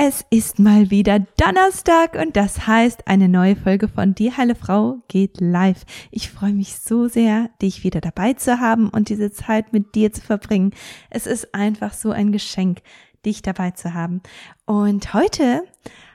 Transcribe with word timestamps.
Es 0.00 0.24
ist 0.30 0.60
mal 0.60 0.92
wieder 0.92 1.18
Donnerstag 1.18 2.14
und 2.14 2.36
das 2.36 2.68
heißt, 2.68 3.08
eine 3.08 3.28
neue 3.28 3.56
Folge 3.56 3.88
von 3.88 4.14
Die 4.14 4.30
Heile 4.30 4.54
Frau 4.54 4.98
geht 5.08 5.40
live. 5.40 5.84
Ich 6.12 6.30
freue 6.30 6.52
mich 6.52 6.76
so 6.78 7.08
sehr, 7.08 7.50
dich 7.60 7.82
wieder 7.82 8.00
dabei 8.00 8.34
zu 8.34 8.60
haben 8.60 8.90
und 8.90 9.08
diese 9.08 9.32
Zeit 9.32 9.72
mit 9.72 9.96
dir 9.96 10.12
zu 10.12 10.20
verbringen. 10.20 10.72
Es 11.10 11.26
ist 11.26 11.52
einfach 11.52 11.94
so 11.94 12.12
ein 12.12 12.30
Geschenk, 12.30 12.78
dich 13.26 13.42
dabei 13.42 13.72
zu 13.72 13.92
haben. 13.92 14.22
Und 14.66 15.14
heute 15.14 15.64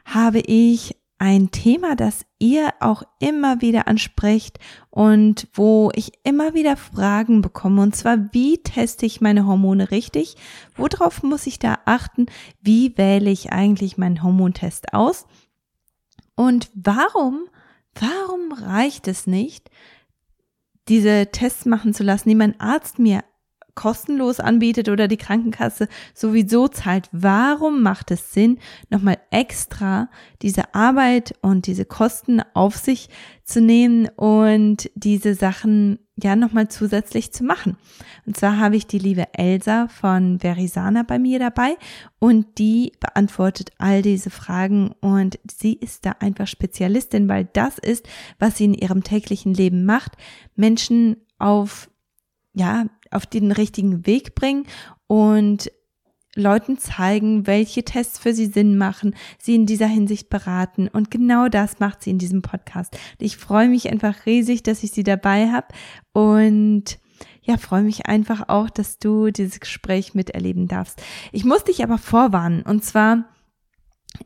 habe 0.06 0.40
ich 0.40 0.96
ein 1.24 1.52
Thema, 1.52 1.96
das 1.96 2.26
ihr 2.38 2.74
auch 2.82 3.02
immer 3.20 3.62
wieder 3.62 3.88
ansprecht 3.88 4.60
und 4.90 5.48
wo 5.54 5.90
ich 5.96 6.12
immer 6.26 6.54
wieder 6.54 6.76
Fragen 6.76 7.42
bekomme. 7.42 7.82
Und 7.82 7.96
zwar, 7.96 8.34
wie 8.34 8.58
teste 8.62 9.06
ich 9.06 9.22
meine 9.22 9.48
Hormone 9.48 9.90
richtig? 9.90 10.36
Worauf 10.76 11.24
muss 11.24 11.48
ich 11.48 11.60
da 11.60 11.78
achten? 11.86 12.26
Wie 12.60 12.98
wähle 12.98 13.30
ich 13.30 13.54
eigentlich 13.54 13.98
meinen 13.98 14.22
Hormontest 14.22 14.94
aus? 14.94 15.26
Und 16.36 16.70
warum, 16.76 17.46
warum 17.96 18.52
reicht 18.52 19.08
es 19.08 19.26
nicht, 19.26 19.70
diese 20.90 21.28
Tests 21.32 21.66
machen 21.66 21.94
zu 21.94 22.04
lassen, 22.04 22.28
die 22.28 22.36
mein 22.36 22.60
Arzt 22.60 23.00
mir 23.00 23.24
kostenlos 23.76 24.40
anbietet 24.40 24.90
oder 24.90 25.08
die 25.08 25.18
Krankenkasse 25.18 25.88
sowieso 26.14 26.68
zahlt, 26.68 27.10
warum 27.12 27.82
macht 27.82 28.12
es 28.12 28.34
Sinn, 28.34 28.60
nochmal 28.90 29.18
extra 29.32 30.10
diese 30.42 30.76
Arbeit 30.76 31.36
und 31.42 31.68
diese 31.68 31.86
Kosten 31.86 32.42
auf 32.54 32.76
sich 32.76 33.10
zu 33.44 33.62
nehmen 33.62 34.08
und 34.16 34.90
diese 34.96 35.34
Sachen 35.34 36.00
ja 36.16 36.36
nochmal 36.36 36.68
zusätzlich 36.68 37.34
zu 37.34 37.44
machen? 37.44 37.78
Und 38.26 38.38
zwar 38.38 38.60
habe 38.60 38.76
ich 38.76 38.86
die 38.86 39.00
liebe 39.00 39.34
Elsa 39.34 39.88
von 39.88 40.42
Verisana 40.42 41.04
bei 41.04 41.18
mir 41.18 41.40
dabei 41.40 41.76
und 42.20 42.60
die 42.60 42.92
beantwortet 43.00 43.72
all 43.80 44.02
diese 44.02 44.30
Fragen 44.30 44.94
und 45.02 45.40
sie 45.52 45.74
ist 45.74 46.06
da 46.06 46.12
einfach 46.20 46.48
Spezialistin, 46.48 47.28
weil 47.28 47.50
das 47.54 47.80
ist, 47.80 48.08
was 48.38 48.58
sie 48.58 48.66
in 48.66 48.74
ihrem 48.76 49.04
täglichen 49.04 49.54
Leben 49.54 49.86
macht, 49.86 50.14
Menschen 50.56 51.18
auf 51.40 51.90
ja, 52.54 52.86
auf 53.14 53.26
den 53.26 53.52
richtigen 53.52 54.06
Weg 54.06 54.36
bringen 54.36 54.66
und 55.08 55.72
Leuten 56.36 56.80
zeigen, 56.80 57.46
welche 57.46 57.84
Tests 57.84 58.18
für 58.18 58.34
sie 58.34 58.48
Sinn 58.48 58.78
machen, 58.78 59.16
sie 59.38 59.56
in 59.56 59.66
dieser 59.66 59.88
Hinsicht 59.88 60.30
beraten. 60.30 60.88
Und 60.88 61.12
genau 61.12 61.48
das 61.48 61.80
macht 61.80 62.02
sie 62.02 62.10
in 62.10 62.18
diesem 62.18 62.42
Podcast. 62.42 62.98
Ich 63.20 63.38
freue 63.38 63.70
mich 63.70 63.92
einfach 63.92 64.26
riesig, 64.26 64.64
dass 64.64 64.84
ich 64.84 64.92
sie 64.92 65.04
dabei 65.04 65.52
habe 65.52 65.68
und 66.12 66.98
ja, 67.44 67.58
freue 67.58 67.84
mich 67.84 68.08
einfach 68.08 68.48
auch, 68.48 68.70
dass 68.70 68.98
du 69.00 69.30
dieses 69.30 69.60
Gespräch 69.60 70.14
miterleben 70.14 70.68
darfst. 70.68 71.02
Ich 71.32 71.44
muss 71.44 71.64
dich 71.66 71.84
aber 71.84 71.98
vorwarnen. 71.98 72.64
Und 72.64 72.84
zwar 72.84 73.26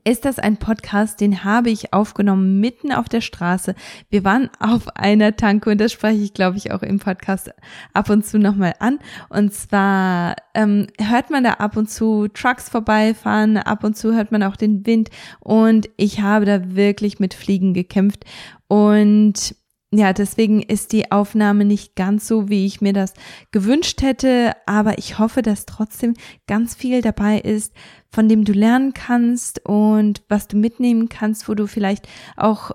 ist 0.03 0.26
das 0.26 0.40
ein 0.40 0.58
Podcast, 0.58 1.22
den 1.22 1.44
habe 1.44 1.70
ich 1.70 1.94
aufgenommen 1.94 2.59
mitten 2.59 2.92
auf 2.92 3.09
der 3.09 3.22
Straße. 3.22 3.76
Wir 4.09 4.23
waren 4.23 4.50
auf 4.59 4.95
einer 4.95 5.36
Tanke 5.36 5.70
und 5.72 5.80
das 5.80 5.92
spreche 5.92 6.22
ich, 6.22 6.34
glaube 6.34 6.58
ich, 6.58 6.72
auch 6.72 6.81
im 6.81 7.00
Podcast 7.00 7.52
ab 7.94 8.09
und 8.09 8.26
zu 8.26 8.39
nochmal 8.39 8.73
an. 8.80 9.00
Und 9.30 9.54
zwar 9.54 10.36
ähm, 10.54 10.88
hört 11.00 11.30
man 11.30 11.44
da 11.44 11.54
ab 11.54 11.78
und 11.78 11.89
zu 11.89 12.28
Trucks 12.28 12.70
vorbeifahren, 12.70 13.58
ab 13.58 13.84
und 13.84 13.95
zu 13.98 14.14
hört 14.14 14.31
man 14.31 14.44
auch 14.44 14.56
den 14.56 14.86
Wind 14.86 15.09
und 15.39 15.89
ich 15.98 16.22
habe 16.22 16.45
da 16.45 16.76
wirklich 16.76 17.20
mit 17.20 17.34
Fliegen 17.34 17.73
gekämpft 17.73 18.26
und 18.67 19.56
ja, 19.92 20.12
deswegen 20.12 20.62
ist 20.62 20.92
die 20.92 21.12
Aufnahme 21.12 21.64
nicht 21.64 21.96
ganz 21.96 22.28
so, 22.28 22.50
wie 22.50 22.66
ich 22.66 22.82
mir 22.82 22.92
das 22.92 23.14
gewünscht 23.52 24.02
hätte, 24.02 24.52
aber 24.66 24.98
ich 24.98 25.18
hoffe, 25.18 25.42
dass 25.42 25.66
trotzdem 25.66 26.14
ganz 26.46 26.76
viel 26.76 27.02
dabei 27.02 27.40
ist, 27.40 27.74
von 28.12 28.28
dem 28.28 28.44
du 28.44 28.52
lernen 28.52 28.94
kannst 28.94 29.66
und 29.66 30.24
was 30.28 30.50
du 30.50 30.58
mitnehmen 30.58 31.08
kannst, 31.08 31.48
wo 31.48 31.54
du 31.54 31.68
vielleicht 31.68 32.08
auch 32.36 32.72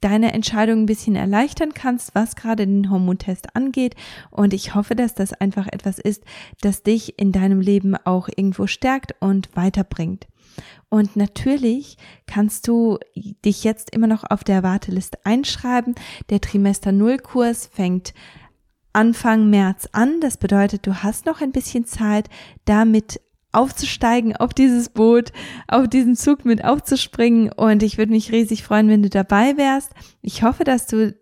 deine 0.00 0.32
Entscheidung 0.32 0.80
ein 0.80 0.86
bisschen 0.86 1.16
erleichtern 1.16 1.72
kannst, 1.74 2.14
was 2.14 2.36
gerade 2.36 2.66
den 2.66 2.90
Hormontest 2.90 3.54
angeht. 3.56 3.94
Und 4.30 4.52
ich 4.52 4.74
hoffe, 4.74 4.94
dass 4.94 5.14
das 5.14 5.32
einfach 5.32 5.66
etwas 5.66 5.98
ist, 5.98 6.24
das 6.60 6.82
dich 6.82 7.18
in 7.18 7.32
deinem 7.32 7.60
Leben 7.60 7.96
auch 7.96 8.28
irgendwo 8.28 8.66
stärkt 8.66 9.14
und 9.20 9.54
weiterbringt. 9.54 10.26
Und 10.88 11.16
natürlich 11.16 11.96
kannst 12.26 12.68
du 12.68 12.98
dich 13.16 13.64
jetzt 13.64 13.94
immer 13.94 14.06
noch 14.06 14.24
auf 14.28 14.44
der 14.44 14.62
Warteliste 14.62 15.18
einschreiben. 15.24 15.94
Der 16.28 16.40
Trimester 16.40 16.92
Null 16.92 17.18
Kurs 17.18 17.66
fängt 17.66 18.12
Anfang 18.92 19.48
März 19.48 19.88
an. 19.92 20.20
Das 20.20 20.36
bedeutet, 20.36 20.86
du 20.86 21.02
hast 21.02 21.24
noch 21.24 21.40
ein 21.40 21.52
bisschen 21.52 21.86
Zeit, 21.86 22.28
damit 22.66 23.20
aufzusteigen 23.52 24.36
auf 24.36 24.54
dieses 24.54 24.88
Boot, 24.88 25.32
auf 25.68 25.88
diesen 25.88 26.16
Zug 26.16 26.44
mit 26.44 26.64
aufzuspringen. 26.64 27.52
Und 27.52 27.82
ich 27.82 27.98
würde 27.98 28.12
mich 28.12 28.32
riesig 28.32 28.62
freuen, 28.64 28.88
wenn 28.88 29.02
du 29.02 29.10
dabei 29.10 29.56
wärst. 29.56 29.92
Ich 30.22 30.42
hoffe, 30.42 30.64
dass 30.64 30.86
du 30.86 31.14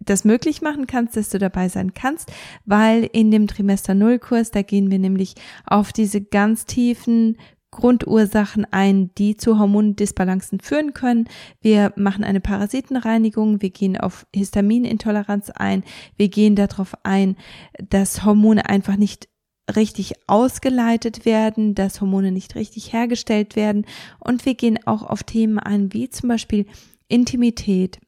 das 0.00 0.24
möglich 0.24 0.60
machen 0.62 0.86
kannst, 0.86 1.16
dass 1.16 1.30
du 1.30 1.38
dabei 1.38 1.68
sein 1.68 1.94
kannst, 1.94 2.30
weil 2.66 3.08
in 3.12 3.30
dem 3.30 3.46
Trimester 3.46 3.94
Null 3.94 4.18
Kurs, 4.18 4.50
da 4.50 4.62
gehen 4.62 4.90
wir 4.90 4.98
nämlich 4.98 5.34
auf 5.66 5.92
diese 5.92 6.20
ganz 6.20 6.66
tiefen 6.66 7.38
Grundursachen 7.70 8.66
ein, 8.70 9.14
die 9.16 9.36
zu 9.36 9.58
Hormondisbalancen 9.58 10.60
führen 10.60 10.94
können. 10.94 11.28
Wir 11.60 11.92
machen 11.96 12.24
eine 12.24 12.40
Parasitenreinigung, 12.40 13.60
wir 13.60 13.70
gehen 13.70 13.98
auf 13.98 14.26
Histaminintoleranz 14.34 15.50
ein, 15.50 15.84
wir 16.16 16.28
gehen 16.28 16.56
darauf 16.56 16.94
ein, 17.02 17.36
dass 17.78 18.24
Hormone 18.24 18.68
einfach 18.68 18.96
nicht 18.96 19.28
richtig 19.74 20.14
ausgeleitet 20.26 21.24
werden, 21.24 21.74
dass 21.74 22.00
Hormone 22.00 22.32
nicht 22.32 22.54
richtig 22.54 22.92
hergestellt 22.92 23.56
werden. 23.56 23.86
Und 24.18 24.46
wir 24.46 24.54
gehen 24.54 24.78
auch 24.86 25.02
auf 25.02 25.22
Themen 25.22 25.58
ein, 25.58 25.92
wie 25.92 26.08
zum 26.08 26.28
Beispiel 26.28 26.66
Intimität 27.08 28.00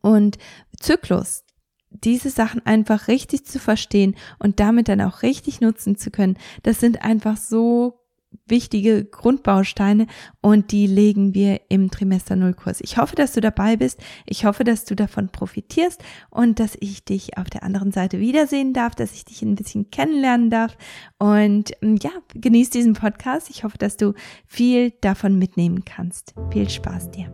und 0.00 0.38
Zyklus, 0.78 1.44
diese 1.90 2.30
Sachen 2.30 2.64
einfach 2.66 3.08
richtig 3.08 3.44
zu 3.46 3.58
verstehen 3.58 4.16
und 4.38 4.60
damit 4.60 4.88
dann 4.88 5.00
auch 5.00 5.22
richtig 5.22 5.60
nutzen 5.60 5.96
zu 5.96 6.10
können, 6.10 6.36
das 6.62 6.80
sind 6.80 7.02
einfach 7.02 7.36
so 7.36 8.05
wichtige 8.46 9.04
Grundbausteine 9.04 10.06
und 10.40 10.72
die 10.72 10.86
legen 10.86 11.34
wir 11.34 11.60
im 11.68 11.90
Trimester 11.90 12.36
Null 12.36 12.54
Kurs. 12.54 12.80
Ich 12.80 12.98
hoffe, 12.98 13.16
dass 13.16 13.32
du 13.32 13.40
dabei 13.40 13.76
bist. 13.76 14.00
Ich 14.26 14.44
hoffe, 14.44 14.64
dass 14.64 14.84
du 14.84 14.94
davon 14.94 15.28
profitierst 15.28 16.02
und 16.30 16.60
dass 16.60 16.76
ich 16.80 17.04
dich 17.04 17.38
auf 17.38 17.50
der 17.50 17.62
anderen 17.62 17.92
Seite 17.92 18.20
wiedersehen 18.20 18.72
darf, 18.72 18.94
dass 18.94 19.12
ich 19.12 19.24
dich 19.24 19.42
ein 19.42 19.54
bisschen 19.54 19.90
kennenlernen 19.90 20.50
darf 20.50 20.76
und 21.18 21.72
ähm, 21.82 21.98
ja, 22.02 22.10
genieß 22.34 22.70
diesen 22.70 22.94
Podcast. 22.94 23.50
Ich 23.50 23.64
hoffe, 23.64 23.78
dass 23.78 23.96
du 23.96 24.14
viel 24.46 24.92
davon 25.00 25.38
mitnehmen 25.38 25.84
kannst. 25.84 26.34
Viel 26.52 26.68
Spaß 26.68 27.10
dir. 27.10 27.30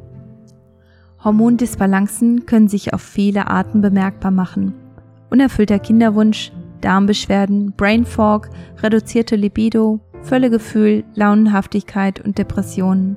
Hormondisbalancen 1.23 2.47
können 2.47 2.69
sich 2.69 2.93
auf 2.95 3.03
viele 3.03 3.47
Arten 3.47 3.81
bemerkbar 3.81 4.33
machen. 4.33 4.75
Unerfüllter 5.31 5.79
Kinderwunsch, 5.79 6.53
Darmbeschwerden, 6.81 7.73
Brain 7.77 8.05
Fog, 8.05 8.51
reduzierte 8.83 9.37
Libido, 9.37 10.01
Völlegefühl, 10.23 11.05
Launenhaftigkeit 11.15 12.21
und 12.25 12.39
Depressionen. 12.39 13.17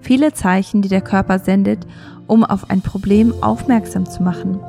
Viele 0.00 0.32
Zeichen, 0.32 0.82
die 0.82 0.88
der 0.88 1.00
Körper 1.00 1.38
sendet, 1.38 1.86
um 2.26 2.44
auf 2.44 2.70
ein 2.70 2.80
Problem 2.80 3.34
aufmerksam 3.42 4.06
zu 4.06 4.22
machen. 4.22 4.60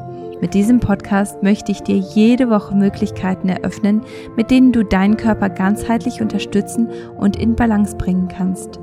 Mit 0.41 0.53
diesem 0.53 0.79
Podcast 0.79 1.41
möchte 1.43 1.71
ich 1.71 1.81
dir 1.81 1.97
jede 1.97 2.49
Woche 2.49 2.75
Möglichkeiten 2.75 3.49
eröffnen, 3.49 4.01
mit 4.35 4.51
denen 4.51 4.71
du 4.71 4.83
deinen 4.83 5.17
Körper 5.17 5.49
ganzheitlich 5.49 6.21
unterstützen 6.21 6.89
und 7.17 7.37
in 7.37 7.55
Balance 7.55 7.95
bringen 7.95 8.27
kannst. 8.27 8.79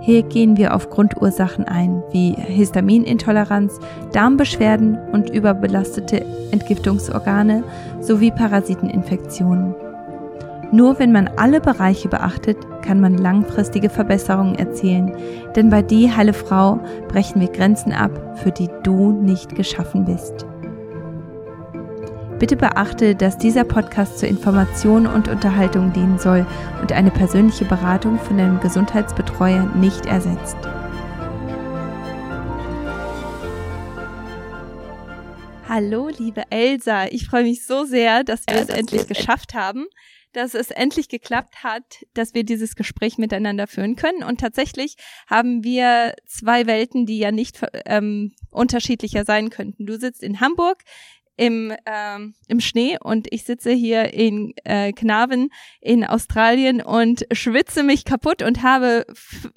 Hier 0.00 0.22
gehen 0.22 0.56
wir 0.56 0.74
auf 0.74 0.90
Grundursachen 0.90 1.64
ein, 1.64 2.02
wie 2.10 2.32
Histaminintoleranz, 2.32 3.78
Darmbeschwerden 4.12 4.98
und 5.12 5.30
überbelastete 5.30 6.24
Entgiftungsorgane 6.50 7.62
sowie 8.00 8.30
Parasiteninfektionen. 8.30 9.74
Nur 10.72 11.00
wenn 11.00 11.10
man 11.10 11.26
alle 11.36 11.60
Bereiche 11.60 12.08
beachtet, 12.08 12.56
kann 12.82 13.00
man 13.00 13.18
langfristige 13.18 13.90
Verbesserungen 13.90 14.54
erzielen, 14.54 15.12
denn 15.56 15.68
bei 15.68 15.82
Die 15.82 16.12
Heile 16.12 16.32
Frau 16.32 16.78
brechen 17.08 17.40
wir 17.40 17.48
Grenzen 17.48 17.92
ab, 17.92 18.38
für 18.38 18.52
die 18.52 18.68
du 18.84 19.10
nicht 19.10 19.56
geschaffen 19.56 20.04
bist. 20.04 20.46
Bitte 22.38 22.56
beachte, 22.56 23.16
dass 23.16 23.36
dieser 23.36 23.64
Podcast 23.64 24.20
zur 24.20 24.28
Information 24.28 25.08
und 25.08 25.26
Unterhaltung 25.26 25.92
dienen 25.92 26.20
soll 26.20 26.46
und 26.80 26.92
eine 26.92 27.10
persönliche 27.10 27.64
Beratung 27.64 28.20
von 28.20 28.38
deinem 28.38 28.60
Gesundheitsbetreuer 28.60 29.64
nicht 29.74 30.06
ersetzt. 30.06 30.56
Hallo, 35.68 36.08
liebe 36.16 36.44
Elsa. 36.50 37.06
Ich 37.10 37.26
freue 37.26 37.42
mich 37.42 37.66
so 37.66 37.84
sehr, 37.84 38.22
dass 38.22 38.44
wir 38.48 38.56
ja, 38.56 38.62
es 38.62 38.68
endlich 38.68 39.08
geschafft 39.08 39.54
haben 39.54 39.86
dass 40.32 40.54
es 40.54 40.70
endlich 40.70 41.08
geklappt 41.08 41.62
hat, 41.62 42.04
dass 42.14 42.34
wir 42.34 42.44
dieses 42.44 42.76
Gespräch 42.76 43.18
miteinander 43.18 43.66
führen 43.66 43.96
können. 43.96 44.22
Und 44.22 44.40
tatsächlich 44.40 44.96
haben 45.26 45.64
wir 45.64 46.14
zwei 46.26 46.66
Welten, 46.66 47.06
die 47.06 47.18
ja 47.18 47.32
nicht 47.32 47.60
ähm, 47.86 48.32
unterschiedlicher 48.50 49.24
sein 49.24 49.50
könnten. 49.50 49.86
Du 49.86 49.98
sitzt 49.98 50.22
in 50.22 50.40
Hamburg, 50.40 50.84
im, 51.40 51.72
ähm, 51.86 52.34
im 52.48 52.60
Schnee 52.60 52.98
und 53.02 53.26
ich 53.30 53.44
sitze 53.44 53.72
hier 53.72 54.12
in 54.12 54.52
äh, 54.64 54.92
Knaben 54.92 55.48
in 55.80 56.04
Australien 56.04 56.82
und 56.82 57.24
schwitze 57.32 57.82
mich 57.82 58.04
kaputt 58.04 58.42
und 58.42 58.62
habe 58.62 59.06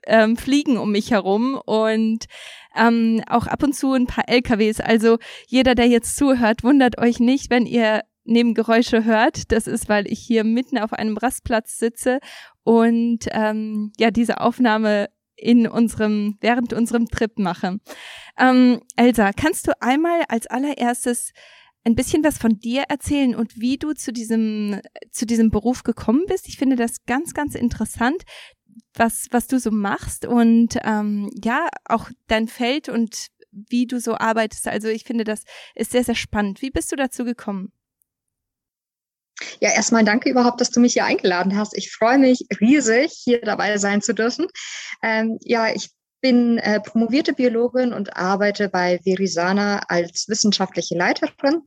ähm, 0.06 0.38
Fliegen 0.38 0.78
um 0.78 0.94
mich 0.94 1.12
herum 1.12 1.60
und 1.66 2.26
ähm, 2.74 3.22
auch 3.28 3.48
ab 3.48 3.64
und 3.64 3.76
zu 3.76 3.92
ein 3.92 4.08
paar 4.08 4.30
LKWs. 4.30 4.80
Also 4.80 5.18
jeder, 5.48 5.76
der 5.76 5.88
jetzt 5.88 6.16
zuhört, 6.16 6.64
wundert 6.64 7.00
euch 7.00 7.20
nicht, 7.20 7.50
wenn 7.50 7.66
ihr 7.66 8.04
Nebengeräusche 8.26 9.04
hört. 9.04 9.52
Das 9.52 9.68
ist, 9.68 9.90
weil 9.90 10.08
ich 10.08 10.20
hier 10.20 10.44
mitten 10.44 10.78
auf 10.78 10.94
einem 10.94 11.18
Rastplatz 11.18 11.78
sitze 11.78 12.20
und 12.64 13.28
ähm, 13.32 13.92
ja 13.98 14.12
diese 14.12 14.42
Aufnahme 14.42 15.10
in 15.36 15.68
unserem 15.68 16.38
während 16.42 16.74
unserem 16.74 17.08
Trip 17.08 17.38
mache. 17.38 17.80
Ähm, 18.38 18.82
Elsa, 18.96 19.32
kannst 19.34 19.68
du 19.68 19.82
einmal 19.82 20.24
als 20.30 20.48
allererstes 20.48 21.32
ein 21.86 21.96
bisschen 21.96 22.24
was 22.24 22.38
von 22.38 22.60
dir 22.60 22.84
erzählen 22.84 23.36
und 23.36 23.60
wie 23.60 23.78
du 23.78 23.94
zu 23.94 24.14
diesem, 24.14 24.80
zu 25.12 25.26
diesem 25.26 25.50
Beruf 25.50 25.84
gekommen 25.84 26.24
bist. 26.28 26.48
Ich 26.48 26.58
finde 26.58 26.76
das 26.76 27.06
ganz, 27.06 27.34
ganz 27.34 27.56
interessant, 27.56 28.24
was, 28.96 29.28
was 29.32 29.48
du 29.48 29.60
so 29.60 29.72
machst 29.72 30.26
und 30.26 30.78
ähm, 30.84 31.30
ja, 31.44 31.68
auch 31.86 32.10
dein 32.28 32.48
Feld 32.48 32.90
und 32.90 33.28
wie 33.52 33.86
du 33.86 34.00
so 34.00 34.16
arbeitest. 34.16 34.68
Also 34.68 34.88
ich 34.88 35.04
finde, 35.04 35.26
das 35.26 35.44
ist 35.76 35.92
sehr, 35.92 36.04
sehr 36.04 36.16
spannend. 36.16 36.62
Wie 36.62 36.72
bist 36.72 36.92
du 36.92 36.96
dazu 36.96 37.26
gekommen? 37.26 37.72
Ja, 39.60 39.72
erstmal 39.72 40.04
danke 40.04 40.30
überhaupt, 40.30 40.62
dass 40.62 40.70
du 40.70 40.80
mich 40.80 40.94
hier 40.94 41.06
eingeladen 41.06 41.58
hast. 41.58 41.76
Ich 41.78 41.92
freue 41.92 42.18
mich 42.18 42.46
riesig, 42.60 43.12
hier 43.12 43.42
dabei 43.42 43.78
sein 43.78 44.02
zu 44.02 44.14
dürfen. 44.14 44.48
Ähm, 45.02 45.38
ja, 45.42 45.74
ich 45.74 45.90
bin 46.22 46.58
äh, 46.58 46.80
promovierte 46.80 47.34
Biologin 47.34 47.94
und 47.94 48.16
arbeite 48.16 48.70
bei 48.70 49.00
Verisana 49.04 49.80
als 49.90 50.28
wissenschaftliche 50.30 50.96
Leiterin 50.96 51.62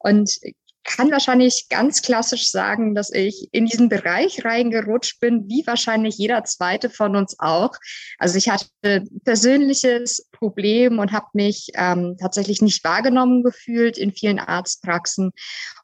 und 0.00 0.38
kann 0.82 1.10
wahrscheinlich 1.10 1.66
ganz 1.68 2.02
klassisch 2.02 2.50
sagen, 2.50 2.94
dass 2.94 3.12
ich 3.12 3.48
in 3.52 3.66
diesen 3.66 3.88
Bereich 3.88 4.44
reingerutscht 4.44 5.20
bin, 5.20 5.48
wie 5.48 5.66
wahrscheinlich 5.66 6.16
jeder 6.16 6.42
zweite 6.44 6.90
von 6.90 7.16
uns 7.16 7.36
auch. 7.38 7.72
Also 8.18 8.38
ich 8.38 8.48
hatte 8.48 9.04
persönliches 9.24 10.26
Problem 10.32 10.98
und 10.98 11.12
habe 11.12 11.26
mich 11.34 11.68
ähm, 11.74 12.16
tatsächlich 12.20 12.62
nicht 12.62 12.82
wahrgenommen 12.82 13.42
gefühlt 13.42 13.98
in 13.98 14.12
vielen 14.12 14.38
Arztpraxen 14.38 15.32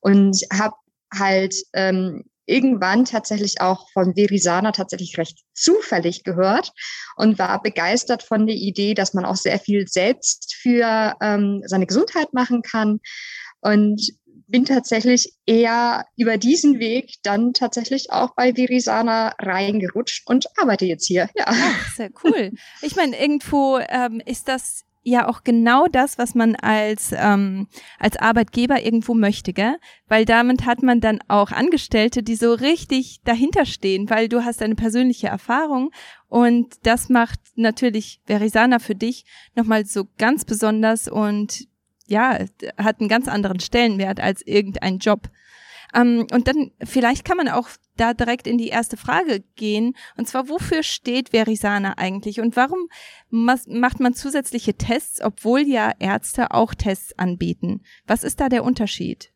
und 0.00 0.37
habe 0.52 0.75
halt 1.12 1.55
ähm, 1.73 2.25
irgendwann 2.47 3.05
tatsächlich 3.05 3.61
auch 3.61 3.91
von 3.93 4.17
Verisana 4.17 4.73
tatsächlich 4.73 5.19
recht 5.19 5.41
zufällig 5.53 6.23
gehört 6.23 6.73
und 7.17 7.38
war 7.38 7.61
begeistert 7.61 8.23
von 8.23 8.47
der 8.47 8.56
Idee, 8.56 8.94
dass 8.94 9.14
man 9.14 9.25
auch 9.25 9.37
sehr 9.37 9.58
viel 9.58 9.87
selbst 9.88 10.55
für 10.55 11.17
ähm, 11.20 11.62
seine 11.67 11.87
Gesundheit 11.87 12.32
machen 12.32 12.62
kann 12.62 13.00
und 13.61 14.00
bin 14.49 14.64
tatsächlich 14.64 15.35
eher 15.44 16.05
über 16.17 16.38
diesen 16.38 16.79
Weg 16.79 17.14
dann 17.25 17.53
tatsächlich 17.53 18.12
auch 18.12 18.35
bei 18.37 18.56
Virisana 18.56 19.35
reingerutscht 19.41 20.23
und 20.26 20.47
arbeite 20.56 20.85
jetzt 20.85 21.06
hier. 21.06 21.29
Ja, 21.35 21.47
Ach, 21.49 21.94
sehr 21.97 22.11
cool. 22.23 22.53
Ich 22.81 22.94
meine, 22.94 23.20
irgendwo 23.20 23.79
ähm, 23.79 24.23
ist 24.25 24.47
das 24.47 24.85
ja 25.06 25.29
auch 25.29 25.44
genau 25.44 25.87
das, 25.87 26.19
was 26.19 26.35
man 26.35 26.56
als, 26.56 27.14
ähm, 27.17 27.69
als 27.99 28.17
Arbeitgeber 28.17 28.82
irgendwo 28.82 29.14
möchte, 29.14 29.53
gell? 29.53 29.76
Weil 30.08 30.25
damit 30.25 30.67
hat 30.67 30.82
man 30.82 31.00
dann 31.00 31.20
auch 31.29 31.53
Angestellte, 31.53 32.25
die 32.25 32.35
so 32.35 32.53
richtig 32.53 33.20
dahinter 33.25 33.67
stehen, 33.67 34.11
weil 34.11 34.29
du 34.29 34.44
hast 34.44 34.62
eine 34.62 34.75
persönliche 34.75 35.29
Erfahrung 35.29 35.93
und 36.29 36.75
das 36.82 37.08
macht 37.08 37.38
natürlich 37.55 38.20
Verisana 38.26 38.81
für 38.81 38.97
dich 38.97 39.25
nochmal 39.55 39.87
so 39.87 40.08
ganz 40.19 40.44
besonders 40.44 41.06
und 41.06 41.69
ja, 42.08 42.38
hat 42.76 43.00
einen 43.00 43.08
ganz 43.08 43.29
anderen 43.29 43.61
Stellenwert 43.61 44.20
als 44.20 44.43
irgendein 44.44 44.99
Job. 44.99 45.29
Ähm, 45.94 46.27
und 46.33 46.49
dann 46.49 46.73
vielleicht 46.83 47.25
kann 47.25 47.37
man 47.37 47.49
auch 47.49 47.69
da 47.97 48.15
direkt 48.15 48.47
in 48.47 48.59
die 48.59 48.69
erste 48.69 48.97
Frage 48.97 49.43
gehen. 49.56 49.97
Und 50.17 50.29
zwar, 50.29 50.49
wofür 50.49 50.83
steht 50.83 51.33
Verisana 51.33 51.94
eigentlich 51.97 52.41
und 52.41 52.56
warum 52.56 52.88
macht 53.31 54.00
man 54.00 54.15
zusätzliche 54.15 54.75
Tests, 54.75 55.21
obwohl 55.21 55.61
ja 55.61 55.93
Ärzte 55.99 56.53
auch 56.53 56.75
Tests 56.75 57.19
anbieten? 57.19 57.83
Was 58.06 58.25
ist 58.25 58.41
da 58.41 58.49
der 58.49 58.65
Unterschied? 58.65 59.33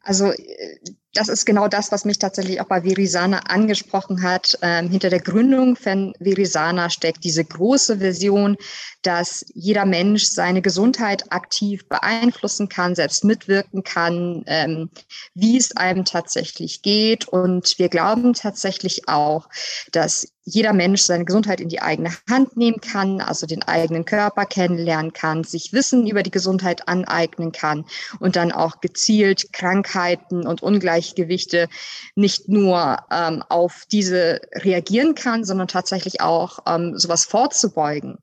Also 0.00 0.32
äh, 0.32 0.78
das 1.14 1.28
ist 1.28 1.46
genau 1.46 1.68
das, 1.68 1.90
was 1.90 2.04
mich 2.04 2.18
tatsächlich 2.18 2.60
auch 2.60 2.66
bei 2.66 2.84
Verisana 2.84 3.38
angesprochen 3.48 4.22
hat. 4.22 4.58
Ähm, 4.62 4.90
hinter 4.90 5.10
der 5.10 5.20
Gründung 5.20 5.74
von 5.74 6.12
Verisana 6.18 6.90
steckt 6.90 7.24
diese 7.24 7.44
große 7.44 8.00
Vision, 8.00 8.56
dass 9.02 9.44
jeder 9.54 9.86
Mensch 9.86 10.24
seine 10.24 10.60
Gesundheit 10.60 11.32
aktiv 11.32 11.88
beeinflussen 11.88 12.68
kann, 12.68 12.94
selbst 12.94 13.24
mitwirken 13.24 13.82
kann, 13.82 14.44
ähm, 14.46 14.90
wie 15.34 15.56
es 15.56 15.76
einem 15.76 16.04
tatsächlich 16.04 16.82
geht. 16.82 17.26
Und 17.26 17.78
wir 17.78 17.88
glauben 17.88 18.34
tatsächlich 18.34 19.08
auch, 19.08 19.48
dass 19.92 20.28
jeder 20.48 20.72
Mensch 20.72 21.02
seine 21.02 21.24
Gesundheit 21.24 21.60
in 21.60 21.68
die 21.68 21.80
eigene 21.80 22.10
Hand 22.28 22.56
nehmen 22.56 22.80
kann, 22.80 23.20
also 23.20 23.46
den 23.46 23.62
eigenen 23.62 24.04
Körper 24.04 24.46
kennenlernen 24.46 25.12
kann, 25.12 25.44
sich 25.44 25.72
Wissen 25.72 26.06
über 26.06 26.22
die 26.22 26.30
Gesundheit 26.30 26.88
aneignen 26.88 27.52
kann 27.52 27.84
und 28.18 28.36
dann 28.36 28.52
auch 28.52 28.80
gezielt 28.80 29.52
Krankheiten 29.52 30.46
und 30.46 30.62
Ungleichgewichte 30.62 31.68
nicht 32.14 32.48
nur 32.48 32.98
ähm, 33.10 33.42
auf 33.48 33.84
diese 33.90 34.40
reagieren 34.54 35.14
kann, 35.14 35.44
sondern 35.44 35.68
tatsächlich 35.68 36.20
auch 36.20 36.60
ähm, 36.66 36.98
sowas 36.98 37.24
vorzubeugen. 37.24 38.18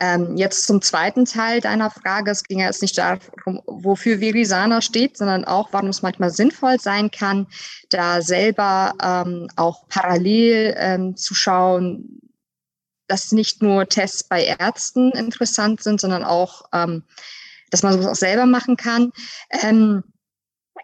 Ähm, 0.00 0.36
jetzt 0.36 0.66
zum 0.66 0.82
zweiten 0.82 1.24
Teil 1.24 1.60
deiner 1.60 1.90
Frage. 1.90 2.30
Es 2.30 2.44
ging 2.44 2.60
ja 2.60 2.66
jetzt 2.66 2.82
nicht 2.82 2.98
darum, 2.98 3.62
wofür 3.66 4.20
Verisana 4.20 4.80
steht, 4.80 5.16
sondern 5.16 5.44
auch, 5.44 5.72
warum 5.72 5.88
es 5.88 6.02
manchmal 6.02 6.30
sinnvoll 6.30 6.78
sein 6.80 7.10
kann, 7.10 7.46
da 7.90 8.22
selber 8.22 8.94
ähm, 9.02 9.48
auch 9.56 9.88
parallel 9.88 10.74
ähm, 10.78 11.16
zu 11.16 11.34
schauen, 11.34 12.20
dass 13.08 13.32
nicht 13.32 13.62
nur 13.62 13.88
Tests 13.88 14.24
bei 14.24 14.44
Ärzten 14.44 15.12
interessant 15.12 15.82
sind, 15.82 16.00
sondern 16.00 16.24
auch, 16.24 16.62
ähm, 16.72 17.04
dass 17.70 17.82
man 17.82 17.92
sowas 17.92 18.06
auch 18.06 18.16
selber 18.16 18.46
machen 18.46 18.76
kann. 18.76 19.12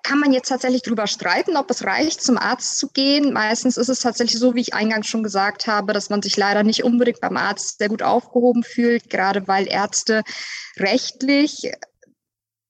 Kann 0.02 0.19
man 0.19 0.32
jetzt 0.32 0.49
tatsächlich 0.49 0.82
drüber 0.82 1.06
streiten, 1.06 1.56
ob 1.56 1.70
es 1.70 1.84
reicht, 1.84 2.22
zum 2.22 2.37
Arzt 2.37 2.78
zu 2.78 2.88
gehen. 2.88 3.32
Meistens 3.32 3.76
ist 3.76 3.88
es 3.88 4.00
tatsächlich 4.00 4.38
so, 4.40 4.54
wie 4.54 4.60
ich 4.60 4.75
eingangs 4.75 5.06
schon 5.06 5.22
gesagt 5.22 5.69
habe, 5.69 5.93
dass 5.93 6.10
man 6.10 6.22
sich 6.22 6.37
leider 6.37 6.64
nicht 6.64 6.82
unbedingt 6.82 7.20
beim 7.20 7.37
Arzt 7.37 7.78
sehr 7.78 7.88
gut 7.88 8.02
aufgehoben 8.02 8.64
fühlt, 8.64 9.10
gerade 9.10 9.46
weil 9.46 9.69
Ärzte 9.69 10.22
rechtlich 10.76 11.70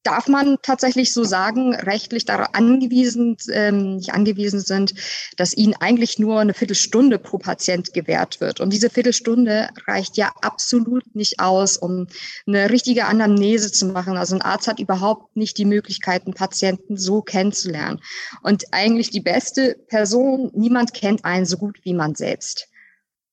darf 0.02 0.28
man 0.28 0.58
tatsächlich 0.62 1.12
so 1.12 1.25
sagen, 1.25 1.75
rechtlich 1.75 2.25
darauf 2.25 2.54
angewiesen, 2.54 3.37
ähm, 3.50 3.96
nicht 3.96 4.12
angewiesen 4.12 4.60
sind, 4.60 4.94
dass 5.37 5.52
ihnen 5.52 5.75
eigentlich 5.81 6.19
nur 6.19 6.40
eine 6.40 6.54
Viertelstunde 6.54 7.19
pro 7.19 7.38
Patient 7.38 7.93
gewährt 7.93 8.40
wird. 8.40 8.60
Und 8.60 8.72
diese 8.72 8.90
Viertelstunde 8.90 9.69
reicht 9.87 10.16
ja 10.16 10.32
absolut 10.40 11.14
nicht 11.14 11.40
aus, 11.40 11.76
um 11.76 12.06
eine 12.47 12.71
richtige 12.71 13.06
Anamnese 13.06 13.71
zu 13.71 13.87
machen. 13.87 14.16
Also 14.16 14.35
ein 14.35 14.42
Arzt 14.42 14.68
hat 14.68 14.80
überhaupt 14.80 15.37
nicht 15.37 15.59
die 15.59 15.64
Möglichkeit, 15.64 16.25
einen 16.25 16.35
Patienten 16.35 16.97
so 16.97 17.23
kennenzulernen. 17.23 18.00
Und 18.42 18.64
eigentlich 18.73 19.11
die 19.11 19.21
beste 19.21 19.76
Person, 19.88 20.50
niemand 20.54 20.94
kennt 20.94 21.25
einen 21.25 21.47
so 21.47 21.56
gut 21.56 21.78
wie 21.85 21.94
man 21.94 22.14
selbst. 22.14 22.72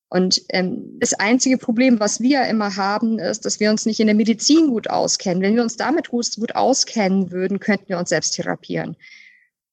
Und 0.10 0.42
ähm, 0.50 0.98
das 1.00 1.14
einzige 1.14 1.58
Problem, 1.58 2.00
was 2.00 2.20
wir 2.20 2.46
immer 2.46 2.76
haben, 2.76 3.20
ist, 3.20 3.46
dass 3.46 3.60
wir 3.60 3.70
uns 3.70 3.86
nicht 3.86 4.00
in 4.00 4.08
der 4.08 4.16
Medizin 4.16 4.68
gut 4.68 4.90
auskennen. 4.90 5.44
Wenn 5.44 5.56
wir 5.56 5.62
uns 5.62 5.78
damit 5.78 6.10
gut, 6.10 6.36
gut 6.36 6.56
auskennen 6.56 7.32
würden, 7.32 7.60
könnten 7.60 7.90
wir 7.90 8.00
uns 8.00 8.10
selbst 8.10 8.32
therapieren. 8.32 8.98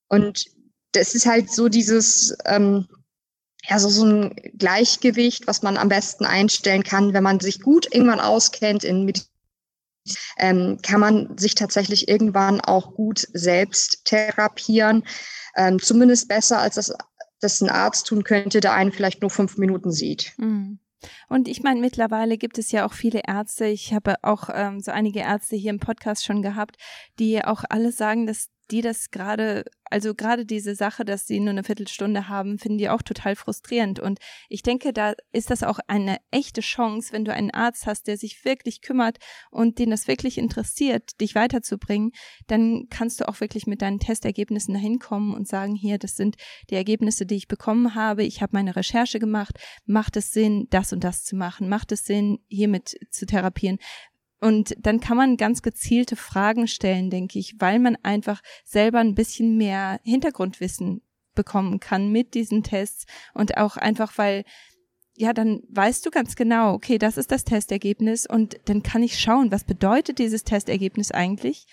Und 0.09 0.47
das 0.93 1.15
ist 1.15 1.27
halt 1.27 1.51
so 1.51 1.69
dieses, 1.69 2.37
ähm, 2.45 2.87
ja, 3.69 3.79
so, 3.79 3.89
so 3.89 4.05
ein 4.05 4.35
Gleichgewicht, 4.59 5.47
was 5.47 5.63
man 5.63 5.79
am 5.79 5.89
besten 5.89 6.27
einstellen 6.27 6.85
kann, 6.85 7.15
wenn 7.15 7.25
man 7.25 7.41
sich 7.41 7.61
gut 7.61 7.89
irgendwann 7.93 8.21
auskennt 8.21 8.85
in 8.85 9.05
Medizin. 9.07 9.31
Ähm, 10.39 10.79
kann 10.83 11.01
man 11.01 11.37
sich 11.37 11.57
tatsächlich 11.57 12.07
irgendwann 12.07 12.61
auch 12.61 12.95
gut 12.95 13.27
selbst 13.33 14.05
therapieren. 14.05 15.03
Ähm, 15.57 15.81
zumindest 15.81 16.29
besser, 16.29 16.61
als 16.61 16.77
das 16.77 16.93
das 17.41 17.61
ein 17.61 17.71
Arzt 17.71 18.07
tun 18.07 18.25
könnte, 18.25 18.61
der 18.61 18.73
einen 18.73 18.93
vielleicht 18.93 19.23
nur 19.23 19.31
fünf 19.31 19.57
Minuten 19.59 19.91
sieht. 19.91 20.33
Mhm. 20.39 20.79
Und 21.29 21.49
ich 21.49 21.63
meine, 21.63 21.81
mittlerweile 21.81 22.39
gibt 22.39 22.59
es 22.59 22.73
ja 22.73 22.87
auch 22.87 22.93
viele 22.93 23.21
Ärzte. 23.27 23.67
Ich 23.67 23.93
habe 23.93 24.17
auch 24.23 24.49
ähm, 24.53 24.81
so 24.81 24.91
einige 24.91 25.21
Ärzte 25.21 25.57
hier 25.57 25.71
im 25.71 25.79
Podcast 25.79 26.25
schon 26.25 26.43
gehabt, 26.43 26.77
die 27.19 27.45
auch 27.45 27.65
alle 27.69 27.93
sagen, 27.93 28.27
dass 28.27 28.49
die 28.71 28.81
das 28.81 29.11
gerade, 29.11 29.65
also 29.85 30.15
gerade 30.15 30.45
diese 30.45 30.75
Sache, 30.75 31.05
dass 31.05 31.27
sie 31.27 31.41
nur 31.41 31.51
eine 31.51 31.65
Viertelstunde 31.65 32.29
haben, 32.29 32.59
finden 32.59 32.79
die 32.79 32.89
auch 32.89 33.03
total 33.03 33.37
frustrierend. 33.37 34.01
Und 34.01 34.19
ich 34.49 34.63
denke, 34.63 34.93
da 34.93 35.15
ist 35.33 35.51
das 35.51 35.63
auch 35.63 35.79
eine 35.87 36.19
echte 36.31 36.61
Chance, 36.61 37.13
wenn 37.13 37.25
du 37.25 37.33
einen 37.33 37.53
Arzt 37.53 37.87
hast, 37.87 38.07
der 38.07 38.17
sich 38.17 38.45
wirklich 38.45 38.81
kümmert 38.81 39.19
und 39.51 39.79
den 39.79 39.91
das 39.91 40.09
wirklich 40.09 40.39
interessiert, 40.39 41.21
dich 41.21 41.35
weiterzubringen, 41.35 42.11
dann 42.47 42.87
kannst 42.91 43.21
du 43.21 43.29
auch 43.29 43.41
wirklich 43.41 43.67
mit 43.67 43.83
deinen 43.83 44.01
Testergebnissen 44.01 44.75
dahin 44.75 44.99
kommen 44.99 45.35
und 45.35 45.47
sagen, 45.47 45.75
hier, 45.75 45.99
das 45.99 46.17
sind 46.17 46.37
die 46.71 46.75
Ergebnisse, 46.75 47.27
die 47.27 47.37
ich 47.37 47.49
bekommen 47.49 47.95
habe. 47.95 48.25
Ich 48.25 48.43
habe 48.43 48.51
meine 48.55 48.77
Recherche 48.77 49.19
gemacht. 49.19 49.59
Macht 49.85 50.17
es 50.17 50.33
Sinn, 50.33 50.67
das 50.71 50.93
und 50.93 51.05
das 51.05 51.25
zu 51.25 51.37
machen? 51.37 51.69
Macht 51.69 51.93
es 51.93 52.05
Sinn, 52.05 52.39
hiermit 52.49 52.97
zu 53.11 53.27
therapieren? 53.27 53.79
Und 54.41 54.75
dann 54.79 55.01
kann 55.01 55.17
man 55.17 55.37
ganz 55.37 55.63
gezielte 55.63 56.17
Fragen 56.17 56.69
stellen, 56.69 57.11
denke 57.11 57.39
ich, 57.39 57.55
weil 57.59 57.79
man 57.79 57.97
einfach 58.03 58.43
selber 58.65 58.99
ein 58.99 59.15
bisschen 59.15 59.57
mehr 59.57 60.01
Hintergrundwissen 60.03 61.03
bekommen 61.35 61.81
kann 61.81 62.11
mit 62.11 62.35
diesen 62.35 62.63
Tests. 62.63 63.07
Und 63.35 63.57
auch 63.57 63.77
einfach, 63.77 64.19
weil 64.19 64.45
ja, 65.19 65.33
dann 65.33 65.63
weißt 65.71 66.05
du 66.05 66.11
ganz 66.11 66.37
genau, 66.37 66.75
okay, 66.75 66.99
das 66.99 67.17
ist 67.17 67.33
das 67.33 67.45
Testergebnis. 67.45 68.27
Und 68.27 68.57
dann 68.67 68.83
kann 68.83 69.03
ich 69.03 69.19
schauen, 69.19 69.51
was 69.51 69.65
bedeutet 69.65 70.19
dieses 70.19 70.45
Testergebnis 70.45 71.11
eigentlich 71.11 71.67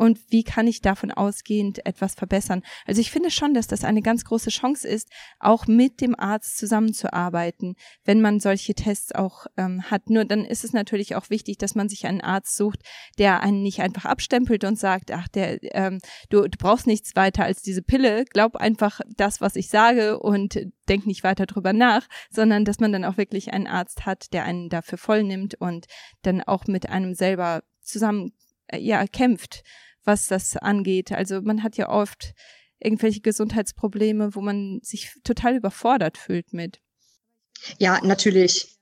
und 0.00 0.18
wie 0.30 0.44
kann 0.44 0.66
ich 0.66 0.80
davon 0.80 1.10
ausgehend 1.10 1.84
etwas 1.84 2.14
verbessern. 2.14 2.62
Also 2.86 3.02
ich 3.02 3.10
finde 3.10 3.30
schon, 3.30 3.52
dass 3.52 3.66
das 3.66 3.84
eine 3.84 4.00
ganz 4.00 4.24
große 4.24 4.48
Chance 4.48 4.88
ist, 4.88 5.10
auch 5.38 5.66
mit 5.66 6.00
dem 6.00 6.18
Arzt 6.18 6.56
zusammenzuarbeiten, 6.56 7.74
wenn 8.06 8.22
man 8.22 8.40
solche 8.40 8.72
Tests 8.72 9.14
auch 9.14 9.44
ähm, 9.58 9.90
hat. 9.90 10.08
Nur 10.08 10.24
dann 10.24 10.46
ist 10.46 10.64
es 10.64 10.72
natürlich 10.72 11.16
auch 11.16 11.28
wichtig, 11.28 11.58
dass 11.58 11.74
man 11.74 11.90
sich 11.90 12.06
einen 12.06 12.22
Arzt 12.22 12.56
sucht, 12.56 12.80
der 13.18 13.42
einen 13.42 13.62
nicht 13.62 13.82
einfach 13.82 14.06
abstempelt 14.06 14.64
und 14.64 14.78
sagt, 14.78 15.10
ach, 15.10 15.28
der, 15.28 15.58
ähm, 15.74 15.98
du, 16.30 16.48
du 16.48 16.56
brauchst 16.58 16.86
nichts 16.86 17.14
weiter 17.14 17.44
als 17.44 17.60
diese 17.60 17.82
Pille, 17.82 18.24
glaub 18.24 18.56
einfach 18.56 19.02
das, 19.18 19.42
was 19.42 19.54
ich 19.54 19.68
sage 19.68 20.18
und 20.18 20.58
denk 20.88 21.04
nicht 21.04 21.24
weiter 21.24 21.44
drüber 21.44 21.74
nach, 21.74 22.08
sondern 22.30 22.64
dass 22.64 22.80
man 22.80 22.90
dann 22.90 23.04
auch 23.04 23.18
wirklich 23.18 23.52
einen 23.52 23.66
Arzt 23.66 24.06
hat, 24.06 24.32
der 24.32 24.44
einen 24.44 24.70
dafür 24.70 24.96
voll 24.96 25.24
nimmt 25.24 25.56
und 25.56 25.88
dann 26.22 26.40
auch 26.40 26.66
mit 26.68 26.88
einem 26.88 27.12
selber 27.12 27.62
zusammen 27.82 28.32
äh, 28.68 28.78
ja 28.78 29.06
kämpft 29.06 29.62
was 30.04 30.26
das 30.26 30.56
angeht. 30.56 31.12
Also 31.12 31.40
man 31.42 31.62
hat 31.62 31.76
ja 31.76 31.88
oft 31.88 32.32
irgendwelche 32.78 33.20
Gesundheitsprobleme, 33.20 34.34
wo 34.34 34.40
man 34.40 34.80
sich 34.82 35.12
total 35.24 35.56
überfordert 35.56 36.16
fühlt 36.16 36.52
mit. 36.52 36.80
Ja, 37.78 38.00
natürlich. 38.02 38.79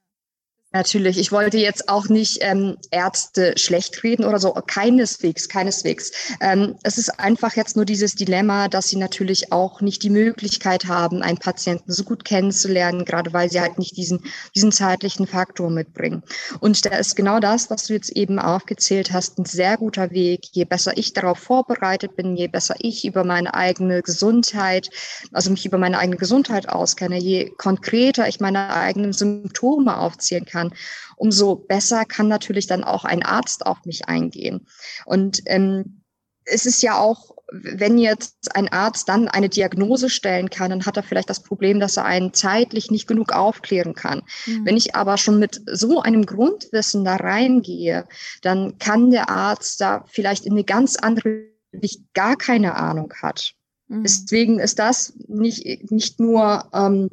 Natürlich, 0.71 1.17
ich 1.17 1.33
wollte 1.33 1.57
jetzt 1.57 1.89
auch 1.89 2.11
nicht 2.11 2.41
ähm, 2.43 2.77
Ärzte 2.91 3.55
schlecht 3.57 4.05
reden 4.05 4.27
oder 4.27 4.39
so, 4.39 4.53
keineswegs, 4.53 5.49
keineswegs. 5.49 6.13
Ähm, 6.43 6.77
es 6.83 6.99
ist 6.99 7.19
einfach 7.19 7.57
jetzt 7.57 7.75
nur 7.75 7.87
dieses 7.87 8.17
Dilemma, 8.17 8.69
dass 8.69 8.89
sie 8.89 8.99
natürlich 8.99 9.51
auch 9.51 9.81
nicht 9.81 10.03
die 10.03 10.11
Möglichkeit 10.11 10.85
haben, 10.85 11.23
einen 11.23 11.39
Patienten 11.39 11.91
so 11.91 12.05
gut 12.05 12.27
kennenzulernen, 12.27 13.07
gerade 13.07 13.33
weil 13.33 13.51
sie 13.51 13.63
halt 13.63 13.79
nicht 13.79 13.97
diesen, 13.97 14.21
diesen 14.55 14.71
zeitlichen 14.71 15.27
Faktor 15.27 15.71
mitbringen. 15.71 16.23
Und 16.61 16.85
da 16.85 16.99
ist 16.99 17.17
genau 17.17 17.41
das, 17.41 17.71
was 17.71 17.87
du 17.87 17.95
jetzt 17.95 18.11
eben 18.11 18.39
aufgezählt 18.39 19.11
hast, 19.11 19.39
ein 19.39 19.47
sehr 19.47 19.79
guter 19.79 20.11
Weg. 20.11 20.49
Je 20.53 20.67
besser 20.67 20.99
ich 20.99 21.15
darauf 21.15 21.39
vorbereitet 21.39 22.15
bin, 22.15 22.37
je 22.37 22.49
besser 22.49 22.75
ich 22.81 23.07
über 23.07 23.25
meine 23.25 23.55
eigene 23.55 24.03
Gesundheit, 24.03 24.91
also 25.33 25.51
mich 25.51 25.65
über 25.65 25.79
meine 25.79 25.99
eigene 25.99 26.19
Gesundheit 26.19 26.69
auskenne, 26.69 27.17
je 27.17 27.49
konkreter 27.57 28.29
ich 28.29 28.39
meine 28.39 28.75
eigenen 28.75 29.15
Symptome 29.15 29.97
aufzählen 29.97 30.45
kann, 30.45 30.58
kann, 30.59 30.73
umso 31.17 31.57
besser 31.57 32.05
kann 32.05 32.29
natürlich 32.29 32.67
dann 32.67 32.85
auch 32.85 33.05
ein 33.05 33.23
Arzt 33.23 33.67
auf 33.67 33.85
mich 33.85 34.09
eingehen. 34.09 34.67
Und 35.05 35.41
ähm, 35.47 36.03
es 36.45 36.67
ist 36.67 36.83
ja 36.83 36.99
auch, 36.99 37.37
wenn 37.50 37.97
jetzt 37.97 38.55
ein 38.55 38.69
Arzt 38.69 39.09
dann 39.09 39.29
eine 39.29 39.49
Diagnose 39.49 40.11
stellen 40.11 40.50
kann, 40.50 40.71
dann 40.71 40.87
hat 40.87 40.97
er 40.97 41.03
vielleicht 41.03 41.31
das 41.31 41.43
Problem, 41.43 41.81
dass 41.81 41.97
er 41.97 42.05
einen 42.05 42.35
zeitlich 42.35 42.91
nicht 42.91 43.07
genug 43.07 43.33
aufklären 43.33 43.95
kann. 43.95 44.23
Mhm. 44.47 44.67
Wenn 44.67 44.77
ich 44.77 44.95
aber 44.95 45.17
schon 45.17 45.38
mit 45.38 45.62
so 45.67 46.03
einem 46.03 46.27
Grundwissen 46.27 47.05
da 47.05 47.17
reingehe, 47.17 48.07
dann 48.43 48.79
kann 48.79 49.11
der 49.11 49.31
Arzt 49.31 49.81
da 49.81 50.05
vielleicht 50.09 50.45
in 50.45 50.53
eine 50.53 50.65
ganz 50.65 50.97
andere, 50.97 51.45
nicht 51.73 52.12
gar 52.12 52.37
keine 52.37 52.75
Ahnung 52.77 53.12
hat. 53.23 53.55
Mhm. 53.88 54.03
Deswegen 54.03 54.59
ist 54.59 54.79
das 54.79 55.15
nicht, 55.27 55.91
nicht 55.91 56.21
nur 56.21 56.69
ähm, 56.75 57.09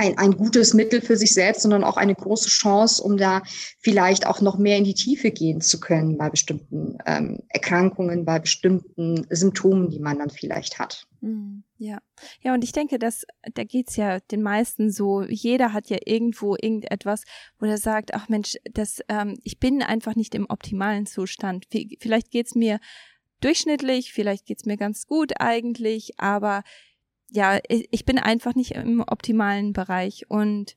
ein, 0.00 0.16
ein 0.16 0.32
gutes 0.32 0.72
Mittel 0.72 1.02
für 1.02 1.16
sich 1.16 1.34
selbst, 1.34 1.62
sondern 1.62 1.84
auch 1.84 1.98
eine 1.98 2.14
große 2.14 2.48
Chance, 2.48 3.02
um 3.02 3.18
da 3.18 3.42
vielleicht 3.78 4.26
auch 4.26 4.40
noch 4.40 4.56
mehr 4.56 4.78
in 4.78 4.84
die 4.84 4.94
Tiefe 4.94 5.30
gehen 5.30 5.60
zu 5.60 5.78
können 5.78 6.16
bei 6.16 6.30
bestimmten 6.30 6.96
ähm, 7.04 7.40
Erkrankungen, 7.48 8.24
bei 8.24 8.38
bestimmten 8.38 9.26
Symptomen, 9.28 9.90
die 9.90 9.98
man 9.98 10.18
dann 10.18 10.30
vielleicht 10.30 10.78
hat. 10.78 11.06
Hm, 11.20 11.64
ja, 11.76 11.98
ja, 12.40 12.54
und 12.54 12.64
ich 12.64 12.72
denke, 12.72 12.98
dass 12.98 13.26
da 13.52 13.62
geht's 13.64 13.96
ja 13.96 14.20
den 14.20 14.40
meisten 14.40 14.90
so. 14.90 15.22
Jeder 15.22 15.74
hat 15.74 15.90
ja 15.90 15.98
irgendwo 16.06 16.56
irgendetwas, 16.56 17.24
wo 17.58 17.66
er 17.66 17.76
sagt, 17.76 18.14
ach 18.14 18.30
Mensch, 18.30 18.56
das, 18.72 19.00
ähm, 19.08 19.38
ich 19.44 19.58
bin 19.58 19.82
einfach 19.82 20.16
nicht 20.16 20.34
im 20.34 20.46
optimalen 20.48 21.04
Zustand. 21.04 21.66
Vielleicht 22.00 22.30
geht's 22.30 22.54
mir 22.54 22.80
durchschnittlich, 23.40 24.14
vielleicht 24.14 24.46
geht's 24.46 24.64
mir 24.64 24.78
ganz 24.78 25.06
gut 25.06 25.32
eigentlich, 25.40 26.12
aber 26.18 26.62
ja, 27.30 27.58
ich 27.68 28.04
bin 28.04 28.18
einfach 28.18 28.54
nicht 28.54 28.72
im 28.72 29.00
optimalen 29.00 29.72
Bereich. 29.72 30.28
Und 30.28 30.76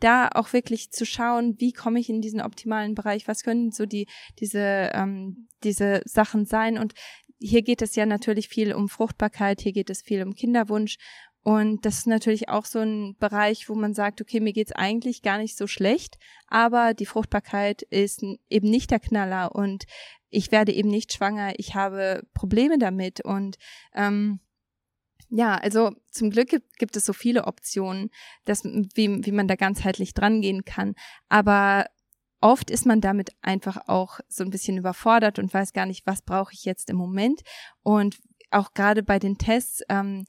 da 0.00 0.28
auch 0.34 0.52
wirklich 0.52 0.90
zu 0.90 1.04
schauen, 1.04 1.56
wie 1.58 1.72
komme 1.72 2.00
ich 2.00 2.08
in 2.08 2.22
diesen 2.22 2.40
optimalen 2.40 2.94
Bereich, 2.94 3.28
was 3.28 3.42
können 3.42 3.70
so 3.70 3.86
die 3.86 4.06
diese 4.38 4.90
ähm, 4.94 5.48
diese 5.62 6.02
Sachen 6.06 6.46
sein? 6.46 6.78
Und 6.78 6.94
hier 7.38 7.62
geht 7.62 7.82
es 7.82 7.94
ja 7.96 8.06
natürlich 8.06 8.48
viel 8.48 8.74
um 8.74 8.88
Fruchtbarkeit, 8.88 9.60
hier 9.60 9.72
geht 9.72 9.90
es 9.90 10.02
viel 10.02 10.22
um 10.22 10.34
Kinderwunsch. 10.34 10.96
Und 11.42 11.86
das 11.86 11.98
ist 11.98 12.06
natürlich 12.06 12.50
auch 12.50 12.66
so 12.66 12.80
ein 12.80 13.16
Bereich, 13.18 13.68
wo 13.68 13.74
man 13.74 13.94
sagt, 13.94 14.20
okay, 14.20 14.40
mir 14.40 14.52
geht's 14.52 14.72
eigentlich 14.72 15.22
gar 15.22 15.38
nicht 15.38 15.56
so 15.56 15.66
schlecht, 15.66 16.18
aber 16.48 16.92
die 16.92 17.06
Fruchtbarkeit 17.06 17.80
ist 17.82 18.22
eben 18.50 18.68
nicht 18.68 18.90
der 18.90 19.00
Knaller. 19.00 19.54
Und 19.54 19.84
ich 20.28 20.52
werde 20.52 20.72
eben 20.72 20.90
nicht 20.90 21.14
schwanger, 21.14 21.54
ich 21.56 21.74
habe 21.74 22.22
Probleme 22.34 22.78
damit. 22.78 23.24
Und 23.24 23.56
ähm, 23.94 24.40
ja, 25.30 25.56
also 25.56 25.92
zum 26.10 26.30
Glück 26.30 26.48
gibt, 26.48 26.78
gibt 26.78 26.96
es 26.96 27.04
so 27.04 27.12
viele 27.12 27.46
Optionen, 27.46 28.10
dass, 28.44 28.64
wie, 28.64 29.24
wie 29.24 29.32
man 29.32 29.48
da 29.48 29.54
ganzheitlich 29.54 30.12
dran 30.12 30.40
gehen 30.40 30.64
kann. 30.64 30.94
Aber 31.28 31.86
oft 32.40 32.70
ist 32.70 32.84
man 32.84 33.00
damit 33.00 33.30
einfach 33.40 33.88
auch 33.88 34.18
so 34.28 34.42
ein 34.42 34.50
bisschen 34.50 34.76
überfordert 34.76 35.38
und 35.38 35.54
weiß 35.54 35.72
gar 35.72 35.86
nicht, 35.86 36.06
was 36.06 36.22
brauche 36.22 36.52
ich 36.52 36.64
jetzt 36.64 36.90
im 36.90 36.96
Moment. 36.96 37.42
Und 37.82 38.18
auch 38.50 38.74
gerade 38.74 39.02
bei 39.04 39.18
den 39.18 39.38
Tests, 39.38 39.82
ähm, 39.88 40.24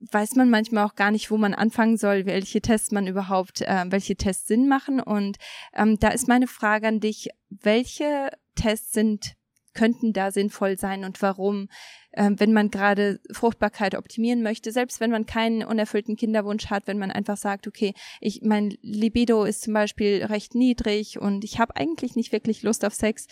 weiß 0.00 0.36
man 0.36 0.50
manchmal 0.50 0.84
auch 0.84 0.94
gar 0.94 1.10
nicht, 1.10 1.30
wo 1.30 1.36
man 1.36 1.54
anfangen 1.54 1.96
soll, 1.96 2.26
welche 2.26 2.60
Tests 2.60 2.92
man 2.92 3.06
überhaupt, 3.06 3.60
äh, 3.62 3.84
welche 3.88 4.16
Tests 4.16 4.46
Sinn 4.46 4.68
machen. 4.68 5.00
Und 5.00 5.36
ähm, 5.74 5.98
da 5.98 6.08
ist 6.08 6.28
meine 6.28 6.46
Frage 6.46 6.88
an 6.88 7.00
dich, 7.00 7.28
welche 7.48 8.30
Tests 8.54 8.92
sind 8.92 9.34
könnten 9.74 10.12
da 10.12 10.30
sinnvoll 10.30 10.78
sein 10.78 11.04
und 11.04 11.20
warum, 11.22 11.68
ähm, 12.12 12.38
wenn 12.38 12.52
man 12.52 12.70
gerade 12.70 13.20
Fruchtbarkeit 13.32 13.94
optimieren 13.94 14.42
möchte, 14.42 14.72
selbst 14.72 15.00
wenn 15.00 15.10
man 15.10 15.26
keinen 15.26 15.64
unerfüllten 15.64 16.16
Kinderwunsch 16.16 16.66
hat, 16.66 16.86
wenn 16.86 16.98
man 16.98 17.10
einfach 17.10 17.36
sagt, 17.36 17.66
okay, 17.66 17.94
ich 18.20 18.42
mein 18.42 18.76
Libido 18.82 19.44
ist 19.44 19.62
zum 19.62 19.74
Beispiel 19.74 20.24
recht 20.24 20.54
niedrig 20.54 21.20
und 21.20 21.44
ich 21.44 21.58
habe 21.58 21.76
eigentlich 21.76 22.16
nicht 22.16 22.32
wirklich 22.32 22.62
Lust 22.62 22.84
auf 22.84 22.94
Sex. 22.94 23.26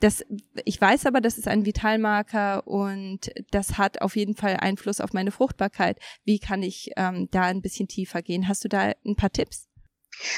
Das, 0.00 0.24
ich 0.64 0.80
weiß 0.80 1.06
aber, 1.06 1.20
das 1.20 1.38
ist 1.38 1.48
ein 1.48 1.66
Vitalmarker 1.66 2.68
und 2.68 3.32
das 3.50 3.78
hat 3.78 4.00
auf 4.00 4.14
jeden 4.14 4.36
Fall 4.36 4.58
Einfluss 4.58 5.00
auf 5.00 5.12
meine 5.12 5.32
Fruchtbarkeit. 5.32 5.98
Wie 6.24 6.38
kann 6.38 6.62
ich 6.62 6.92
ähm, 6.96 7.28
da 7.32 7.42
ein 7.42 7.62
bisschen 7.62 7.88
tiefer 7.88 8.22
gehen? 8.22 8.46
Hast 8.46 8.64
du 8.64 8.68
da 8.68 8.92
ein 9.04 9.16
paar 9.16 9.32
Tipps? 9.32 9.67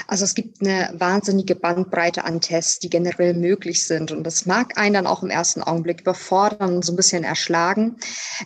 Also 0.07 0.25
es 0.25 0.35
gibt 0.35 0.61
eine 0.61 0.91
wahnsinnige 0.95 1.55
Bandbreite 1.55 2.25
an 2.25 2.41
Tests, 2.41 2.79
die 2.79 2.91
generell 2.91 3.35
möglich 3.35 3.87
sind. 3.87 4.13
Und 4.13 4.25
das 4.25 4.47
mag 4.47 4.79
einen 4.79 4.95
dann 4.95 5.07
auch 5.07 5.23
im 5.23 5.31
ersten 5.31 5.63
Augenblick 5.63 6.03
überfordern 6.03 6.77
und 6.77 6.85
so 6.85 6.93
ein 6.93 6.97
bisschen 6.97 7.25
erschlagen. 7.25 7.97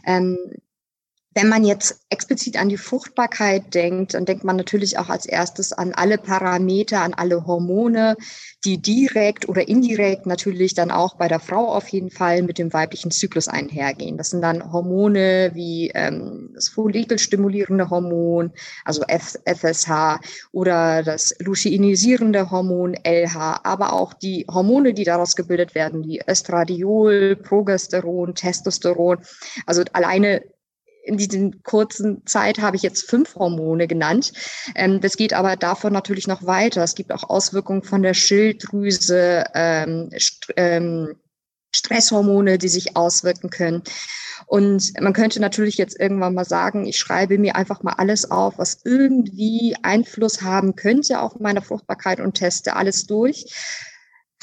Ähm, 0.06 0.38
wenn 1.34 1.48
man 1.48 1.64
jetzt 1.64 2.00
explizit 2.10 2.56
an 2.56 2.68
die 2.68 2.76
Fruchtbarkeit 2.76 3.74
denkt, 3.74 4.14
dann 4.14 4.24
denkt 4.24 4.44
man 4.44 4.56
natürlich 4.56 4.98
auch 4.98 5.08
als 5.08 5.26
erstes 5.26 5.72
an 5.72 5.92
alle 5.92 6.16
Parameter, 6.16 7.00
an 7.00 7.12
alle 7.12 7.44
Hormone, 7.44 8.16
die 8.64 8.80
direkt 8.80 9.48
oder 9.48 9.66
indirekt 9.66 10.26
natürlich 10.26 10.74
dann 10.74 10.92
auch 10.92 11.16
bei 11.16 11.26
der 11.26 11.40
Frau 11.40 11.72
auf 11.72 11.88
jeden 11.88 12.10
Fall 12.10 12.42
mit 12.42 12.58
dem 12.58 12.72
weiblichen 12.72 13.10
Zyklus 13.10 13.48
einhergehen. 13.48 14.16
Das 14.16 14.30
sind 14.30 14.42
dann 14.42 14.72
Hormone 14.72 15.50
wie 15.54 15.90
ähm, 15.94 16.50
das 16.54 16.68
follikelstimulierende 16.68 17.90
Hormon, 17.90 18.52
also 18.84 19.02
F 19.08 19.36
FSH 19.44 20.20
oder 20.52 21.02
das 21.02 21.34
luteinisierende 21.40 22.50
Hormon 22.52 22.94
LH, 23.04 23.60
aber 23.64 23.92
auch 23.92 24.14
die 24.14 24.46
Hormone, 24.48 24.94
die 24.94 25.04
daraus 25.04 25.34
gebildet 25.34 25.74
werden, 25.74 26.04
wie 26.04 26.22
Östradiol, 26.28 27.36
Progesteron, 27.36 28.36
Testosteron. 28.36 29.18
Also 29.66 29.82
alleine 29.92 30.42
in 31.04 31.16
diesen 31.16 31.62
kurzen 31.62 32.26
Zeit 32.26 32.58
habe 32.58 32.76
ich 32.76 32.82
jetzt 32.82 33.08
fünf 33.08 33.36
Hormone 33.36 33.86
genannt. 33.86 34.32
Ähm, 34.74 35.00
das 35.00 35.16
geht 35.16 35.32
aber 35.32 35.56
davon 35.56 35.92
natürlich 35.92 36.26
noch 36.26 36.46
weiter. 36.46 36.82
Es 36.82 36.94
gibt 36.94 37.12
auch 37.12 37.24
Auswirkungen 37.24 37.82
von 37.82 38.02
der 38.02 38.14
Schilddrüse, 38.14 39.44
ähm, 39.54 40.10
St 40.18 40.52
ähm, 40.56 41.14
Stresshormone, 41.74 42.56
die 42.56 42.68
sich 42.68 42.96
auswirken 42.96 43.50
können. 43.50 43.82
Und 44.46 44.92
man 45.00 45.12
könnte 45.12 45.40
natürlich 45.40 45.76
jetzt 45.76 45.98
irgendwann 45.98 46.34
mal 46.34 46.44
sagen, 46.44 46.86
ich 46.86 46.98
schreibe 46.98 47.36
mir 47.36 47.56
einfach 47.56 47.82
mal 47.82 47.94
alles 47.94 48.30
auf, 48.30 48.58
was 48.58 48.78
irgendwie 48.84 49.74
Einfluss 49.82 50.42
haben 50.42 50.76
könnte 50.76 51.20
auf 51.20 51.40
meine 51.40 51.62
Fruchtbarkeit 51.62 52.20
und 52.20 52.34
teste 52.34 52.76
alles 52.76 53.06
durch 53.06 53.46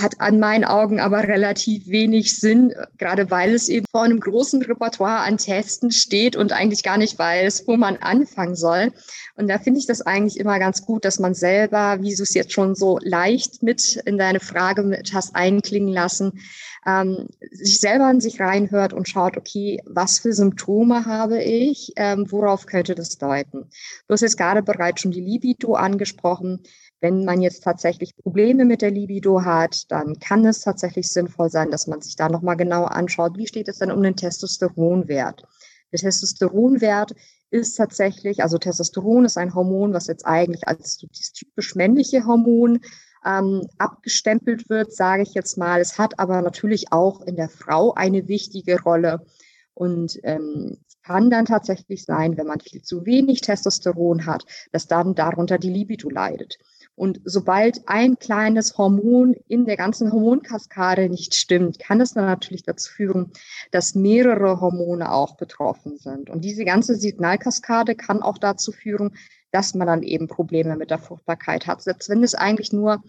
hat 0.01 0.20
an 0.20 0.39
meinen 0.39 0.65
Augen 0.65 1.00
aber 1.00 1.24
relativ 1.27 1.88
wenig 1.88 2.39
Sinn, 2.39 2.74
gerade 2.98 3.29
weil 3.29 3.53
es 3.53 3.70
eben 3.70 3.86
vor 3.91 4.03
einem 4.03 4.20
großen 4.20 4.62
Repertoire 4.62 5.20
an 5.20 5.38
Testen 5.38 5.91
steht 5.91 6.36
und 6.36 6.51
eigentlich 6.51 6.84
gar 6.84 6.98
nicht 6.98 7.17
weiß, 7.17 7.67
wo 7.67 7.77
man 7.77 7.98
anfangen 7.98 8.55
soll. 8.55 8.91
Und 9.36 9.48
da 9.48 9.60
finde 9.60 9.79
ich 9.79 9.88
das 9.88 10.01
eigentlich 10.01 10.39
immer 10.39 10.60
ganz 10.60 10.86
gut, 10.86 11.05
dass 11.05 11.20
man 11.20 11.34
selber, 11.34 11.98
wie 12.01 12.15
du 12.15 12.24
es 12.24 12.34
jetzt 12.34 12.53
schon 12.53 12.75
so 12.75 13.00
leicht 13.01 13.63
mit 13.63 14.01
in 14.05 14.17
deine 14.17 14.39
Frage 14.39 14.84
mit 14.84 15.13
hast 15.13 15.36
einklingen 15.36 15.93
lassen, 15.93 16.39
ähm, 16.86 17.27
sich 17.51 17.79
selber 17.79 18.10
in 18.10 18.22
sich 18.22 18.39
reinhört 18.39 18.93
und 18.93 19.08
schaut, 19.08 19.38
okay, 19.38 19.81
was 19.86 20.20
für 20.20 20.34
Symptome 20.34 21.05
habe 21.05 21.41
ich, 21.41 21.93
ähm, 21.96 22.25
worauf 22.29 22.65
könnte 22.65 22.96
das 22.96 23.17
deuten? 23.17 23.70
Du 24.08 24.13
hast 24.13 24.22
jetzt 24.22 24.38
gerade 24.38 24.63
bereits 24.63 25.01
schon 25.01 25.12
die 25.12 25.22
Libido 25.22 25.75
angesprochen. 25.75 26.62
Wenn 27.01 27.25
man 27.25 27.41
jetzt 27.41 27.63
tatsächlich 27.63 28.15
Probleme 28.15 28.63
mit 28.63 28.84
der 28.84 28.91
Libido 28.91 29.43
hat, 29.43 29.91
dann 29.91 30.20
kann 30.20 30.46
es 30.46 30.62
tatsächlich 30.62 31.10
sinnvoll 31.10 31.50
sein, 31.50 31.72
dass 31.72 31.88
man 31.88 32.00
sich 32.00 32.15
da 32.15 32.29
nochmal 32.29 32.55
genau 32.55 32.84
anschaut, 32.84 33.38
wie 33.38 33.48
steht 33.48 33.67
es 33.67 33.79
denn 33.79 33.91
um 33.91 34.03
den 34.03 34.15
Testosteronwert? 34.15 35.43
Der 35.91 36.00
Testosteronwert 36.00 37.15
ist 37.50 37.75
tatsächlich, 37.75 38.43
also 38.43 38.60
Testosteron 38.60 39.25
ist 39.25 39.38
ein 39.38 39.55
Hormon, 39.55 39.93
was 39.93 40.08
jetzt 40.08 40.25
eigentlich 40.27 40.67
als 40.67 41.03
das 41.12 41.34
typisch 41.34 41.75
männliche 41.75 42.25
Hormon 42.25 42.79
ähm, 43.25 43.67
abgestempelt 43.79 44.70
wird, 44.70 44.93
sage 44.93 45.24
ich 45.24 45.34
jetzt 45.34 45.58
mal. 45.58 45.81
Es 45.81 45.98
hat 45.98 46.20
aber 46.20 46.41
natürlich 46.43 46.93
auch 46.93 47.22
in 47.22 47.36
der 47.36 47.50
Frau 47.50 47.93
eine 47.93 48.27
wichtige 48.27 48.81
Rolle. 48.81 49.25
Und 49.74 50.20
ähm, 50.24 50.77
kann 51.03 51.29
dann 51.29 51.46
tatsächlich 51.46 52.05
sein, 52.05 52.38
wenn 52.38 52.48
man 52.48 52.60
viel 52.60 52.81
zu 52.81 53.05
wenig 53.05 53.41
Testosteron 53.41 54.25
hat, 54.25 54.46
dass 54.72 54.88
dann 54.88 55.15
darunter 55.15 55.58
die 55.58 55.72
Libido 55.72 56.10
leidet. 56.10 56.58
Und 57.01 57.20
sobald 57.24 57.81
ein 57.88 58.20
kleines 58.20 58.77
Hormon 58.77 59.34
in 59.48 59.65
der 59.65 59.75
ganzen 59.75 60.12
Hormonkaskade 60.12 61.10
nicht 61.10 61.34
stimmt, 61.34 61.79
kann 61.79 62.00
es 62.00 62.13
dann 62.13 62.25
natürlich 62.25 62.62
dazu 62.62 62.91
führen, 62.91 63.31
dass 63.72 63.96
mehrere 63.96 64.62
Hormone 64.62 65.12
auch 65.12 65.36
betroffen 65.36 65.98
sind. 65.98 66.29
Und 66.29 66.46
diese 66.46 66.63
ganze 66.63 66.96
Signalkaskade 66.96 67.96
kann 67.96 68.22
auch 68.22 68.38
dazu 68.38 68.72
führen, 68.72 69.17
dass 69.50 69.74
man 69.74 69.88
dann 69.88 70.03
eben 70.03 70.27
Probleme 70.27 70.77
mit 70.77 70.91
der 70.91 71.00
Fruchtbarkeit 71.00 71.65
hat. 71.65 71.81
Selbst 71.81 72.08
wenn 72.08 72.24
es 72.24 72.36
eigentlich 72.36 72.72
nur 72.72 73.01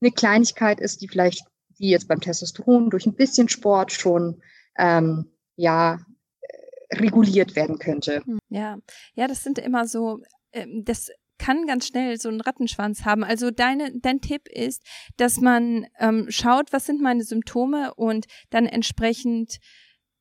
eine 0.00 0.12
Kleinigkeit 0.12 0.78
ist, 0.78 1.02
die 1.02 1.08
vielleicht, 1.08 1.44
wie 1.76 1.90
jetzt 1.90 2.06
beim 2.06 2.20
Testosteron, 2.20 2.88
durch 2.88 3.04
ein 3.06 3.16
bisschen 3.16 3.48
Sport 3.48 3.90
schon 3.90 4.40
ähm, 4.78 5.24
ja 5.56 5.98
äh, 6.40 6.96
reguliert 6.98 7.56
werden 7.56 7.80
könnte. 7.80 8.22
Hm, 8.24 8.38
ja, 8.48 8.78
ja, 9.14 9.26
das 9.26 9.42
sind 9.42 9.58
immer 9.58 9.88
so, 9.88 10.20
ähm, 10.52 10.84
das 10.84 11.10
kann 11.40 11.66
ganz 11.66 11.86
schnell 11.86 12.20
so 12.20 12.28
einen 12.28 12.42
Rattenschwanz 12.42 13.06
haben. 13.06 13.24
Also 13.24 13.50
deine, 13.50 13.90
dein 13.98 14.20
Tipp 14.20 14.46
ist, 14.46 14.82
dass 15.16 15.40
man 15.40 15.86
ähm, 15.98 16.26
schaut, 16.28 16.70
was 16.72 16.84
sind 16.84 17.00
meine 17.00 17.24
Symptome 17.24 17.94
und 17.94 18.26
dann 18.50 18.66
entsprechend 18.66 19.56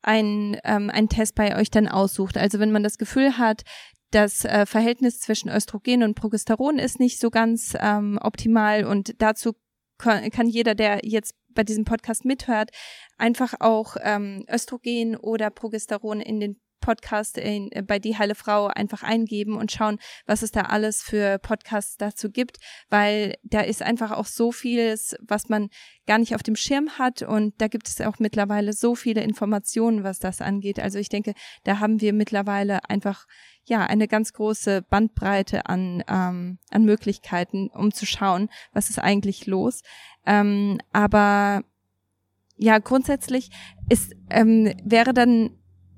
ein, 0.02 0.58
ähm, 0.64 0.90
ein 0.90 1.10
Test 1.10 1.36
bei 1.36 1.58
euch 1.58 1.70
dann 1.70 1.90
aussucht. 1.90 2.38
Also 2.38 2.60
wenn 2.60 2.72
man 2.72 2.84
das 2.84 2.98
Gefühl 2.98 3.38
hat, 3.38 3.64
das 4.12 4.46
äh, 4.46 4.66
Verhältnis 4.66 5.20
zwischen 5.20 5.50
Östrogen 5.50 6.04
und 6.04 6.16
Progesteron 6.16 6.80
ist 6.80 7.02
nicht 7.02 7.20
so 7.20 7.30
ganz 7.30 7.76
ähm, 7.78 8.18
optimal 8.22 8.86
und 8.86 9.22
dazu 9.22 9.54
kann, 9.98 10.30
kann 10.32 10.48
jeder, 10.48 10.74
der 10.74 11.02
jetzt 11.04 11.36
bei 11.50 11.64
diesem 11.64 11.84
Podcast 11.84 12.24
mithört, 12.24 12.72
einfach 13.18 13.56
auch 13.60 13.98
ähm, 14.02 14.46
Östrogen 14.50 15.18
oder 15.18 15.50
Progesteron 15.50 16.22
in 16.22 16.40
den 16.40 16.62
Podcast 16.80 17.38
in, 17.38 17.72
äh, 17.72 17.82
bei 17.82 18.00
Die 18.00 18.18
Heile 18.18 18.36
Frau 18.36 18.68
einfach 18.68 19.04
eingeben 19.04 19.56
und 19.56 19.72
schauen, 19.72 20.00
was 20.26 20.42
es 20.42 20.52
da 20.52 20.62
alles 20.62 21.02
für 21.02 21.40
Podcasts 21.40 21.98
dazu 21.98 22.30
gibt, 22.30 22.58
weil 22.90 23.36
da 23.44 23.62
ist 23.62 23.82
einfach 23.82 24.12
auch 24.12 24.26
so 24.26 24.52
vieles, 24.52 25.16
was 25.22 25.50
man 25.50 25.70
gar 26.08 26.18
nicht 26.18 26.36
auf 26.36 26.44
dem 26.44 26.56
Schirm 26.56 26.98
hat 26.98 27.22
und 27.22 27.54
da 27.62 27.68
gibt 27.68 27.88
es 27.88 28.02
auch 28.02 28.20
mittlerweile 28.20 28.74
so 28.74 28.96
viele 28.96 29.22
Informationen, 29.22 30.04
was 30.04 30.20
das 30.20 30.42
angeht. 30.42 30.80
Also 30.80 30.98
ich 30.98 31.10
denke, 31.10 31.34
da 31.64 31.80
haben 31.80 32.02
wir 32.02 32.14
mittlerweile 32.14 32.90
einfach 32.90 33.28
ja 33.66 33.86
eine 33.86 34.08
ganz 34.08 34.34
große 34.34 34.82
Bandbreite 34.82 35.68
an 35.68 36.04
ähm, 36.08 36.58
an 36.72 36.86
Möglichkeiten, 36.86 37.70
um 37.70 37.94
zu 37.94 38.06
schauen, 38.06 38.50
was 38.74 38.90
ist 38.90 39.00
eigentlich 39.00 39.46
los. 39.46 39.84
Ähm, 40.26 40.80
aber 40.92 41.64
ja, 42.58 42.78
grundsätzlich 42.80 43.52
ist 43.88 44.16
ähm, 44.30 44.74
wäre 44.84 45.14
dann 45.14 45.52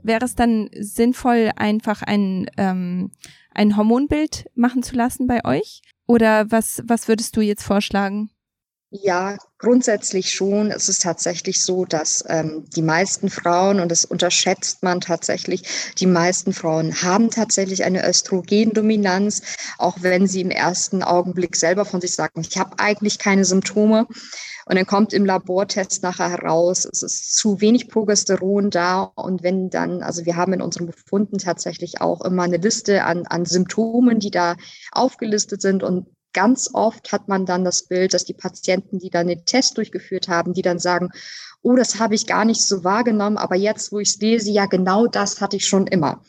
wäre 0.04 0.26
es 0.26 0.36
dann 0.36 0.70
sinnvoll, 0.74 1.52
einfach 1.56 2.02
ein, 2.02 2.50
ähm, 2.58 3.12
ein 3.54 3.78
Hormonbild 3.78 4.46
machen 4.56 4.84
zu 4.84 4.96
lassen 4.96 5.28
bei 5.28 5.44
euch? 5.46 5.82
Oder 6.08 6.52
was, 6.52 6.82
was 6.86 7.08
würdest 7.08 7.36
du 7.38 7.42
jetzt 7.42 7.64
vorschlagen? 7.64 8.30
Ja, 8.94 9.38
grundsätzlich 9.58 10.32
schon. 10.32 10.70
Es 10.70 10.90
ist 10.90 11.04
tatsächlich 11.04 11.64
so, 11.64 11.86
dass 11.86 12.26
ähm, 12.28 12.66
die 12.76 12.82
meisten 12.82 13.30
Frauen, 13.30 13.80
und 13.80 13.90
das 13.90 14.04
unterschätzt 14.04 14.84
man 14.84 15.00
tatsächlich, 15.00 15.64
die 15.98 16.08
meisten 16.08 16.52
Frauen 16.52 17.02
haben 17.02 17.30
tatsächlich 17.30 17.86
eine 17.86 18.06
Östrogendominanz, 18.06 19.44
auch 19.78 20.00
wenn 20.02 20.28
sie 20.28 20.42
im 20.42 20.52
ersten 20.52 21.04
Augenblick 21.04 21.56
selber 21.56 21.86
von 21.86 22.02
sich 22.02 22.14
sagen, 22.14 22.42
ich 22.42 22.58
habe 22.58 22.80
eigentlich 22.80 23.18
keine 23.18 23.46
Symptome. 23.46 24.08
Und 24.66 24.76
dann 24.76 24.86
kommt 24.86 25.14
im 25.14 25.26
Labortest 25.26 26.04
nachher 26.04 26.30
heraus, 26.30 26.86
es 26.86 27.04
ist 27.04 27.36
zu 27.36 27.62
wenig 27.62 27.88
Progesteron 27.88 28.70
da. 28.70 29.04
Und 29.16 29.44
wenn 29.44 29.70
dann, 29.70 30.04
also 30.04 30.26
wir 30.26 30.36
haben 30.36 30.54
in 30.54 30.62
unseren 30.62 30.88
Befunden 30.88 31.38
tatsächlich 31.38 32.02
auch 32.02 32.22
immer 32.22 32.44
eine 32.44 32.58
Liste 32.58 33.04
an, 33.04 33.26
an 33.28 33.46
Symptomen, 33.46 34.20
die 34.20 34.32
da 34.32 34.56
aufgelistet 34.92 35.62
sind. 35.62 35.84
Und 35.84 36.08
ganz 36.34 36.70
oft 36.74 37.12
hat 37.12 37.28
man 37.28 37.46
dann 37.46 37.64
das 37.64 37.84
Bild, 37.84 38.14
dass 38.14 38.26
die 38.26 38.34
Patienten, 38.34 39.00
die 39.00 39.10
dann 39.10 39.28
den 39.28 39.46
Test 39.46 39.78
durchgeführt 39.78 40.28
haben, 40.28 40.54
die 40.54 40.62
dann 40.62 40.80
sagen, 40.80 41.10
oh, 41.62 41.76
das 41.76 42.00
habe 42.00 42.16
ich 42.16 42.28
gar 42.28 42.46
nicht 42.46 42.64
so 42.66 42.84
wahrgenommen, 42.84 43.38
aber 43.38 43.56
jetzt, 43.56 43.92
wo 43.92 44.00
ich 44.00 44.10
es 44.10 44.22
lese, 44.22 44.52
ja, 44.52 44.66
genau 44.66 45.08
das 45.08 45.42
hatte 45.42 45.58
ich 45.58 45.68
schon 45.68 45.88
immer. 45.88 46.22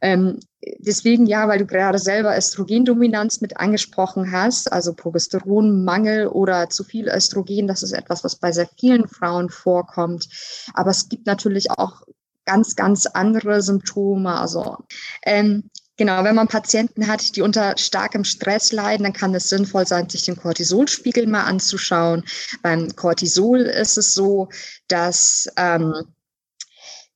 Ähm, 0.00 0.38
deswegen 0.78 1.26
ja, 1.26 1.48
weil 1.48 1.58
du 1.58 1.66
gerade 1.66 1.98
selber 1.98 2.36
Östrogendominanz 2.36 3.40
mit 3.40 3.56
angesprochen 3.56 4.30
hast, 4.32 4.70
also 4.72 4.92
Progesteronmangel 4.94 6.28
oder 6.28 6.68
zu 6.68 6.84
viel 6.84 7.08
Östrogen, 7.08 7.66
das 7.66 7.82
ist 7.82 7.92
etwas, 7.92 8.24
was 8.24 8.36
bei 8.36 8.52
sehr 8.52 8.68
vielen 8.78 9.08
Frauen 9.08 9.48
vorkommt. 9.50 10.28
Aber 10.74 10.90
es 10.90 11.08
gibt 11.08 11.26
natürlich 11.26 11.70
auch 11.70 12.02
ganz, 12.44 12.76
ganz 12.76 13.06
andere 13.06 13.62
Symptome. 13.62 14.34
Also 14.38 14.78
ähm, 15.24 15.70
Genau, 15.98 16.22
wenn 16.22 16.36
man 16.36 16.46
Patienten 16.46 17.08
hat, 17.08 17.34
die 17.34 17.42
unter 17.42 17.76
starkem 17.76 18.22
Stress 18.22 18.70
leiden, 18.70 19.02
dann 19.02 19.12
kann 19.12 19.34
es 19.34 19.48
sinnvoll 19.48 19.84
sein, 19.84 20.08
sich 20.08 20.22
den 20.22 20.36
Cortisolspiegel 20.36 21.26
mal 21.26 21.42
anzuschauen. 21.42 22.24
Beim 22.62 22.94
Cortisol 22.94 23.62
ist 23.62 23.98
es 23.98 24.14
so, 24.14 24.48
dass 24.86 25.48
ähm, 25.56 25.92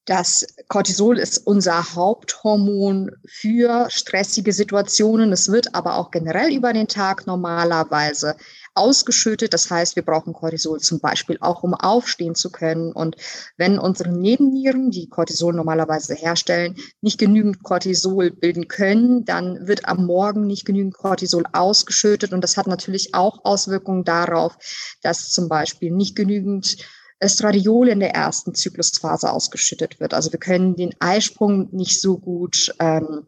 das 0.06 0.44
Cortisol 0.66 1.16
ist 1.16 1.38
unser 1.46 1.94
Haupthormon 1.94 3.12
für 3.24 3.86
stressige 3.88 4.52
Situationen. 4.52 5.30
Es 5.30 5.52
wird 5.52 5.76
aber 5.76 5.94
auch 5.96 6.10
generell 6.10 6.52
über 6.52 6.72
den 6.72 6.88
Tag 6.88 7.24
normalerweise 7.24 8.36
ausgeschüttet. 8.74 9.52
Das 9.52 9.70
heißt, 9.70 9.96
wir 9.96 10.04
brauchen 10.04 10.32
Cortisol 10.32 10.80
zum 10.80 11.00
Beispiel 11.00 11.38
auch, 11.40 11.62
um 11.62 11.74
aufstehen 11.74 12.34
zu 12.34 12.50
können. 12.50 12.92
Und 12.92 13.16
wenn 13.56 13.78
unsere 13.78 14.10
Nebennieren, 14.10 14.90
die 14.90 15.08
Cortisol 15.08 15.54
normalerweise 15.54 16.14
herstellen, 16.14 16.76
nicht 17.00 17.18
genügend 17.18 17.62
Cortisol 17.62 18.30
bilden 18.30 18.68
können, 18.68 19.24
dann 19.24 19.66
wird 19.66 19.86
am 19.86 20.06
Morgen 20.06 20.46
nicht 20.46 20.64
genügend 20.64 20.94
Cortisol 20.94 21.44
ausgeschüttet. 21.52 22.32
Und 22.32 22.42
das 22.42 22.56
hat 22.56 22.66
natürlich 22.66 23.14
auch 23.14 23.44
Auswirkungen 23.44 24.04
darauf, 24.04 24.56
dass 25.02 25.30
zum 25.30 25.48
Beispiel 25.48 25.90
nicht 25.90 26.16
genügend 26.16 26.76
Östradiol 27.22 27.88
in 27.88 28.00
der 28.00 28.14
ersten 28.14 28.54
Zyklusphase 28.54 29.30
ausgeschüttet 29.30 30.00
wird. 30.00 30.12
Also 30.12 30.32
wir 30.32 30.40
können 30.40 30.74
den 30.74 30.94
Eisprung 30.98 31.68
nicht 31.70 32.00
so 32.00 32.18
gut 32.18 32.74
ähm, 32.80 33.26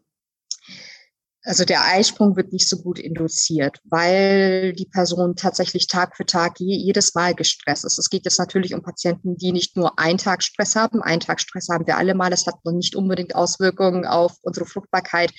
also 1.45 1.63
der 1.63 1.85
Eisprung 1.85 2.35
wird 2.35 2.51
nicht 2.51 2.67
so 2.67 2.77
gut 2.81 2.97
induziert, 2.97 3.79
weil 3.83 4.73
die 4.73 4.87
Person 4.87 5.35
tatsächlich 5.35 5.87
Tag 5.87 6.17
für 6.17 6.25
Tag 6.25 6.59
je, 6.59 6.75
jedes 6.75 7.13
Mal 7.13 7.35
gestresst 7.35 7.85
ist. 7.85 7.99
Es 7.99 8.09
geht 8.09 8.25
jetzt 8.25 8.39
natürlich 8.39 8.73
um 8.73 8.81
Patienten, 8.81 9.37
die 9.37 9.51
nicht 9.51 9.77
nur 9.77 9.99
einen 9.99 10.17
Tag 10.17 10.41
Stress 10.41 10.75
haben. 10.75 11.03
Einen 11.03 11.19
Tag 11.19 11.39
Stress 11.39 11.69
haben 11.69 11.85
wir 11.85 11.97
alle 11.97 12.15
mal. 12.15 12.31
Das 12.31 12.47
hat 12.47 12.55
noch 12.65 12.71
nicht 12.71 12.95
unbedingt 12.95 13.35
Auswirkungen 13.35 14.05
auf 14.05 14.33
unsere 14.41 14.65
Fruchtbarkeit. 14.65 15.31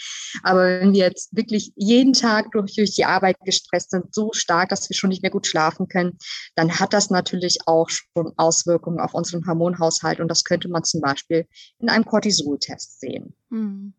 Aber 0.44 0.80
wenn 0.80 0.92
wir 0.92 1.06
jetzt 1.06 1.34
wirklich 1.36 1.72
jeden 1.74 2.12
Tag 2.12 2.52
durch, 2.52 2.74
durch 2.76 2.94
die 2.94 3.04
Arbeit 3.04 3.36
gestresst 3.44 3.90
sind, 3.90 4.14
so 4.14 4.30
stark, 4.32 4.68
dass 4.68 4.88
wir 4.88 4.96
schon 4.96 5.10
nicht 5.10 5.22
mehr 5.22 5.32
gut 5.32 5.48
schlafen 5.48 5.88
können, 5.88 6.18
dann 6.54 6.78
hat 6.78 6.92
das 6.92 7.10
natürlich 7.10 7.58
auch 7.66 7.88
schon 7.88 8.32
Auswirkungen 8.36 9.00
auf 9.00 9.12
unseren 9.12 9.44
Hormonhaushalt. 9.44 10.20
Und 10.20 10.28
das 10.28 10.44
könnte 10.44 10.68
man 10.68 10.84
zum 10.84 11.00
Beispiel 11.00 11.46
in 11.80 11.88
einem 11.88 12.04
Cortisol-Test 12.04 13.00
sehen. 13.00 13.34
Hm. 13.50 13.92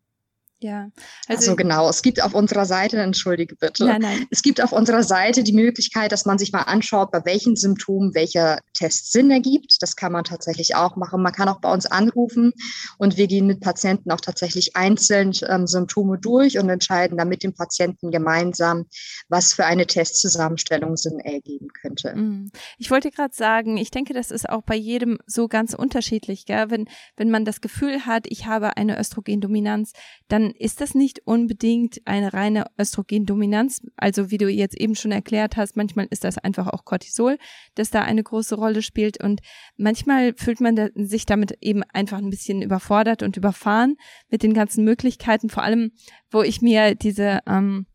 Ja. 0.60 0.90
Also, 1.28 1.50
also, 1.50 1.56
genau, 1.56 1.88
es 1.88 2.02
gibt 2.02 2.22
auf 2.22 2.34
unserer 2.34 2.66
Seite, 2.66 2.96
entschuldige 2.98 3.54
bitte, 3.54 3.84
nein, 3.84 4.02
nein. 4.02 4.26
es 4.30 4.42
gibt 4.42 4.60
auf 4.60 4.72
unserer 4.72 5.04
Seite 5.04 5.44
die 5.44 5.52
Möglichkeit, 5.52 6.10
dass 6.10 6.26
man 6.26 6.36
sich 6.38 6.52
mal 6.52 6.62
anschaut, 6.62 7.12
bei 7.12 7.24
welchen 7.24 7.54
Symptomen 7.54 8.12
welcher 8.14 8.58
Test 8.74 9.12
Sinn 9.12 9.30
ergibt. 9.30 9.76
Das 9.80 9.94
kann 9.94 10.10
man 10.10 10.24
tatsächlich 10.24 10.74
auch 10.74 10.96
machen. 10.96 11.22
Man 11.22 11.32
kann 11.32 11.48
auch 11.48 11.60
bei 11.60 11.72
uns 11.72 11.86
anrufen 11.86 12.52
und 12.98 13.16
wir 13.16 13.28
gehen 13.28 13.46
mit 13.46 13.60
Patienten 13.60 14.10
auch 14.10 14.20
tatsächlich 14.20 14.74
einzeln 14.74 15.32
ähm, 15.48 15.68
Symptome 15.68 16.18
durch 16.18 16.58
und 16.58 16.68
entscheiden 16.68 17.18
dann 17.18 17.28
mit 17.28 17.44
dem 17.44 17.54
Patienten 17.54 18.10
gemeinsam, 18.10 18.86
was 19.28 19.52
für 19.52 19.64
eine 19.64 19.86
Testzusammenstellung 19.86 20.96
Sinn 20.96 21.20
ergeben 21.20 21.68
könnte. 21.68 22.16
Mhm. 22.16 22.50
Ich 22.78 22.90
wollte 22.90 23.12
gerade 23.12 23.34
sagen, 23.34 23.76
ich 23.76 23.92
denke, 23.92 24.12
das 24.12 24.32
ist 24.32 24.48
auch 24.48 24.62
bei 24.62 24.74
jedem 24.76 25.18
so 25.26 25.46
ganz 25.46 25.74
unterschiedlich. 25.74 26.46
Gell? 26.46 26.70
Wenn, 26.70 26.88
wenn 27.16 27.30
man 27.30 27.44
das 27.44 27.60
Gefühl 27.60 28.06
hat, 28.06 28.26
ich 28.28 28.46
habe 28.46 28.76
eine 28.76 28.98
Östrogendominanz, 28.98 29.92
dann 30.26 30.47
ist 30.52 30.80
das 30.80 30.94
nicht 30.94 31.20
unbedingt 31.26 32.00
eine 32.04 32.32
reine 32.32 32.66
Östrogendominanz. 32.78 33.82
Also 33.96 34.30
wie 34.30 34.38
du 34.38 34.48
jetzt 34.48 34.76
eben 34.76 34.94
schon 34.94 35.12
erklärt 35.12 35.56
hast, 35.56 35.76
manchmal 35.76 36.06
ist 36.10 36.24
das 36.24 36.38
einfach 36.38 36.68
auch 36.68 36.84
Cortisol, 36.84 37.38
das 37.74 37.90
da 37.90 38.02
eine 38.02 38.22
große 38.22 38.54
Rolle 38.54 38.82
spielt. 38.82 39.22
Und 39.22 39.40
manchmal 39.76 40.34
fühlt 40.34 40.60
man 40.60 40.90
sich 40.94 41.26
damit 41.26 41.56
eben 41.60 41.82
einfach 41.82 42.18
ein 42.18 42.30
bisschen 42.30 42.62
überfordert 42.62 43.22
und 43.22 43.36
überfahren 43.36 43.96
mit 44.30 44.42
den 44.42 44.54
ganzen 44.54 44.84
Möglichkeiten. 44.84 45.50
Vor 45.50 45.62
allem, 45.62 45.92
wo 46.30 46.42
ich 46.42 46.62
mir 46.62 46.94
diese 46.94 47.40
ähm, 47.46 47.86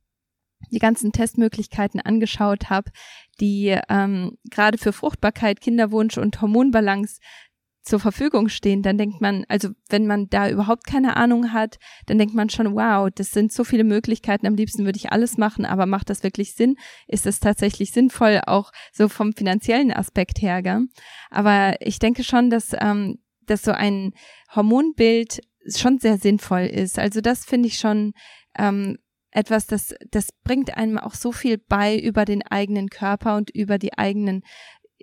die 0.72 0.80
ganzen 0.80 1.12
Testmöglichkeiten 1.12 2.00
angeschaut 2.00 2.70
habe, 2.70 2.92
die 3.40 3.78
ähm, 3.90 4.38
gerade 4.50 4.78
für 4.78 4.94
Fruchtbarkeit, 4.94 5.62
Kinderwunsch 5.62 6.18
und 6.18 6.42
Hormonbalance 6.42 7.20
zur 7.84 8.00
Verfügung 8.00 8.48
stehen, 8.48 8.82
dann 8.82 8.98
denkt 8.98 9.20
man, 9.20 9.46
also 9.50 9.70
wenn 9.90 10.08
man 10.08 10.28
da 10.30 10.50
überhaupt 10.50 10.86
keine 10.86 11.18
Ahnung 11.18 11.52
hat, 11.52 11.78
dann 12.06 12.18
denkt 12.18 12.34
man 12.34 12.50
schon, 12.50 12.76
wow, 12.76 13.10
das 13.14 13.32
sind 13.32 13.52
so 13.52 13.64
viele 13.64 13.84
Möglichkeiten, 13.84 14.48
am 14.48 14.56
liebsten 14.56 14.86
würde 14.86 14.98
ich 14.98 15.12
alles 15.12 15.38
machen, 15.38 15.66
aber 15.66 15.86
macht 15.86 16.10
das 16.10 16.24
wirklich 16.24 16.56
Sinn? 16.56 16.78
Ist 17.08 17.26
es 17.26 17.42
tatsächlich 17.42 17.92
sinnvoll, 17.92 18.42
auch 18.48 18.72
so 18.94 19.10
vom 19.10 19.34
finanziellen 19.34 19.92
Aspekt 19.92 20.42
her? 20.42 20.62
Gell? 20.62 20.86
Aber 21.30 21.76
ich 21.82 22.00
denke 22.00 22.24
schon, 22.24 22.50
dass, 22.50 22.72
ähm, 22.80 23.20
dass 23.46 23.64
so 23.64 23.72
ein 23.72 24.14
Hormonbild 24.56 25.42
schon 25.68 26.00
sehr 26.00 26.18
sinnvoll 26.18 26.66
ist. 26.66 26.98
Also 26.98 27.20
das 27.20 27.44
finde 27.46 27.68
ich 27.68 27.78
schon 27.78 28.14
ähm, 28.58 28.98
etwas, 29.32 29.68
das, 29.68 29.94
das 30.10 30.30
bringt 30.44 30.78
einem 30.78 30.98
auch 30.98 31.16
so 31.16 31.32
viel 31.32 31.58
bei 31.58 31.98
über 31.98 32.24
den 32.24 32.44
eigenen 32.44 32.90
Körper 32.90 33.36
und 33.36 33.50
über 33.50 33.78
die 33.78 33.98
eigenen 33.98 34.44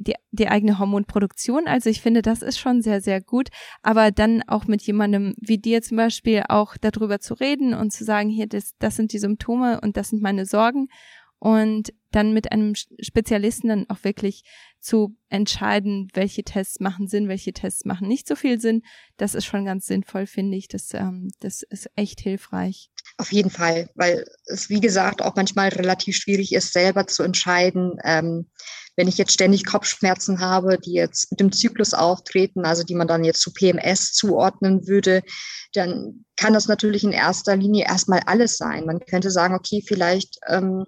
die, 0.00 0.14
die 0.32 0.48
eigene 0.48 0.78
Hormonproduktion. 0.78 1.66
Also 1.66 1.90
ich 1.90 2.00
finde, 2.00 2.22
das 2.22 2.42
ist 2.42 2.58
schon 2.58 2.82
sehr, 2.82 3.00
sehr 3.00 3.20
gut. 3.20 3.48
Aber 3.82 4.10
dann 4.10 4.42
auch 4.46 4.66
mit 4.66 4.82
jemandem 4.82 5.34
wie 5.38 5.58
dir 5.58 5.82
zum 5.82 5.98
Beispiel 5.98 6.44
auch 6.48 6.76
darüber 6.80 7.20
zu 7.20 7.34
reden 7.34 7.74
und 7.74 7.92
zu 7.92 8.04
sagen, 8.04 8.30
hier, 8.30 8.46
das, 8.46 8.72
das 8.78 8.96
sind 8.96 9.12
die 9.12 9.18
Symptome 9.18 9.80
und 9.80 9.96
das 9.96 10.08
sind 10.08 10.22
meine 10.22 10.46
Sorgen. 10.46 10.88
Und 11.40 11.92
dann 12.10 12.32
mit 12.32 12.52
einem 12.52 12.74
Spezialisten 12.74 13.68
dann 13.68 13.86
auch 13.88 14.04
wirklich 14.04 14.42
zu 14.80 15.16
entscheiden, 15.28 16.08
welche 16.12 16.42
Tests 16.42 16.80
machen 16.80 17.08
Sinn, 17.08 17.28
welche 17.28 17.52
Tests 17.52 17.84
machen 17.84 18.08
nicht 18.08 18.28
so 18.28 18.36
viel 18.36 18.60
Sinn. 18.60 18.82
Das 19.16 19.34
ist 19.34 19.46
schon 19.46 19.64
ganz 19.64 19.86
sinnvoll, 19.86 20.26
finde 20.26 20.56
ich. 20.56 20.68
Das, 20.68 20.92
ähm, 20.92 21.30
das 21.40 21.62
ist 21.62 21.88
echt 21.96 22.20
hilfreich. 22.20 22.90
Auf 23.16 23.32
jeden 23.32 23.50
Fall, 23.50 23.88
weil 23.94 24.24
es, 24.46 24.68
wie 24.68 24.80
gesagt, 24.80 25.22
auch 25.22 25.34
manchmal 25.36 25.68
relativ 25.70 26.16
schwierig 26.16 26.52
ist, 26.52 26.72
selber 26.72 27.06
zu 27.06 27.22
entscheiden, 27.22 27.94
ähm, 28.04 28.50
wenn 28.96 29.08
ich 29.08 29.16
jetzt 29.16 29.32
ständig 29.32 29.64
Kopfschmerzen 29.64 30.40
habe, 30.40 30.78
die 30.78 30.92
jetzt 30.92 31.30
mit 31.30 31.40
dem 31.40 31.52
Zyklus 31.52 31.94
auftreten, 31.94 32.66
also 32.66 32.82
die 32.82 32.94
man 32.94 33.08
dann 33.08 33.24
jetzt 33.24 33.40
zu 33.40 33.52
PMS 33.52 34.12
zuordnen 34.12 34.86
würde, 34.86 35.22
dann 35.72 36.26
kann 36.36 36.52
das 36.52 36.68
natürlich 36.68 37.04
in 37.04 37.12
erster 37.12 37.56
Linie 37.56 37.86
erstmal 37.86 38.20
alles 38.26 38.58
sein. 38.58 38.84
Man 38.84 39.00
könnte 39.00 39.30
sagen, 39.30 39.54
okay, 39.54 39.82
vielleicht 39.86 40.38
ähm, 40.48 40.84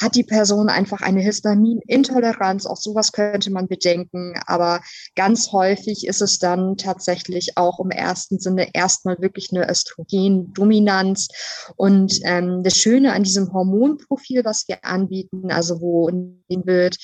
hat 0.00 0.14
die 0.14 0.24
Person 0.24 0.68
einfach 0.68 1.00
eine 1.00 1.20
Histaminintoleranz. 1.20 2.66
Auch 2.66 2.76
sowas 2.76 3.12
könnte 3.12 3.50
man 3.50 3.68
bedenken. 3.68 4.34
Aber 4.46 4.80
ganz 5.16 5.52
häufig 5.52 6.06
ist 6.06 6.22
es 6.22 6.38
dann 6.38 6.76
tatsächlich 6.76 7.56
auch 7.56 7.80
im 7.80 7.90
ersten 7.90 8.38
Sinne 8.38 8.68
erstmal 8.72 9.18
wirklich 9.20 9.48
eine 9.52 9.68
Östrogendominanz. 9.68 11.28
Und 11.76 12.20
ähm, 12.24 12.62
das 12.62 12.76
Schöne 12.76 13.12
an 13.12 13.24
diesem 13.24 13.52
Hormonprofil, 13.52 14.44
was 14.44 14.68
wir 14.68 14.84
anbieten, 14.84 15.50
also 15.50 15.80
wo 15.80 16.08
wird, 16.48 16.96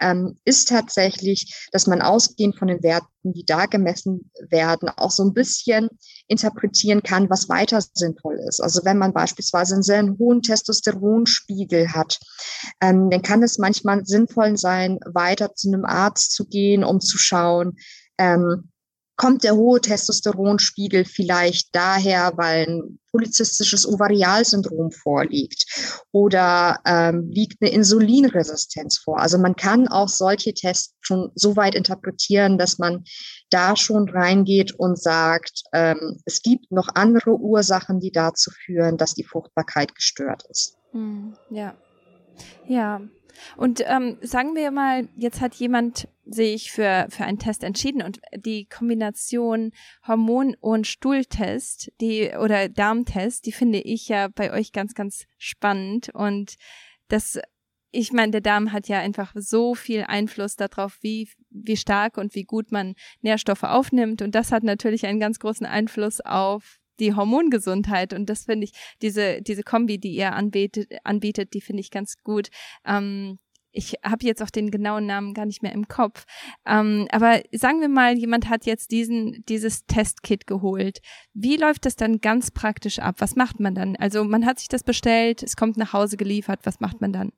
ähm, 0.00 0.36
ist 0.44 0.68
tatsächlich, 0.68 1.68
dass 1.72 1.86
man 1.86 2.02
ausgehend 2.02 2.58
von 2.58 2.68
den 2.68 2.82
Werten, 2.82 3.06
die 3.22 3.44
da 3.44 3.66
gemessen 3.66 4.30
werden, 4.48 4.88
auch 4.88 5.10
so 5.10 5.24
ein 5.24 5.34
bisschen 5.34 5.88
interpretieren 6.26 7.02
kann, 7.02 7.30
was 7.30 7.48
weiter 7.48 7.80
sinnvoll 7.80 8.38
ist. 8.48 8.60
Also 8.60 8.84
wenn 8.84 8.98
man 8.98 9.12
beispielsweise 9.12 9.74
einen 9.74 9.82
sehr 9.82 10.02
hohen 10.18 10.42
Testosteronspiegel 10.42 11.92
hat, 11.92 12.18
ähm, 12.80 13.10
dann 13.10 13.22
kann 13.22 13.42
es 13.42 13.58
manchmal 13.58 14.04
sinnvoll 14.04 14.56
sein, 14.56 14.98
weiter 15.04 15.54
zu 15.54 15.68
einem 15.68 15.84
Arzt 15.84 16.32
zu 16.32 16.46
gehen, 16.46 16.84
um 16.84 17.00
zu 17.00 17.18
schauen, 17.18 17.76
ähm, 18.18 18.70
kommt 19.18 19.42
der 19.42 19.56
hohe 19.56 19.80
Testosteronspiegel 19.80 21.04
vielleicht 21.04 21.74
daher, 21.74 22.32
weil 22.36 22.66
ein 22.68 22.98
polizistisches 23.10 23.86
Ovarialsyndrom 23.86 24.92
vorliegt 24.92 25.64
oder 26.12 26.78
ähm, 26.86 27.28
liegt 27.28 27.60
eine 27.60 27.70
Insulinresistenz 27.70 28.98
vor. 28.98 29.18
Also 29.18 29.36
man 29.36 29.56
kann 29.56 29.88
auch 29.88 30.08
solche 30.08 30.54
Tests 30.54 30.94
schon 31.00 31.30
so 31.34 31.56
weit 31.56 31.74
interpretieren, 31.74 32.58
dass 32.58 32.78
man 32.78 33.04
da 33.50 33.76
schon 33.76 34.08
reingeht 34.08 34.72
und 34.72 35.02
sagt, 35.02 35.64
ähm, 35.72 36.20
es 36.24 36.40
gibt 36.40 36.70
noch 36.70 36.88
andere 36.94 37.32
Ursachen, 37.32 37.98
die 37.98 38.12
dazu 38.12 38.52
führen, 38.52 38.98
dass 38.98 39.14
die 39.14 39.24
Fruchtbarkeit 39.24 39.96
gestört 39.96 40.44
ist. 40.48 40.76
Hm, 40.92 41.34
ja, 41.50 41.74
ja. 42.66 43.00
Und 43.56 43.82
ähm, 43.84 44.18
sagen 44.22 44.54
wir 44.54 44.70
mal, 44.70 45.08
jetzt 45.16 45.40
hat 45.40 45.54
jemand 45.54 46.08
sich 46.30 46.70
für, 46.70 47.06
für 47.10 47.24
einen 47.24 47.38
Test 47.38 47.64
entschieden 47.64 48.02
und 48.02 48.20
die 48.36 48.66
Kombination 48.66 49.72
Hormon- 50.06 50.56
und 50.60 50.86
Stuhltest, 50.86 51.90
die 52.00 52.30
oder 52.38 52.68
Darmtest, 52.68 53.46
die 53.46 53.52
finde 53.52 53.80
ich 53.80 54.08
ja 54.08 54.28
bei 54.28 54.52
euch 54.52 54.72
ganz, 54.72 54.94
ganz 54.94 55.26
spannend 55.38 56.10
und 56.14 56.56
das 57.08 57.38
ich 57.90 58.12
meine, 58.12 58.32
der 58.32 58.40
Darm 58.40 58.72
hat 58.72 58.88
ja 58.88 58.98
einfach 58.98 59.32
so 59.34 59.74
viel 59.74 60.02
Einfluss 60.02 60.56
darauf, 60.56 60.98
wie, 61.00 61.28
wie 61.50 61.76
stark 61.76 62.18
und 62.18 62.34
wie 62.34 62.44
gut 62.44 62.70
man 62.70 62.94
Nährstoffe 63.22 63.62
aufnimmt. 63.62 64.20
Und 64.20 64.34
das 64.34 64.52
hat 64.52 64.62
natürlich 64.62 65.06
einen 65.06 65.20
ganz 65.20 65.38
großen 65.38 65.66
Einfluss 65.66 66.20
auf 66.20 66.78
die 67.00 67.14
Hormongesundheit. 67.14 68.12
Und 68.12 68.28
das 68.28 68.44
finde 68.44 68.64
ich, 68.64 68.72
diese, 69.00 69.40
diese 69.40 69.62
Kombi, 69.62 69.98
die 69.98 70.12
ihr 70.12 70.34
anbietet, 70.34 70.92
anbietet 71.04 71.54
die 71.54 71.60
finde 71.60 71.80
ich 71.80 71.90
ganz 71.90 72.16
gut. 72.22 72.48
Ähm, 72.84 73.38
ich 73.72 73.94
habe 74.04 74.26
jetzt 74.26 74.42
auch 74.42 74.50
den 74.50 74.70
genauen 74.70 75.06
Namen 75.06 75.34
gar 75.34 75.46
nicht 75.46 75.62
mehr 75.62 75.72
im 75.72 75.88
Kopf. 75.88 76.24
Ähm, 76.66 77.06
aber 77.10 77.42
sagen 77.52 77.80
wir 77.80 77.88
mal, 77.88 78.16
jemand 78.16 78.48
hat 78.48 78.66
jetzt 78.66 78.90
diesen, 78.90 79.44
dieses 79.48 79.86
Testkit 79.86 80.46
geholt. 80.46 81.00
Wie 81.34 81.56
läuft 81.56 81.86
das 81.86 81.96
dann 81.96 82.20
ganz 82.20 82.50
praktisch 82.50 82.98
ab? 82.98 83.16
Was 83.18 83.36
macht 83.36 83.60
man 83.60 83.74
dann? 83.74 83.96
Also 83.96 84.24
man 84.24 84.46
hat 84.46 84.58
sich 84.58 84.68
das 84.68 84.82
bestellt, 84.82 85.42
es 85.42 85.56
kommt 85.56 85.76
nach 85.76 85.92
Hause 85.92 86.16
geliefert. 86.16 86.60
Was 86.64 86.80
macht 86.80 87.00
man 87.00 87.12
dann? 87.12 87.32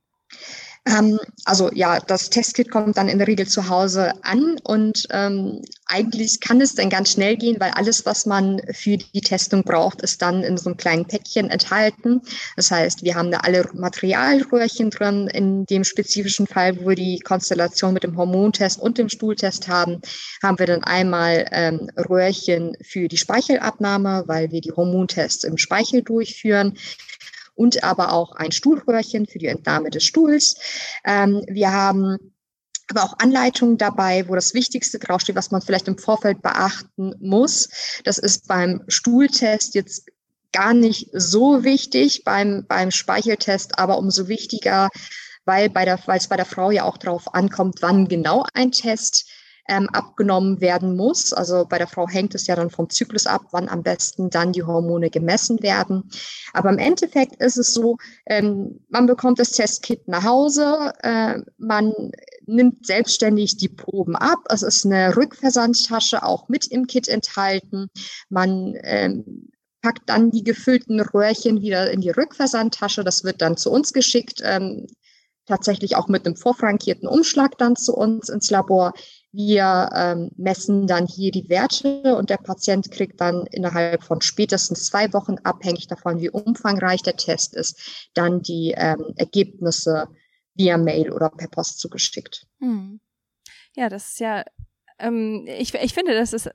Ähm, 0.86 1.18
also 1.44 1.70
ja, 1.74 2.00
das 2.00 2.30
Testkit 2.30 2.70
kommt 2.70 2.96
dann 2.96 3.08
in 3.08 3.18
der 3.18 3.26
Regel 3.26 3.46
zu 3.46 3.68
Hause 3.68 4.12
an 4.24 4.56
und 4.64 5.06
ähm, 5.10 5.60
eigentlich 5.86 6.40
kann 6.40 6.60
es 6.60 6.74
dann 6.74 6.88
ganz 6.88 7.12
schnell 7.12 7.36
gehen, 7.36 7.60
weil 7.60 7.72
alles, 7.72 8.06
was 8.06 8.24
man 8.24 8.62
für 8.72 8.96
die 8.96 9.20
Testung 9.20 9.62
braucht, 9.62 10.00
ist 10.00 10.22
dann 10.22 10.42
in 10.42 10.56
so 10.56 10.70
einem 10.70 10.78
kleinen 10.78 11.04
Päckchen 11.04 11.50
enthalten. 11.50 12.22
Das 12.56 12.70
heißt, 12.70 13.02
wir 13.02 13.14
haben 13.14 13.30
da 13.30 13.38
alle 13.38 13.68
Materialröhrchen 13.74 14.90
drin. 14.90 15.28
In 15.28 15.66
dem 15.66 15.84
spezifischen 15.84 16.46
Fall, 16.46 16.80
wo 16.80 16.88
wir 16.88 16.96
die 16.96 17.18
Konstellation 17.18 17.92
mit 17.92 18.04
dem 18.04 18.16
Hormontest 18.16 18.80
und 18.80 18.96
dem 18.96 19.10
Stuhltest 19.10 19.68
haben, 19.68 20.00
haben 20.42 20.58
wir 20.58 20.66
dann 20.66 20.84
einmal 20.84 21.46
ähm, 21.52 21.90
Röhrchen 22.08 22.76
für 22.82 23.08
die 23.08 23.18
Speichelabnahme, 23.18 24.24
weil 24.26 24.50
wir 24.50 24.62
die 24.62 24.72
Hormontests 24.72 25.44
im 25.44 25.58
Speichel 25.58 26.02
durchführen 26.02 26.78
und 27.60 27.84
aber 27.84 28.14
auch 28.14 28.32
ein 28.32 28.52
Stuhlröhrchen 28.52 29.26
für 29.26 29.38
die 29.38 29.48
Entnahme 29.48 29.90
des 29.90 30.02
Stuhls. 30.04 30.56
Ähm, 31.04 31.44
wir 31.46 31.70
haben 31.70 32.16
aber 32.88 33.04
auch 33.04 33.18
Anleitungen 33.18 33.76
dabei, 33.76 34.26
wo 34.28 34.34
das 34.34 34.54
Wichtigste 34.54 34.98
draufsteht, 34.98 35.36
was 35.36 35.50
man 35.50 35.60
vielleicht 35.60 35.86
im 35.86 35.98
Vorfeld 35.98 36.40
beachten 36.40 37.14
muss. 37.20 37.68
Das 38.04 38.16
ist 38.16 38.48
beim 38.48 38.82
Stuhltest 38.88 39.74
jetzt 39.74 40.08
gar 40.54 40.72
nicht 40.72 41.10
so 41.12 41.62
wichtig, 41.62 42.24
beim, 42.24 42.64
beim 42.66 42.90
Speicheltest 42.90 43.78
aber 43.78 43.98
umso 43.98 44.26
wichtiger, 44.26 44.88
weil 45.44 45.70
es 46.06 46.28
bei 46.28 46.36
der 46.36 46.46
Frau 46.46 46.70
ja 46.70 46.84
auch 46.84 46.96
darauf 46.96 47.34
ankommt, 47.34 47.82
wann 47.82 48.08
genau 48.08 48.46
ein 48.54 48.72
Test 48.72 49.28
ähm, 49.68 49.88
abgenommen 49.90 50.60
werden 50.60 50.96
muss. 50.96 51.32
Also 51.32 51.64
bei 51.68 51.78
der 51.78 51.86
Frau 51.86 52.08
hängt 52.08 52.34
es 52.34 52.46
ja 52.46 52.56
dann 52.56 52.70
vom 52.70 52.88
Zyklus 52.90 53.26
ab, 53.26 53.42
wann 53.52 53.68
am 53.68 53.82
besten 53.82 54.30
dann 54.30 54.52
die 54.52 54.62
Hormone 54.62 55.10
gemessen 55.10 55.62
werden. 55.62 56.10
Aber 56.52 56.70
im 56.70 56.78
Endeffekt 56.78 57.36
ist 57.42 57.56
es 57.56 57.72
so, 57.72 57.96
ähm, 58.26 58.80
man 58.88 59.06
bekommt 59.06 59.38
das 59.38 59.52
Testkit 59.52 60.08
nach 60.08 60.24
Hause, 60.24 60.92
äh, 61.02 61.40
man 61.58 61.92
nimmt 62.46 62.86
selbstständig 62.86 63.56
die 63.56 63.68
Proben 63.68 64.16
ab. 64.16 64.40
Es 64.48 64.62
ist 64.62 64.84
eine 64.84 65.16
Rückversandtasche 65.16 66.22
auch 66.22 66.48
mit 66.48 66.66
im 66.66 66.86
Kit 66.86 67.08
enthalten. 67.08 67.88
Man 68.28 68.74
ähm, 68.82 69.50
packt 69.82 70.08
dann 70.08 70.30
die 70.30 70.44
gefüllten 70.44 71.00
Röhrchen 71.00 71.62
wieder 71.62 71.90
in 71.90 72.00
die 72.00 72.10
Rückversandtasche. 72.10 73.04
Das 73.04 73.24
wird 73.24 73.40
dann 73.40 73.56
zu 73.56 73.70
uns 73.70 73.92
geschickt, 73.92 74.40
ähm, 74.44 74.86
tatsächlich 75.46 75.96
auch 75.96 76.08
mit 76.08 76.26
einem 76.26 76.36
vorfrankierten 76.36 77.08
Umschlag 77.08 77.58
dann 77.58 77.76
zu 77.76 77.94
uns 77.94 78.28
ins 78.28 78.50
Labor. 78.50 78.92
Wir 79.32 79.90
ähm, 79.94 80.30
messen 80.36 80.86
dann 80.86 81.06
hier 81.06 81.30
die 81.30 81.48
Werte 81.48 82.16
und 82.16 82.30
der 82.30 82.38
Patient 82.38 82.90
kriegt 82.90 83.20
dann 83.20 83.46
innerhalb 83.46 84.02
von 84.02 84.20
spätestens 84.20 84.86
zwei 84.86 85.12
Wochen, 85.12 85.36
abhängig 85.44 85.86
davon, 85.86 86.20
wie 86.20 86.30
umfangreich 86.30 87.02
der 87.02 87.16
Test 87.16 87.54
ist, 87.54 88.08
dann 88.14 88.42
die 88.42 88.74
ähm, 88.76 89.12
Ergebnisse 89.16 90.08
via 90.54 90.76
Mail 90.78 91.12
oder 91.12 91.30
per 91.30 91.48
Post 91.48 91.78
zugeschickt. 91.78 92.46
Hm. 92.58 93.00
Ja, 93.76 93.88
das 93.88 94.10
ist 94.10 94.20
ja, 94.20 94.44
ähm, 94.98 95.46
ich, 95.46 95.74
ich 95.74 95.94
finde, 95.94 96.14
das 96.14 96.32
ist 96.32 96.50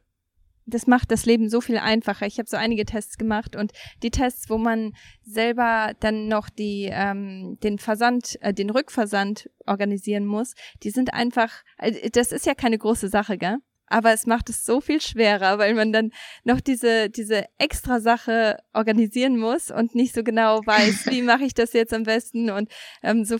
das 0.65 0.87
macht 0.87 1.11
das 1.11 1.25
Leben 1.25 1.49
so 1.49 1.61
viel 1.61 1.77
einfacher. 1.77 2.25
Ich 2.25 2.39
habe 2.39 2.49
so 2.49 2.57
einige 2.57 2.85
Tests 2.85 3.17
gemacht 3.17 3.55
und 3.55 3.71
die 4.03 4.11
Tests, 4.11 4.49
wo 4.49 4.57
man 4.57 4.93
selber 5.23 5.93
dann 5.99 6.27
noch 6.27 6.49
die 6.49 6.89
ähm, 6.91 7.57
den 7.63 7.77
Versand, 7.79 8.37
äh, 8.41 8.53
den 8.53 8.69
Rückversand 8.69 9.49
organisieren 9.65 10.25
muss, 10.25 10.53
die 10.83 10.89
sind 10.89 11.13
einfach, 11.13 11.51
äh, 11.77 12.09
das 12.09 12.31
ist 12.31 12.45
ja 12.45 12.55
keine 12.55 12.77
große 12.77 13.09
Sache, 13.09 13.37
gell? 13.37 13.57
Aber 13.87 14.13
es 14.13 14.25
macht 14.25 14.49
es 14.49 14.65
so 14.65 14.81
viel 14.81 15.01
schwerer, 15.01 15.57
weil 15.57 15.73
man 15.73 15.91
dann 15.91 16.11
noch 16.43 16.61
diese 16.61 17.09
diese 17.09 17.45
extra 17.57 17.99
Sache 17.99 18.57
organisieren 18.73 19.37
muss 19.37 19.71
und 19.71 19.95
nicht 19.95 20.13
so 20.13 20.23
genau 20.23 20.59
weiß, 20.65 21.07
wie 21.07 21.21
mache 21.21 21.43
ich 21.43 21.53
das 21.53 21.73
jetzt 21.73 21.93
am 21.93 22.03
besten 22.03 22.49
und 22.49 22.69
ähm, 23.03 23.25
so 23.25 23.37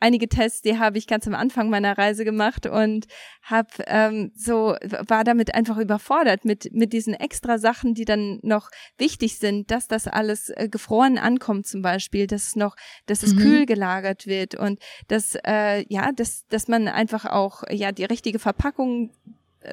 einige 0.00 0.28
Tests, 0.28 0.62
die 0.62 0.78
habe 0.78 0.98
ich 0.98 1.06
ganz 1.06 1.26
am 1.26 1.34
Anfang 1.34 1.70
meiner 1.70 1.96
Reise 1.96 2.24
gemacht 2.24 2.66
und 2.66 3.06
habe 3.42 3.68
ähm, 3.86 4.32
so 4.34 4.76
war 4.80 5.24
damit 5.24 5.54
einfach 5.54 5.76
überfordert 5.76 6.44
mit 6.44 6.72
mit 6.72 6.92
diesen 6.92 7.14
extra 7.14 7.58
Sachen, 7.58 7.94
die 7.94 8.04
dann 8.04 8.38
noch 8.42 8.70
wichtig 8.98 9.38
sind, 9.38 9.70
dass 9.70 9.88
das 9.88 10.06
alles 10.06 10.50
äh, 10.50 10.68
gefroren 10.70 11.18
ankommt 11.18 11.66
zum 11.66 11.82
Beispiel, 11.82 12.26
dass 12.26 12.48
es 12.48 12.56
noch, 12.56 12.76
dass 13.06 13.22
es 13.22 13.34
mhm. 13.34 13.38
kühl 13.38 13.66
gelagert 13.66 14.26
wird 14.26 14.54
und 14.54 14.80
dass 15.08 15.36
äh, 15.46 15.84
ja, 15.88 16.12
dass 16.12 16.46
dass 16.48 16.68
man 16.68 16.88
einfach 16.88 17.26
auch 17.26 17.62
ja 17.70 17.92
die 17.92 18.04
richtige 18.04 18.38
Verpackung 18.38 19.12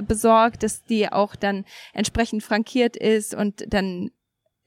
besorgt, 0.01 0.63
dass 0.63 0.83
die 0.83 1.11
auch 1.11 1.35
dann 1.35 1.65
entsprechend 1.93 2.43
frankiert 2.43 2.95
ist 2.95 3.33
und 3.33 3.63
dann 3.67 4.11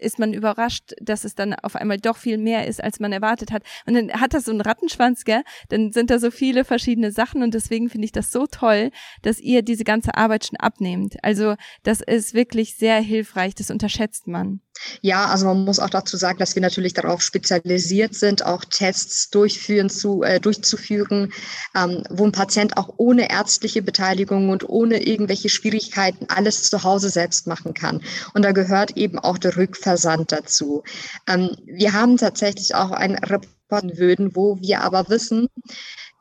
ist 0.00 0.18
man 0.18 0.32
überrascht, 0.32 0.94
dass 1.00 1.24
es 1.24 1.34
dann 1.34 1.54
auf 1.54 1.76
einmal 1.76 1.98
doch 1.98 2.16
viel 2.16 2.38
mehr 2.38 2.66
ist, 2.66 2.82
als 2.82 3.00
man 3.00 3.12
erwartet 3.12 3.52
hat. 3.52 3.62
Und 3.86 3.94
dann 3.94 4.12
hat 4.20 4.34
das 4.34 4.46
so 4.46 4.50
einen 4.50 4.60
Rattenschwanz, 4.60 5.24
gell? 5.24 5.42
Dann 5.68 5.92
sind 5.92 6.10
da 6.10 6.18
so 6.18 6.30
viele 6.30 6.64
verschiedene 6.64 7.12
Sachen 7.12 7.42
und 7.42 7.54
deswegen 7.54 7.88
finde 7.90 8.06
ich 8.06 8.12
das 8.12 8.32
so 8.32 8.46
toll, 8.46 8.90
dass 9.22 9.38
ihr 9.38 9.62
diese 9.62 9.84
ganze 9.84 10.14
Arbeit 10.16 10.46
schon 10.46 10.56
abnehmt. 10.56 11.22
Also 11.22 11.54
das 11.82 12.00
ist 12.00 12.34
wirklich 12.34 12.76
sehr 12.76 13.00
hilfreich, 13.00 13.54
das 13.54 13.70
unterschätzt 13.70 14.26
man. 14.26 14.60
Ja, 15.02 15.26
also 15.26 15.46
man 15.46 15.64
muss 15.64 15.78
auch 15.78 15.90
dazu 15.90 16.16
sagen, 16.16 16.38
dass 16.38 16.54
wir 16.54 16.62
natürlich 16.62 16.94
darauf 16.94 17.22
spezialisiert 17.22 18.14
sind, 18.14 18.44
auch 18.44 18.64
Tests 18.64 19.30
durchführen 19.30 19.90
zu, 19.90 20.22
äh, 20.22 20.40
durchzuführen, 20.40 21.32
ähm, 21.76 22.02
wo 22.10 22.24
ein 22.24 22.32
Patient 22.32 22.76
auch 22.76 22.94
ohne 22.96 23.30
ärztliche 23.30 23.82
Beteiligung 23.82 24.50
und 24.50 24.68
ohne 24.68 25.02
irgendwelche 25.02 25.48
Schwierigkeiten 25.48 26.26
alles 26.28 26.70
zu 26.70 26.82
Hause 26.82 27.10
selbst 27.10 27.46
machen 27.46 27.74
kann. 27.74 28.02
Und 28.34 28.44
da 28.44 28.52
gehört 28.52 28.96
eben 28.96 29.18
auch 29.18 29.38
der 29.38 29.56
Rückversand 29.56 30.32
dazu. 30.32 30.82
Ähm, 31.26 31.50
wir 31.64 31.92
haben 31.92 32.16
tatsächlich 32.16 32.74
auch 32.74 32.90
ein 32.90 33.16
Report 33.16 33.50
würden, 33.98 34.34
wo 34.34 34.58
wir 34.60 34.82
aber 34.82 35.08
wissen, 35.08 35.48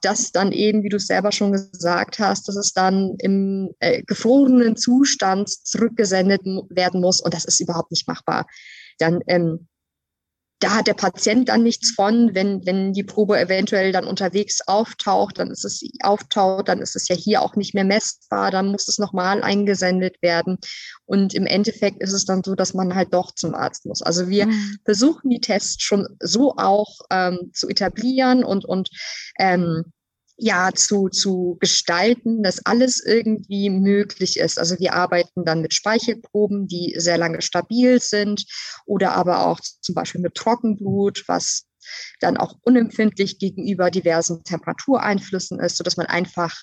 dass 0.02 0.32
dann 0.32 0.52
eben, 0.52 0.84
wie 0.84 0.90
du 0.90 1.00
selber 1.00 1.32
schon 1.32 1.52
gesagt 1.52 2.20
hast, 2.20 2.48
dass 2.48 2.56
es 2.56 2.74
dann 2.74 3.16
im 3.20 3.72
äh, 3.80 4.02
gefrorenen 4.04 4.76
Zustand 4.76 5.50
zurückgesendet 5.50 6.42
werden 6.70 7.02
muss 7.02 7.22
und 7.22 7.34
das 7.34 7.46
ist 7.46 7.60
überhaupt 7.60 7.92
nicht 7.92 8.08
machbar. 8.08 8.46
Dann 8.98 9.20
ähm, 9.28 9.68
da 10.60 10.76
hat 10.76 10.88
der 10.88 10.94
Patient 10.94 11.48
dann 11.48 11.64
nichts 11.64 11.92
von, 11.92 12.36
wenn, 12.36 12.66
wenn 12.66 12.92
die 12.92 13.04
Probe 13.04 13.40
eventuell 13.40 13.94
dann 13.94 14.06
unterwegs 14.06 14.60
auftaucht, 14.68 15.40
dann 15.40 15.52
ist 15.52 15.64
es 15.64 15.82
auftaucht, 16.04 16.68
dann 16.68 16.82
ist 16.82 16.98
es 16.98 17.08
ja 17.08 17.16
hier 17.16 17.42
auch 17.42 17.56
nicht 17.56 17.74
mehr 17.74 17.86
messbar, 17.86 18.52
dann 18.52 18.68
muss 18.68 18.88
es 18.90 19.00
nochmal 19.00 19.42
eingesendet 19.42 20.22
werden. 20.22 20.58
Und 21.06 21.34
im 21.34 21.46
Endeffekt 21.46 22.02
ist 22.02 22.12
es 22.12 22.26
dann 22.26 22.44
so, 22.44 22.56
dass 22.56 22.74
man 22.74 22.94
halt 22.94 23.14
doch 23.14 23.34
zum 23.34 23.56
Arzt 23.56 23.86
muss. 23.86 24.02
Also 24.02 24.28
wir 24.28 24.48
mhm. 24.48 24.78
versuchen 24.84 25.30
die 25.30 25.40
Tests 25.40 25.82
schon 25.82 26.08
so 26.20 26.56
auch 26.58 27.00
ähm, 27.10 27.52
zu 27.54 27.70
etablieren 27.70 28.44
und, 28.44 28.66
und 28.66 28.90
ähm, 29.40 29.86
ja 30.40 30.72
zu, 30.74 31.10
zu 31.10 31.58
gestalten, 31.60 32.44
dass 32.44 32.66
alles 32.66 33.04
irgendwie 33.04 33.70
möglich 33.70 34.38
ist. 34.38 34.58
Also 34.58 34.80
wir 34.80 34.94
arbeiten 34.94 35.46
dann 35.46 35.62
mit 35.62 35.74
Speichelproben, 35.74 36.68
die 36.68 36.96
sehr 36.98 37.18
lange 37.18 37.42
stabil 37.42 38.00
sind 38.00 38.46
oder 38.86 39.14
aber 39.14 39.46
auch 39.48 39.60
zum 39.60 39.96
Beispiel 39.96 40.22
mit 40.22 40.36
Trockenblut, 40.36 41.26
was 41.28 41.66
dann 42.20 42.38
auch 42.38 42.56
unempfindlich 42.64 43.40
gegenüber 43.40 43.92
diversen 43.92 44.44
Temperatureinflüssen 44.44 45.60
ist, 45.60 45.78
sodass 45.78 45.98
man 45.98 46.08
einfach 46.08 46.62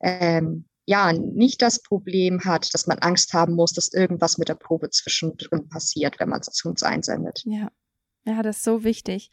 ähm, 0.00 0.66
ja 0.86 1.12
nicht 1.12 1.62
das 1.62 1.82
Problem 1.82 2.44
hat, 2.44 2.72
dass 2.74 2.86
man 2.86 2.98
Angst 2.98 3.32
haben 3.32 3.54
muss, 3.54 3.72
dass 3.72 3.92
irgendwas 3.92 4.38
mit 4.38 4.48
der 4.48 4.54
Probe 4.54 4.90
zwischendrin 4.90 5.68
passiert, 5.68 6.20
wenn 6.20 6.28
man 6.28 6.40
es 6.40 6.48
zu 6.48 6.68
uns 6.68 6.82
einsendet. 6.82 7.42
Ja, 7.44 7.70
ja, 8.24 8.42
das 8.42 8.58
ist 8.58 8.64
so 8.64 8.84
wichtig. 8.84 9.30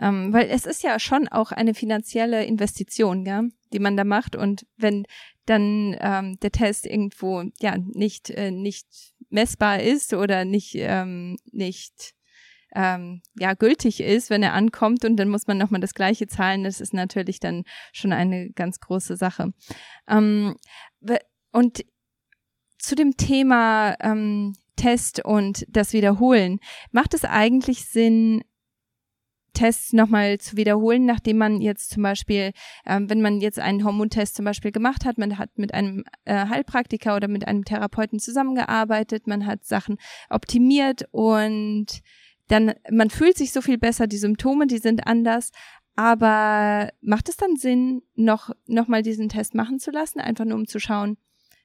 Ähm, 0.00 0.32
weil 0.32 0.48
es 0.48 0.64
ist 0.64 0.82
ja 0.82 0.98
schon 0.98 1.28
auch 1.28 1.52
eine 1.52 1.74
finanzielle 1.74 2.44
Investition, 2.44 3.24
gell, 3.24 3.50
die 3.72 3.78
man 3.78 3.96
da 3.96 4.04
macht. 4.04 4.34
Und 4.34 4.66
wenn 4.76 5.04
dann 5.46 5.96
ähm, 6.00 6.38
der 6.40 6.52
Test 6.52 6.86
irgendwo 6.86 7.44
ja 7.60 7.76
nicht, 7.76 8.30
äh, 8.30 8.50
nicht 8.50 8.86
messbar 9.28 9.80
ist 9.80 10.14
oder 10.14 10.44
nicht, 10.44 10.74
ähm, 10.76 11.36
nicht 11.52 12.14
ähm, 12.74 13.20
ja 13.38 13.54
gültig 13.54 14.00
ist, 14.00 14.30
wenn 14.30 14.42
er 14.42 14.54
ankommt 14.54 15.04
und 15.04 15.16
dann 15.16 15.28
muss 15.28 15.46
man 15.46 15.58
nochmal 15.58 15.80
das 15.80 15.94
gleiche 15.94 16.26
zahlen, 16.28 16.64
das 16.64 16.80
ist 16.80 16.94
natürlich 16.94 17.40
dann 17.40 17.64
schon 17.92 18.12
eine 18.12 18.50
ganz 18.50 18.80
große 18.80 19.16
Sache. 19.16 19.52
Ähm, 20.08 20.56
und 21.52 21.84
zu 22.78 22.94
dem 22.94 23.16
Thema 23.16 23.96
ähm, 24.00 24.54
Test 24.76 25.22
und 25.24 25.66
das 25.68 25.92
Wiederholen, 25.92 26.58
macht 26.90 27.12
es 27.12 27.24
eigentlich 27.24 27.84
Sinn, 27.84 28.42
Tests 29.52 29.92
nochmal 29.92 30.38
zu 30.38 30.56
wiederholen, 30.56 31.06
nachdem 31.06 31.38
man 31.38 31.60
jetzt 31.60 31.90
zum 31.90 32.02
Beispiel, 32.02 32.52
ähm, 32.86 33.10
wenn 33.10 33.20
man 33.20 33.40
jetzt 33.40 33.58
einen 33.58 33.84
Hormontest 33.84 34.36
zum 34.36 34.44
Beispiel 34.44 34.72
gemacht 34.72 35.04
hat, 35.04 35.18
man 35.18 35.38
hat 35.38 35.58
mit 35.58 35.74
einem 35.74 36.04
äh, 36.24 36.46
Heilpraktiker 36.46 37.16
oder 37.16 37.28
mit 37.28 37.46
einem 37.46 37.64
Therapeuten 37.64 38.18
zusammengearbeitet, 38.18 39.26
man 39.26 39.46
hat 39.46 39.64
Sachen 39.64 39.96
optimiert 40.28 41.04
und 41.10 41.86
dann, 42.48 42.74
man 42.90 43.10
fühlt 43.10 43.36
sich 43.36 43.52
so 43.52 43.60
viel 43.60 43.78
besser, 43.78 44.06
die 44.06 44.18
Symptome, 44.18 44.66
die 44.66 44.78
sind 44.78 45.06
anders, 45.06 45.52
aber 45.96 46.90
macht 47.00 47.28
es 47.28 47.36
dann 47.36 47.56
Sinn, 47.56 48.02
noch, 48.14 48.50
noch 48.66 48.88
mal 48.88 49.02
diesen 49.02 49.28
Test 49.28 49.54
machen 49.54 49.78
zu 49.78 49.90
lassen, 49.90 50.20
einfach 50.20 50.44
nur 50.44 50.56
um 50.56 50.66
zu 50.66 50.80
schauen, 50.80 51.16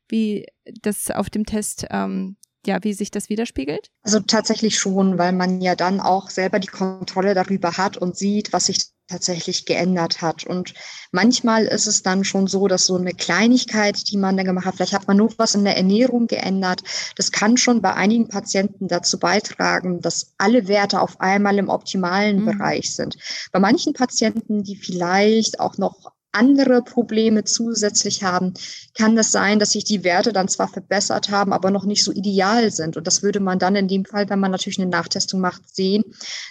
wie 0.08 0.45
das 0.82 1.10
auf 1.10 1.30
dem 1.30 1.45
Test 1.45 1.88
ähm, 1.89 2.38
ja, 2.67 2.84
wie 2.84 2.93
sich 2.93 3.12
das 3.12 3.30
widerspiegelt? 3.30 3.89
Also 4.04 4.19
tatsächlich 4.19 4.78
schon, 4.78 5.17
weil 5.17 5.34
man 5.34 5.62
ja 5.62 5.75
dann 5.75 5.99
auch 5.99 6.30
selber 6.30 6.60
die 6.60 6.67
Kontrolle 6.67 7.34
darüber 7.34 7.78
hat 7.78 7.97
und 7.97 8.17
sieht, 8.17 8.54
was 8.54 8.65
sich 8.65 8.80
tatsächlich 9.08 9.65
geändert 9.65 10.21
hat. 10.21 10.45
Und 10.45 10.73
manchmal 11.12 11.65
ist 11.65 11.88
es 11.88 12.01
dann 12.01 12.23
schon 12.23 12.47
so, 12.47 12.67
dass 12.67 12.86
so 12.86 12.95
eine 12.95 13.13
Kleinigkeit, 13.13 14.10
die 14.10 14.17
man 14.17 14.36
dann 14.36 14.45
gemacht 14.45 14.65
hat, 14.65 14.75
vielleicht 14.75 14.93
hat 14.93 15.08
man 15.08 15.17
nur 15.17 15.32
was 15.38 15.56
in 15.56 15.63
der 15.63 15.78
Ernährung 15.78 16.28
geändert, 16.28 16.82
das 17.15 17.32
kann 17.32 17.58
schon 17.58 17.82
bei 17.82 17.93
einigen 17.93 18.28
Patienten 18.28 18.88
dazu 18.88 19.19
beitragen, 19.19 20.01
dass 20.01 20.34
alle 20.38 20.67
Werte 20.67 21.01
auf 21.01 21.21
einmal 21.21 21.58
im 21.58 21.69
optimalen 21.69 22.41
mhm. 22.41 22.45
Bereich 22.45 22.95
sind. 22.95 23.17
Bei 23.51 23.60
manchen 23.60 23.93
Patienten, 23.93 24.63
die 24.63 24.75
vielleicht 24.75 25.60
auch 25.60 25.78
noch 25.78 26.14
andere 26.36 26.82
Probleme 26.82 27.43
zusätzlich 27.43 28.24
haben, 28.24 28.54
kann 28.98 29.15
das 29.15 29.32
sein, 29.32 29.60
dass 29.60 29.71
sich 29.71 29.84
die 29.84 30.04
Werte 30.04 30.34
dann 30.34 30.48
zwar 30.48 30.67
verbessert 30.67 31.30
haben, 31.30 31.54
aber 31.54 31.71
noch 31.71 31.86
nicht 31.86 32.04
so 32.04 32.12
ideal 32.12 32.71
sind. 32.71 32.98
Und 32.98 33.08
das 33.08 33.24
würde 33.24 33.39
man 33.39 33.60
dann 33.60 33.76
in 33.76 33.88
dem 33.88 34.06
Fall, 34.06 34.30
wenn 34.30 34.39
man 34.39 34.52
natürlich 34.52 34.80
eine 34.80 34.89
Nachtestung 34.89 35.39
macht, 35.39 35.76
sehen, 35.76 36.04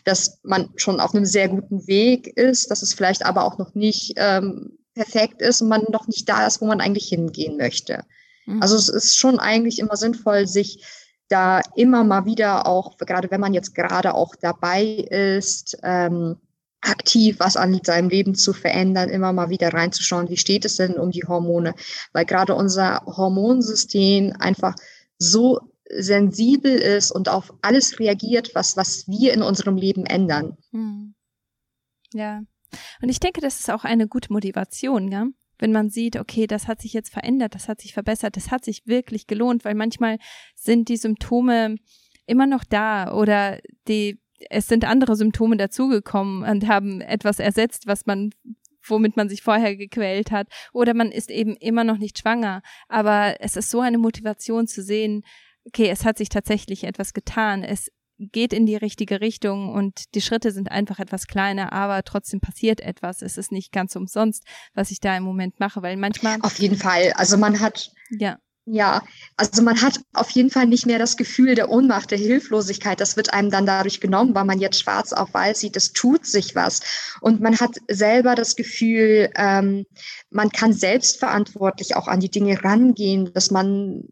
dass 0.05 0.41
man 0.43 0.71
schon 0.77 1.01
auf 1.01 1.15
einem 1.15 1.27
sehr 1.27 1.49
guten 1.49 1.87
Weg 1.87 2.27
ist, 2.37 2.71
dass 2.71 2.83
es 2.83 2.95
vielleicht 2.95 3.25
aber 3.25 3.45
auch 3.45 3.59
noch 3.59 3.75
nicht 3.75 4.15
ähm, 4.17 4.79
perfekt 4.95 5.43
ist 5.43 5.61
und 5.61 5.69
man 5.69 5.85
noch 5.91 6.07
nicht 6.07 6.29
da 6.29 6.47
ist, 6.47 6.61
wo 6.61 6.67
man 6.67 6.81
eigentlich 6.81 7.09
hingehen 7.09 7.57
möchte. 7.57 8.05
Mhm. 8.47 8.63
Also 8.63 8.77
es 8.77 8.89
ist 8.89 9.17
schon 9.17 9.39
eigentlich 9.39 9.79
immer 9.79 9.97
sinnvoll, 9.97 10.47
sich 10.47 10.85
da 11.29 11.61
immer 11.75 12.05
mal 12.05 12.27
wieder 12.27 12.67
auch, 12.67 12.97
gerade 12.99 13.31
wenn 13.31 13.41
man 13.41 13.55
jetzt 13.55 13.75
gerade 13.75 14.15
auch 14.15 14.35
dabei 14.37 14.85
ist, 14.85 15.79
ähm, 15.83 16.37
aktiv 16.85 17.37
was 17.39 17.57
an 17.57 17.81
seinem 17.83 18.09
Leben 18.09 18.35
zu 18.35 18.53
verändern, 18.53 19.11
immer 19.11 19.33
mal 19.33 19.51
wieder 19.51 19.73
reinzuschauen, 19.73 20.29
wie 20.29 20.37
steht 20.37 20.65
es 20.65 20.77
denn 20.77 20.95
um 20.95 21.11
die 21.11 21.25
Hormone, 21.27 21.75
weil 22.13 22.25
gerade 22.25 22.55
unser 22.55 23.03
Hormonsystem 23.07 24.35
einfach 24.39 24.75
so 25.19 25.61
sensibel 25.91 26.73
ist 26.73 27.11
und 27.11 27.29
auf 27.29 27.53
alles 27.63 27.99
reagiert, 27.99 28.55
was, 28.55 28.77
was 28.77 29.07
wir 29.07 29.33
in 29.33 29.43
unserem 29.43 29.77
Leben 29.77 30.07
ändern. 30.07 30.57
Hm. 30.71 31.15
Ja. 32.13 32.43
Und 33.01 33.09
ich 33.09 33.21
denke, 33.21 33.41
das 33.41 33.61
ist 33.61 33.71
auch 33.71 33.85
eine 33.85 34.09
gute 34.09 34.33
Motivation, 34.33 35.11
ja? 35.11 35.27
wenn 35.59 35.73
man 35.73 35.91
sieht, 35.91 36.17
okay, 36.17 36.47
das 36.47 36.69
hat 36.69 36.81
sich 36.81 36.93
jetzt 36.93 37.13
verändert, 37.13 37.55
das 37.55 37.69
hat 37.69 37.81
sich 37.81 37.95
verbessert, 37.95 38.37
das 38.37 38.51
hat 38.51 38.65
sich 38.65 38.87
wirklich 38.87 39.27
gelohnt, 39.27 39.65
weil 39.65 39.75
manchmal 39.75 40.19
sind 40.55 40.89
die 40.89 40.97
Symptome 40.97 41.77
immer 42.27 42.47
noch 42.47 42.65
da 42.65 43.13
oder 43.13 43.61
die, 43.89 44.21
es 44.51 44.67
sind 44.67 44.85
andere 44.85 45.17
Symptome 45.17 45.57
dazugekommen 45.57 46.49
und 46.49 46.69
haben 46.69 47.01
etwas 47.01 47.39
ersetzt, 47.39 47.87
was 47.87 48.07
man 48.07 48.31
womit 48.87 49.17
man 49.17 49.31
sich 49.31 49.43
vorher 49.43 49.77
gequält 49.77 50.31
hat, 50.31 50.49
oder 50.75 50.93
man 50.93 51.11
ist 51.11 51.31
eben 51.31 51.57
immer 51.57 51.85
noch 51.85 51.99
nicht 51.99 52.19
schwanger. 52.19 52.63
Aber 52.89 53.37
es 53.41 53.57
ist 53.57 53.71
so 53.71 53.81
eine 53.81 53.97
Motivation 53.97 54.67
zu 54.67 54.83
sehen, 54.83 55.23
okay, 55.65 55.89
es 55.89 56.05
hat 56.05 56.19
sich 56.19 56.29
tatsächlich 56.29 56.85
etwas 56.85 57.15
getan. 57.15 57.63
Es 57.63 57.91
geht 58.19 58.53
in 58.53 58.67
die 58.67 58.77
richtige 58.77 59.21
Richtung 59.21 59.73
und 59.73 60.15
die 60.15 60.21
Schritte 60.21 60.53
sind 60.53 60.71
einfach 60.71 60.99
etwas 60.99 61.27
kleiner, 61.27 61.73
aber 61.73 62.03
trotzdem 62.05 62.41
passiert 62.41 62.81
etwas. 62.81 63.23
Es 63.23 63.39
ist 63.39 63.51
nicht 63.51 63.73
ganz 63.73 63.97
umsonst, 63.97 64.45
was 64.75 64.91
ich 64.91 65.01
da 65.01 65.17
im 65.17 65.25
Moment 65.25 65.59
mache, 65.59 65.83
weil 65.83 65.97
manchmal. 65.97 66.39
Auf 66.43 66.59
jeden 66.59 66.77
Fall. 66.77 67.13
Also 67.17 67.37
man 67.37 67.61
hat. 67.61 67.91
Ja. 68.11 68.39
Ja, 68.67 69.03
also 69.37 69.61
man 69.63 69.83
hat 69.83 70.01
auf 70.15 70.31
jeden 70.31 70.49
Fall 70.51 70.67
nicht 70.67 70.87
mehr 70.87 70.99
das 70.99 71.19
Gefühl 71.19 71.55
der 71.55 71.69
Ohnmacht, 71.69 72.11
der 72.11 72.19
Hilflosigkeit. 72.19 72.99
Das 72.99 73.15
wird 73.15 73.33
einem 73.35 73.51
dann 73.51 73.67
dadurch 73.67 74.01
genommen, 74.01 74.35
weil 74.35 74.47
man 74.47 74.59
jetzt 74.59 74.81
schwarz 74.81 75.13
auf 75.13 75.35
weiß 75.35 75.61
sieht, 75.61 75.77
es 75.77 75.93
tut 75.93 76.25
sich 76.25 76.55
was. 76.55 76.81
Und 77.21 77.43
man 77.43 77.61
hat 77.61 77.77
selber 77.89 78.35
das 78.35 78.57
Gefühl, 78.57 79.31
ähm, 79.37 79.85
man 80.31 80.49
kann 80.49 80.73
selbstverantwortlich 80.73 81.95
auch 81.95 82.09
an 82.09 82.21
die 82.21 82.31
Dinge 82.31 82.65
rangehen, 82.65 83.31
dass 83.35 83.51
man 83.51 84.05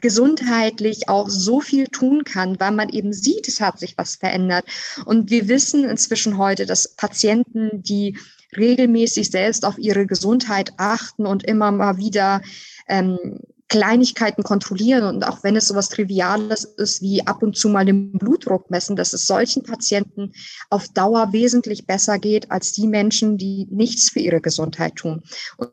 gesundheitlich 0.00 1.08
auch 1.08 1.28
so 1.28 1.60
viel 1.60 1.86
tun 1.86 2.24
kann, 2.24 2.58
weil 2.60 2.72
man 2.72 2.88
eben 2.90 3.12
sieht, 3.12 3.48
es 3.48 3.60
hat 3.60 3.78
sich 3.78 3.96
was 3.96 4.16
verändert. 4.16 4.66
Und 5.04 5.30
wir 5.30 5.48
wissen 5.48 5.84
inzwischen 5.84 6.38
heute, 6.38 6.66
dass 6.66 6.94
Patienten, 6.96 7.82
die 7.82 8.16
regelmäßig 8.56 9.30
selbst 9.30 9.64
auf 9.64 9.78
ihre 9.78 10.06
Gesundheit 10.06 10.72
achten 10.76 11.26
und 11.26 11.44
immer 11.44 11.72
mal 11.72 11.96
wieder 11.96 12.40
ähm, 12.88 13.40
Kleinigkeiten 13.68 14.42
kontrollieren 14.42 15.04
und 15.04 15.24
auch 15.24 15.42
wenn 15.42 15.56
es 15.56 15.68
sowas 15.68 15.88
Triviales 15.88 16.64
ist 16.64 17.00
wie 17.02 17.26
ab 17.26 17.42
und 17.42 17.56
zu 17.56 17.68
mal 17.68 17.84
den 17.84 18.12
Blutdruck 18.12 18.70
messen, 18.70 18.94
dass 18.94 19.12
es 19.14 19.26
solchen 19.26 19.62
Patienten 19.62 20.32
auf 20.70 20.88
Dauer 20.88 21.32
wesentlich 21.32 21.86
besser 21.86 22.18
geht 22.18 22.50
als 22.50 22.72
die 22.72 22.86
Menschen, 22.86 23.38
die 23.38 23.66
nichts 23.70 24.10
für 24.10 24.20
ihre 24.20 24.40
Gesundheit 24.40 24.96
tun. 24.96 25.22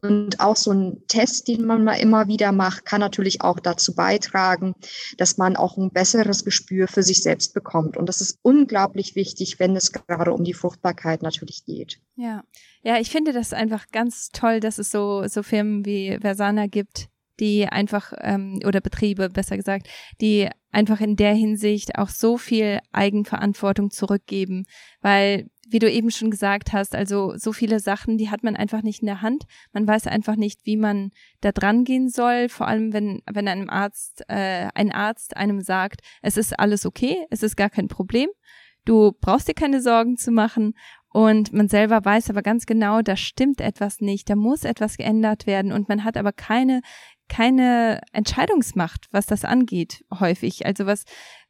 Und 0.02 0.40
auch 0.40 0.56
so 0.56 0.72
ein 0.72 1.04
Test, 1.08 1.48
den 1.48 1.66
man 1.66 1.84
mal 1.84 1.96
immer 1.96 2.28
wieder 2.28 2.52
macht, 2.52 2.86
kann 2.86 3.02
natürlich 3.02 3.42
auch 3.42 3.60
dazu 3.60 3.94
beitragen, 3.94 4.74
dass 5.18 5.38
man 5.38 5.56
auch 5.56 5.78
ein 5.78 5.92
besseres 5.92 6.46
Gespür 6.46 6.88
für 6.88 7.04
sich 7.04 7.22
selbst 7.22 7.54
bekommt. 7.54 7.98
Und 7.98 8.08
das 8.08 8.22
ist 8.22 8.40
unglaublich 8.42 9.16
wichtig, 9.16 9.60
wenn 9.60 9.76
es 9.76 9.92
gerade 9.92 10.34
um 10.34 10.44
die 10.44 10.54
Fruchtbarkeit 10.54 11.22
natürlich 11.22 11.66
geht. 11.66 12.00
Ja, 12.16 12.44
ja, 12.84 13.00
ich 13.00 13.12
finde 13.12 13.34
das 13.34 13.54
einfach 13.54 13.88
ganz 13.92 14.30
toll, 14.30 14.60
dass 14.60 14.80
es 14.80 14.90
so, 14.90 15.28
so 15.28 15.44
Firmen 15.44 15.86
wie 15.86 16.18
Versana 16.20 16.68
gibt, 16.68 17.11
die 17.42 17.66
einfach, 17.68 18.14
ähm, 18.22 18.60
oder 18.66 18.80
Betriebe 18.80 19.30
besser 19.30 19.58
gesagt, 19.58 19.90
die 20.22 20.50
einfach 20.72 21.02
in 21.02 21.18
der 21.18 21.34
Hinsicht 21.34 21.98
auch 21.98 22.10
so 22.10 22.38
viel 22.38 22.80
Eigenverantwortung 22.94 23.92
zurückgeben, 23.92 24.64
weil 25.02 25.48
wie 25.72 25.80
du 25.80 25.90
eben 25.90 26.12
schon 26.12 26.32
gesagt 26.32 26.74
hast, 26.74 26.96
also 26.96 27.34
so 27.38 27.54
viele 27.54 27.80
Sachen, 27.80 28.18
die 28.18 28.30
hat 28.30 28.44
man 28.44 28.58
einfach 28.58 28.82
nicht 28.82 29.02
in 29.02 29.06
der 29.06 29.22
Hand. 29.22 29.46
Man 29.72 29.88
weiß 29.88 30.08
einfach 30.08 30.36
nicht, 30.36 30.66
wie 30.66 30.76
man 30.76 31.12
da 31.40 31.54
dran 31.54 31.86
gehen 31.86 32.10
soll. 32.10 32.50
Vor 32.50 32.68
allem, 32.68 32.92
wenn, 32.92 33.22
wenn 33.32 33.48
einem 33.48 33.70
Arzt, 33.70 34.24
äh, 34.28 34.68
ein 34.76 34.92
Arzt 34.92 35.38
einem 35.38 35.62
sagt, 35.62 36.02
es 36.22 36.36
ist 36.36 36.60
alles 36.60 36.86
okay, 36.86 37.26
es 37.30 37.42
ist 37.42 37.56
gar 37.56 37.70
kein 37.70 37.88
Problem. 37.88 38.28
Du 38.84 39.14
brauchst 39.22 39.48
dir 39.48 39.54
keine 39.54 39.82
Sorgen 39.82 40.18
zu 40.18 40.32
machen. 40.32 40.74
Und 41.14 41.52
man 41.52 41.68
selber 41.68 42.04
weiß 42.06 42.30
aber 42.30 42.42
ganz 42.42 42.66
genau, 42.66 43.02
da 43.02 43.18
stimmt 43.18 43.60
etwas 43.60 44.00
nicht, 44.00 44.30
da 44.30 44.36
muss 44.36 44.64
etwas 44.64 44.96
geändert 44.96 45.46
werden 45.46 45.74
und 45.74 45.90
man 45.90 46.06
hat 46.06 46.16
aber 46.16 46.32
keine 46.32 46.82
keine 47.32 48.02
Entscheidungsmacht, 48.12 49.08
was 49.12 49.26
das 49.26 49.46
angeht, 49.46 50.04
häufig. 50.20 50.66
Also 50.66 50.86
was 50.86 51.06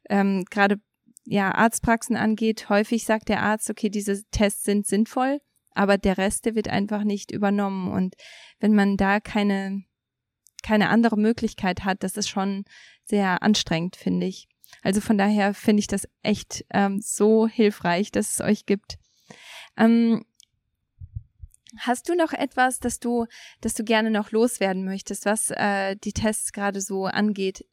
ähm, 0.08 0.44
gerade 0.48 0.76
ja 1.24 1.50
Arztpraxen 1.52 2.14
angeht, 2.14 2.68
häufig 2.68 3.04
sagt 3.04 3.28
der 3.28 3.42
Arzt, 3.42 3.68
okay, 3.68 3.88
diese 3.88 4.22
Tests 4.30 4.62
sind 4.62 4.86
sinnvoll, 4.86 5.40
aber 5.72 5.98
der 5.98 6.18
Rest, 6.18 6.44
der 6.44 6.54
wird 6.54 6.68
einfach 6.68 7.02
nicht 7.02 7.32
übernommen. 7.32 7.90
Und 7.90 8.14
wenn 8.60 8.76
man 8.76 8.96
da 8.96 9.18
keine 9.18 9.82
keine 10.62 10.88
andere 10.88 11.18
Möglichkeit 11.18 11.82
hat, 11.82 12.04
das 12.04 12.16
ist 12.16 12.28
schon 12.28 12.64
sehr 13.02 13.42
anstrengend, 13.42 13.96
finde 13.96 14.28
ich. 14.28 14.46
Also 14.82 15.00
von 15.00 15.18
daher 15.18 15.52
finde 15.52 15.80
ich 15.80 15.88
das 15.88 16.06
echt 16.22 16.64
ähm, 16.70 17.00
so 17.02 17.48
hilfreich, 17.48 18.12
dass 18.12 18.34
es 18.34 18.40
euch 18.40 18.66
gibt. 18.66 18.98
Ähm, 19.76 20.24
Hast 21.78 22.08
du 22.08 22.14
noch 22.14 22.32
etwas, 22.32 22.80
das 22.80 23.00
du, 23.00 23.26
das 23.60 23.74
du 23.74 23.84
gerne 23.84 24.10
noch 24.10 24.30
loswerden 24.30 24.84
möchtest, 24.84 25.24
was 25.24 25.50
äh, 25.50 25.96
die 25.96 26.12
Tests 26.12 26.52
gerade 26.52 26.80
so 26.80 27.06
angeht? 27.06 27.64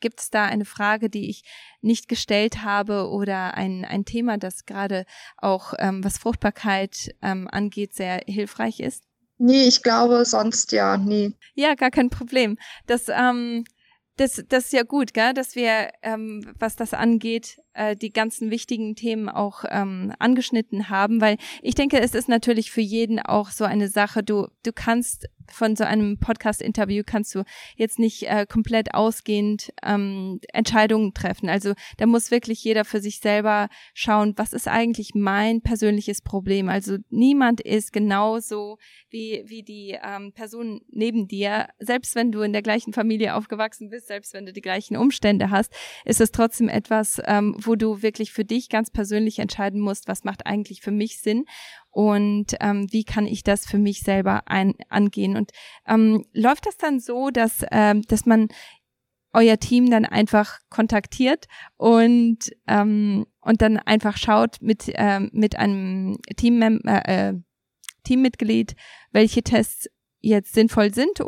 Gibt 0.00 0.20
es 0.20 0.30
da 0.30 0.44
eine 0.44 0.64
Frage, 0.64 1.08
die 1.08 1.30
ich 1.30 1.44
nicht 1.80 2.08
gestellt 2.08 2.62
habe 2.62 3.08
oder 3.08 3.54
ein, 3.54 3.84
ein 3.84 4.04
Thema, 4.04 4.38
das 4.38 4.66
gerade 4.66 5.06
auch, 5.36 5.72
ähm, 5.78 6.04
was 6.04 6.18
Fruchtbarkeit 6.18 7.14
ähm, 7.22 7.48
angeht, 7.50 7.94
sehr 7.94 8.20
hilfreich 8.26 8.80
ist? 8.80 9.04
Nee, 9.38 9.64
ich 9.64 9.82
glaube 9.82 10.24
sonst 10.24 10.72
ja, 10.72 10.96
nie. 10.96 11.34
Ja, 11.54 11.74
gar 11.74 11.90
kein 11.90 12.10
Problem. 12.10 12.58
Das, 12.86 13.08
ähm, 13.08 13.64
das, 14.16 14.44
das 14.48 14.66
ist 14.66 14.72
ja 14.72 14.82
gut, 14.82 15.14
gell? 15.14 15.34
dass 15.34 15.54
wir, 15.54 15.90
ähm, 16.02 16.52
was 16.58 16.76
das 16.76 16.92
angeht, 16.92 17.58
äh, 17.74 17.96
die 17.96 18.12
ganzen 18.12 18.50
wichtigen 18.50 18.96
Themen 18.96 19.28
auch 19.28 19.64
ähm, 19.68 20.12
angeschnitten 20.18 20.88
haben, 20.88 21.20
weil 21.20 21.36
ich 21.62 21.74
denke, 21.74 22.00
es 22.00 22.14
ist 22.14 22.28
natürlich 22.28 22.70
für 22.70 22.80
jeden 22.80 23.20
auch 23.20 23.50
so 23.50 23.64
eine 23.64 23.88
Sache. 23.88 24.22
Du, 24.22 24.48
du 24.62 24.72
kannst 24.72 25.28
von 25.50 25.76
so 25.76 25.84
einem 25.84 26.18
Podcast-Interview 26.18 27.02
kannst 27.04 27.34
du 27.34 27.44
jetzt 27.76 27.98
nicht 27.98 28.24
äh, 28.24 28.46
komplett 28.46 28.94
ausgehend 28.94 29.72
ähm, 29.82 30.40
Entscheidungen 30.52 31.14
treffen. 31.14 31.48
Also 31.48 31.74
da 31.98 32.06
muss 32.06 32.30
wirklich 32.30 32.62
jeder 32.64 32.84
für 32.84 33.00
sich 33.00 33.20
selber 33.20 33.68
schauen, 33.92 34.34
was 34.36 34.52
ist 34.52 34.68
eigentlich 34.68 35.10
mein 35.14 35.60
persönliches 35.60 36.22
Problem. 36.22 36.68
Also 36.68 36.96
niemand 37.10 37.60
ist 37.60 37.92
genauso 37.92 38.78
wie, 39.10 39.44
wie 39.46 39.62
die 39.62 39.98
ähm, 40.02 40.32
Person 40.32 40.80
neben 40.90 41.28
dir. 41.28 41.68
Selbst 41.78 42.14
wenn 42.14 42.32
du 42.32 42.40
in 42.40 42.52
der 42.52 42.62
gleichen 42.62 42.92
Familie 42.92 43.34
aufgewachsen 43.34 43.90
bist, 43.90 44.08
selbst 44.08 44.34
wenn 44.34 44.46
du 44.46 44.52
die 44.52 44.62
gleichen 44.62 44.96
Umstände 44.96 45.50
hast, 45.50 45.72
ist 46.04 46.20
es 46.20 46.32
trotzdem 46.32 46.68
etwas, 46.68 47.20
ähm, 47.26 47.54
wo 47.66 47.74
du 47.74 48.02
wirklich 48.02 48.32
für 48.32 48.44
dich 48.44 48.68
ganz 48.68 48.90
persönlich 48.90 49.38
entscheiden 49.38 49.80
musst, 49.80 50.08
was 50.08 50.24
macht 50.24 50.46
eigentlich 50.46 50.80
für 50.80 50.90
mich 50.90 51.20
Sinn 51.20 51.44
und 51.90 52.54
ähm, 52.60 52.86
wie 52.90 53.04
kann 53.04 53.26
ich 53.26 53.42
das 53.42 53.66
für 53.66 53.78
mich 53.78 54.00
selber 54.00 54.42
ein, 54.46 54.74
angehen. 54.88 55.36
Und 55.36 55.52
ähm, 55.86 56.24
läuft 56.32 56.66
das 56.66 56.76
dann 56.76 57.00
so, 57.00 57.30
dass, 57.30 57.64
ähm, 57.70 58.02
dass 58.02 58.26
man 58.26 58.48
euer 59.32 59.58
Team 59.58 59.90
dann 59.90 60.04
einfach 60.04 60.60
kontaktiert 60.70 61.46
und 61.76 62.50
ähm, 62.68 63.26
und 63.40 63.62
dann 63.62 63.78
einfach 63.78 64.16
schaut 64.16 64.58
mit 64.60 64.90
ähm, 64.94 65.28
mit 65.32 65.58
einem 65.58 66.18
Team 66.36 66.62
äh, 66.62 67.30
äh, 67.30 67.34
Teammitglied, 68.04 68.76
welche 69.10 69.42
Tests 69.42 69.88
jetzt 70.20 70.54
sinnvoll 70.54 70.94
sind. 70.94 71.18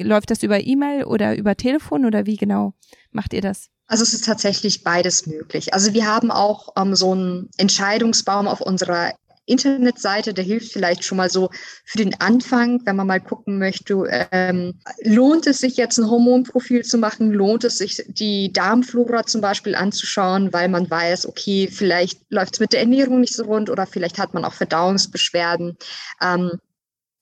Läuft 0.00 0.30
das 0.30 0.42
über 0.42 0.60
E-Mail 0.60 1.04
oder 1.04 1.36
über 1.36 1.56
Telefon 1.56 2.04
oder 2.04 2.26
wie 2.26 2.36
genau 2.36 2.74
macht 3.10 3.32
ihr 3.32 3.42
das? 3.42 3.70
Also 3.86 4.02
es 4.02 4.12
ist 4.12 4.24
tatsächlich 4.24 4.82
beides 4.82 5.26
möglich. 5.26 5.72
Also 5.72 5.92
wir 5.92 6.06
haben 6.06 6.30
auch 6.30 6.70
ähm, 6.76 6.94
so 6.94 7.12
einen 7.12 7.50
Entscheidungsbaum 7.56 8.48
auf 8.48 8.60
unserer 8.60 9.12
Internetseite, 9.46 10.34
der 10.34 10.44
hilft 10.44 10.72
vielleicht 10.72 11.04
schon 11.04 11.18
mal 11.18 11.30
so 11.30 11.50
für 11.84 11.98
den 11.98 12.20
Anfang, 12.20 12.84
wenn 12.84 12.96
man 12.96 13.06
mal 13.06 13.20
gucken 13.20 13.58
möchte, 13.58 14.02
ähm, 14.32 14.74
lohnt 15.02 15.46
es 15.46 15.58
sich 15.58 15.76
jetzt 15.76 15.98
ein 15.98 16.10
Hormonprofil 16.10 16.84
zu 16.84 16.98
machen, 16.98 17.30
lohnt 17.32 17.62
es 17.62 17.78
sich 17.78 18.02
die 18.08 18.52
Darmflora 18.52 19.24
zum 19.24 19.40
Beispiel 19.40 19.76
anzuschauen, 19.76 20.52
weil 20.52 20.68
man 20.68 20.90
weiß, 20.90 21.26
okay, 21.26 21.68
vielleicht 21.70 22.20
läuft 22.28 22.54
es 22.54 22.60
mit 22.60 22.72
der 22.72 22.80
Ernährung 22.80 23.20
nicht 23.20 23.34
so 23.34 23.44
rund 23.44 23.70
oder 23.70 23.86
vielleicht 23.86 24.18
hat 24.18 24.34
man 24.34 24.44
auch 24.44 24.52
Verdauungsbeschwerden. 24.52 25.76
Ähm, 26.20 26.58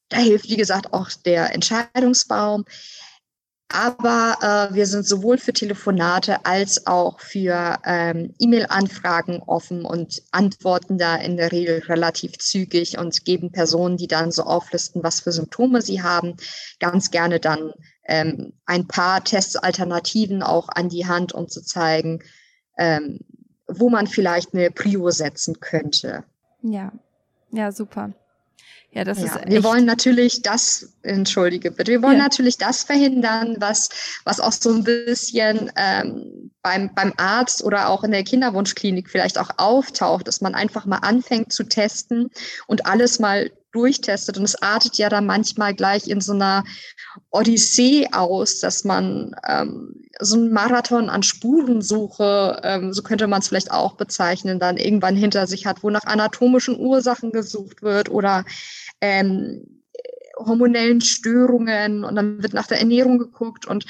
da 0.08 0.18
hilft, 0.18 0.48
wie 0.48 0.56
gesagt, 0.56 0.92
auch 0.92 1.10
der 1.24 1.54
Entscheidungsbaum. 1.54 2.64
Aber 3.68 4.36
äh, 4.40 4.74
wir 4.74 4.86
sind 4.86 5.06
sowohl 5.06 5.38
für 5.38 5.52
Telefonate 5.52 6.44
als 6.44 6.86
auch 6.86 7.18
für 7.18 7.78
ähm, 7.84 8.34
E-Mail-Anfragen 8.38 9.42
offen 9.46 9.84
und 9.84 10.22
antworten 10.30 10.98
da 10.98 11.16
in 11.16 11.36
der 11.36 11.50
Regel 11.50 11.80
relativ 11.80 12.38
zügig 12.38 12.98
und 12.98 13.24
geben 13.24 13.50
Personen, 13.50 13.96
die 13.96 14.06
dann 14.06 14.30
so 14.30 14.42
auflisten, 14.42 15.02
was 15.02 15.20
für 15.20 15.32
Symptome 15.32 15.82
sie 15.82 16.02
haben, 16.02 16.36
ganz 16.78 17.10
gerne 17.10 17.40
dann 17.40 17.72
ähm, 18.06 18.52
ein 18.66 18.86
paar 18.86 19.24
Testalternativen 19.24 20.42
auch 20.42 20.68
an 20.68 20.88
die 20.88 21.06
Hand, 21.06 21.32
um 21.32 21.48
zu 21.48 21.62
zeigen, 21.62 22.22
ähm, 22.76 23.20
wo 23.66 23.88
man 23.88 24.06
vielleicht 24.06 24.54
eine 24.54 24.70
Prio 24.70 25.10
setzen 25.10 25.58
könnte. 25.58 26.24
Ja, 26.62 26.92
ja, 27.50 27.72
super. 27.72 28.12
Ja, 28.94 29.02
das 29.02 29.18
ja, 29.18 29.26
ist. 29.26 29.48
Wir 29.48 29.64
wollen 29.64 29.84
natürlich 29.86 30.42
das 30.42 30.94
entschuldige 31.02 31.72
bitte. 31.72 31.90
Wir 31.90 32.02
wollen 32.02 32.18
ja. 32.18 32.22
natürlich 32.22 32.58
das 32.58 32.84
verhindern, 32.84 33.56
was, 33.58 33.88
was 34.24 34.38
auch 34.38 34.52
so 34.52 34.72
ein 34.72 34.84
bisschen 34.84 35.70
ähm, 35.74 36.52
beim, 36.62 36.94
beim 36.94 37.12
Arzt 37.16 37.64
oder 37.64 37.88
auch 37.88 38.04
in 38.04 38.12
der 38.12 38.22
Kinderwunschklinik 38.22 39.10
vielleicht 39.10 39.36
auch 39.36 39.50
auftaucht, 39.56 40.28
dass 40.28 40.40
man 40.40 40.54
einfach 40.54 40.86
mal 40.86 40.98
anfängt 40.98 41.52
zu 41.52 41.64
testen 41.64 42.30
und 42.68 42.86
alles 42.86 43.18
mal 43.18 43.50
durchtestet. 43.72 44.38
Und 44.38 44.44
es 44.44 44.62
artet 44.62 44.96
ja 44.96 45.08
dann 45.08 45.26
manchmal 45.26 45.74
gleich 45.74 46.06
in 46.06 46.20
so 46.20 46.32
einer 46.32 46.62
Odyssee 47.30 48.08
aus, 48.12 48.60
dass 48.60 48.84
man 48.84 49.34
ähm, 49.48 50.04
so 50.20 50.36
einen 50.36 50.52
Marathon 50.52 51.10
an 51.10 51.24
Spurensuche, 51.24 52.60
ähm, 52.62 52.92
so 52.92 53.02
könnte 53.02 53.26
man 53.26 53.40
es 53.40 53.48
vielleicht 53.48 53.72
auch 53.72 53.94
bezeichnen, 53.94 54.60
dann 54.60 54.76
irgendwann 54.76 55.16
hinter 55.16 55.48
sich 55.48 55.66
hat, 55.66 55.82
wo 55.82 55.90
nach 55.90 56.04
anatomischen 56.04 56.78
Ursachen 56.78 57.32
gesucht 57.32 57.82
wird 57.82 58.08
oder 58.08 58.44
ähm, 59.04 59.82
hormonellen 60.38 61.00
Störungen 61.00 62.04
und 62.04 62.16
dann 62.16 62.42
wird 62.42 62.54
nach 62.54 62.66
der 62.66 62.78
Ernährung 62.78 63.18
geguckt 63.18 63.66
und 63.66 63.84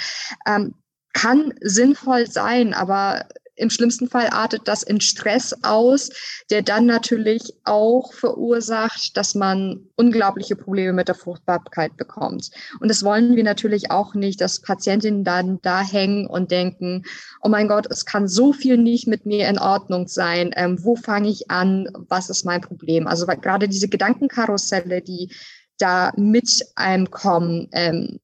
ähm, 0.46 0.74
kann 1.12 1.54
sinnvoll 1.60 2.26
sein, 2.26 2.74
aber 2.74 3.28
im 3.56 3.70
schlimmsten 3.70 4.08
Fall 4.08 4.28
artet 4.30 4.62
das 4.66 4.82
in 4.82 5.00
Stress 5.00 5.54
aus, 5.62 6.10
der 6.50 6.62
dann 6.62 6.86
natürlich 6.86 7.54
auch 7.64 8.12
verursacht, 8.12 9.16
dass 9.16 9.34
man 9.34 9.88
unglaubliche 9.96 10.56
Probleme 10.56 10.92
mit 10.92 11.08
der 11.08 11.14
Fruchtbarkeit 11.14 11.96
bekommt. 11.96 12.50
Und 12.80 12.88
das 12.88 13.04
wollen 13.04 13.36
wir 13.36 13.44
natürlich 13.44 13.90
auch 13.90 14.14
nicht, 14.14 14.40
dass 14.40 14.60
Patientinnen 14.60 15.24
dann 15.24 15.60
da 15.62 15.82
hängen 15.82 16.26
und 16.26 16.50
denken, 16.50 17.04
oh 17.42 17.48
mein 17.48 17.68
Gott, 17.68 17.86
es 17.90 18.04
kann 18.04 18.28
so 18.28 18.52
viel 18.52 18.76
nicht 18.76 19.06
mit 19.06 19.26
mir 19.26 19.48
in 19.48 19.58
Ordnung 19.58 20.08
sein. 20.08 20.52
Ähm, 20.56 20.82
wo 20.82 20.96
fange 20.96 21.28
ich 21.28 21.50
an? 21.50 21.88
Was 22.08 22.30
ist 22.30 22.44
mein 22.44 22.60
Problem? 22.60 23.06
Also 23.06 23.26
gerade 23.26 23.68
diese 23.68 23.88
Gedankenkarusselle, 23.88 25.00
die 25.00 25.32
da 25.78 26.12
mit 26.16 26.64
einem 26.76 27.10
kommen, 27.10 27.68
ähm, 27.72 28.20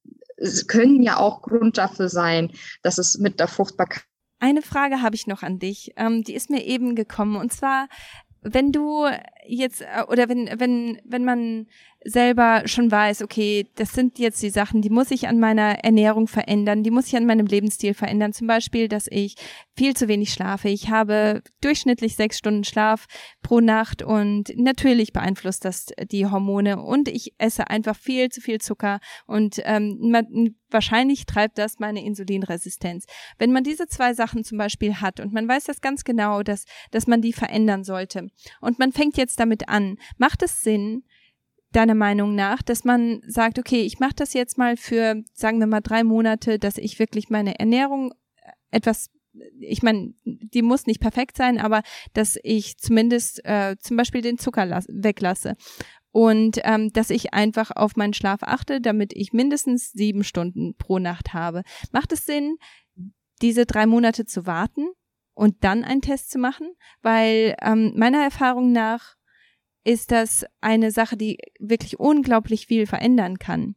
können 0.67 1.03
ja 1.03 1.19
auch 1.19 1.43
Grund 1.43 1.79
dafür 1.79 2.09
sein, 2.09 2.51
dass 2.83 2.99
es 2.99 3.19
mit 3.19 3.41
der 3.41 3.49
Fruchtbarkeit 3.49 4.05
eine 4.41 4.63
Frage 4.63 5.03
habe 5.03 5.15
ich 5.15 5.27
noch 5.27 5.43
an 5.43 5.59
dich. 5.59 5.93
Ähm, 5.97 6.25
die 6.25 6.35
ist 6.35 6.51
mir 6.51 6.65
eben 6.65 6.97
gekommen. 6.97 7.37
Und 7.37 7.53
zwar, 7.53 7.89
wenn 8.43 8.73
du 8.73 9.07
jetzt, 9.47 9.83
äh, 9.83 10.03
oder 10.09 10.29
wenn, 10.29 10.49
wenn, 10.59 11.01
wenn 11.05 11.25
man 11.25 11.67
selber 12.05 12.63
schon 12.65 12.91
weiß, 12.91 13.23
okay, 13.23 13.67
das 13.77 13.93
sind 13.93 14.19
jetzt 14.19 14.43
die 14.43 14.51
Sachen, 14.51 14.81
die 14.81 14.91
muss 14.91 15.11
ich 15.11 15.29
an 15.29 15.39
meiner 15.39 15.85
Ernährung 15.85 16.29
verändern, 16.29 16.83
die 16.83 16.91
muss 16.91 17.09
ich 17.09 17.17
an 17.17 17.27
meinem 17.27 17.47
Lebensstil 17.47 17.95
verändern. 17.95 18.33
Zum 18.33 18.47
Beispiel, 18.47 18.89
dass 18.89 19.07
ich 19.11 19.37
viel 19.77 19.95
zu 19.95 20.09
wenig 20.09 20.33
schlafe. 20.33 20.69
Ich 20.69 20.89
habe 20.89 21.43
durchschnittlich 21.61 22.17
sechs 22.17 22.39
Stunden 22.39 22.65
Schlaf 22.65 23.07
pro 23.43 23.61
Nacht 23.61 24.03
und 24.03 24.53
natürlich 24.57 25.13
beeinflusst 25.13 25.65
das 25.65 25.89
die 26.11 26.27
Hormone 26.27 26.81
und 26.81 27.09
ich 27.09 27.35
esse 27.39 27.69
einfach 27.69 27.97
viel 27.97 28.31
zu 28.31 28.41
viel 28.41 28.61
Zucker 28.61 29.01
und 29.27 29.61
ähm, 29.65 30.55
wahrscheinlich 30.71 31.27
treibt 31.27 31.59
das 31.59 31.79
meine 31.81 32.05
Insulinresistenz. 32.05 33.05
Wenn 33.39 33.53
man 33.53 33.65
diese 33.65 33.89
zwei 33.89 34.15
Sachen 34.15 34.45
zum 34.45 34.57
Beispiel 34.57 34.97
hat 34.97 35.21
und 35.21 35.33
man 35.33 35.49
weiß 35.49 35.65
das 35.65 35.81
ganz 35.81 36.05
genau, 36.05 36.43
dass, 36.43 36.65
dass 36.91 37.07
man 37.07 37.21
die 37.21 37.33
verändern 37.33 37.85
sollte 37.85 38.29
und 38.61 38.79
man 38.79 38.93
fängt 38.93 39.17
jetzt 39.17 39.39
damit 39.39 39.69
an, 39.69 39.99
macht 40.17 40.43
es 40.43 40.63
Sinn, 40.63 41.05
deiner 41.73 41.95
Meinung 41.95 42.35
nach, 42.35 42.63
dass 42.63 42.85
man 42.85 43.23
sagt, 43.27 43.59
okay, 43.59 43.83
ich 43.83 44.01
mache 44.01 44.15
das 44.17 44.33
jetzt 44.33 44.59
mal 44.59 44.77
für, 44.77 45.23
sagen 45.35 45.61
wir 45.61 45.67
mal, 45.67 45.81
drei 45.81 46.05
Monate, 46.05 46.59
dass 46.59 46.79
ich 46.79 46.99
wirklich 46.99 47.31
meine 47.31 47.59
Ernährung 47.59 48.13
äh, 48.37 48.51
etwas 48.71 49.11
ich 49.61 49.85
meine, 49.85 50.13
die 50.25 50.61
muss 50.61 50.87
nicht 50.87 51.01
perfekt 51.01 51.37
sein, 51.37 51.61
aber 51.61 51.83
dass 52.15 52.37
ich 52.43 52.79
zumindest 52.79 53.45
äh, 53.45 53.77
zum 53.79 53.97
Beispiel 53.97 54.23
den 54.23 54.39
Zucker 54.39 54.83
weglasse 54.89 55.55
und 56.13 56.61
ähm, 56.65 56.93
dass 56.93 57.11
ich 57.11 57.33
einfach 57.33 57.71
auf 57.71 57.97
meinen 57.97 58.15
Schlaf 58.15 58.43
achte, 58.43 58.81
damit 58.81 59.13
ich 59.15 59.33
mindestens 59.33 59.93
sieben 59.93 60.25
Stunden 60.25 60.75
pro 60.77 60.99
Nacht 60.99 61.33
habe. 61.33 61.63
Macht 61.93 62.13
es 62.13 62.27
Sinn, 62.27 62.57
diese 63.43 63.67
drei 63.67 63.87
Monate 63.87 64.27
zu 64.27 64.47
warten 64.47 64.89
und 65.35 65.63
dann 65.63 65.85
einen 65.85 66.03
Test 66.03 66.31
zu 66.31 66.39
machen? 66.39 66.73
Weil 67.03 67.55
ähm, 67.63 67.93
meiner 67.97 68.23
Erfahrung 68.23 68.73
nach 68.73 69.15
ist 69.85 70.11
das 70.11 70.45
eine 70.61 70.91
Sache, 70.91 71.17
die 71.17 71.39
wirklich 71.59 71.99
unglaublich 71.99 72.67
viel 72.67 72.87
verändern 72.87 73.39
kann. 73.39 73.75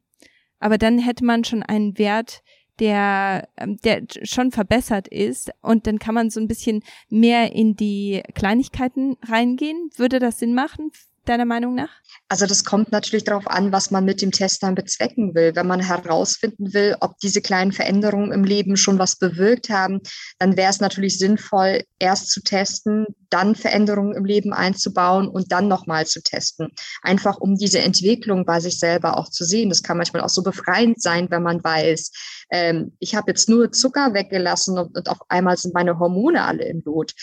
Aber 0.59 0.77
dann 0.77 0.99
hätte 0.99 1.25
man 1.25 1.43
schon 1.43 1.63
einen 1.63 1.97
Wert, 1.97 2.41
der, 2.79 3.47
ähm, 3.57 3.77
der 3.83 4.03
schon 4.23 4.51
verbessert 4.51 5.07
ist 5.07 5.51
und 5.61 5.85
dann 5.87 5.99
kann 5.99 6.15
man 6.15 6.29
so 6.29 6.39
ein 6.39 6.47
bisschen 6.47 6.83
mehr 7.09 7.53
in 7.53 7.75
die 7.75 8.23
Kleinigkeiten 8.33 9.15
reingehen. 9.23 9.89
Würde 9.95 10.19
das 10.19 10.39
Sinn 10.39 10.53
machen 10.53 10.91
deiner 11.25 11.45
Meinung 11.45 11.75
nach? 11.75 11.89
Also 12.29 12.45
das 12.45 12.63
kommt 12.63 12.91
natürlich 12.91 13.23
darauf 13.23 13.47
an, 13.47 13.71
was 13.71 13.91
man 13.91 14.05
mit 14.05 14.21
dem 14.21 14.31
Test 14.31 14.63
dann 14.63 14.75
bezwecken 14.75 15.35
will. 15.35 15.55
Wenn 15.55 15.67
man 15.67 15.79
herausfinden 15.79 16.73
will, 16.73 16.95
ob 16.99 17.17
diese 17.19 17.41
kleinen 17.41 17.71
Veränderungen 17.71 18.31
im 18.31 18.43
Leben 18.43 18.77
schon 18.77 18.99
was 18.99 19.17
bewirkt 19.17 19.69
haben, 19.69 20.01
dann 20.39 20.57
wäre 20.57 20.69
es 20.69 20.79
natürlich 20.79 21.17
sinnvoll, 21.19 21.83
erst 21.99 22.31
zu 22.31 22.41
testen, 22.41 23.05
dann 23.29 23.55
Veränderungen 23.55 24.15
im 24.15 24.25
Leben 24.25 24.53
einzubauen 24.53 25.27
und 25.27 25.51
dann 25.51 25.67
nochmal 25.67 26.05
zu 26.05 26.21
testen. 26.21 26.69
Einfach 27.01 27.37
um 27.37 27.55
diese 27.55 27.79
Entwicklung 27.79 28.45
bei 28.45 28.59
sich 28.59 28.79
selber 28.79 29.17
auch 29.17 29.29
zu 29.29 29.43
sehen. 29.43 29.69
Das 29.69 29.83
kann 29.83 29.97
manchmal 29.97 30.23
auch 30.23 30.29
so 30.29 30.43
befreiend 30.43 31.01
sein, 31.01 31.29
wenn 31.29 31.43
man 31.43 31.63
weiß, 31.63 32.11
ähm, 32.51 32.95
ich 32.99 33.15
habe 33.15 33.31
jetzt 33.31 33.49
nur 33.49 33.71
Zucker 33.71 34.13
weggelassen 34.13 34.77
und, 34.77 34.95
und, 34.95 35.09
auf 35.09 35.19
einmal 35.29 35.57
sind 35.57 35.73
meine 35.73 35.99
Hormone 35.99 36.43
alle 36.43 36.65
im 36.65 36.81
Lot. 36.85 37.13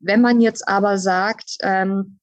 Wenn 0.00 0.20
man 0.20 0.40
jetzt 0.40 0.66
aber 0.68 0.98
sagt, 0.98 1.56
ähm, 1.62 2.18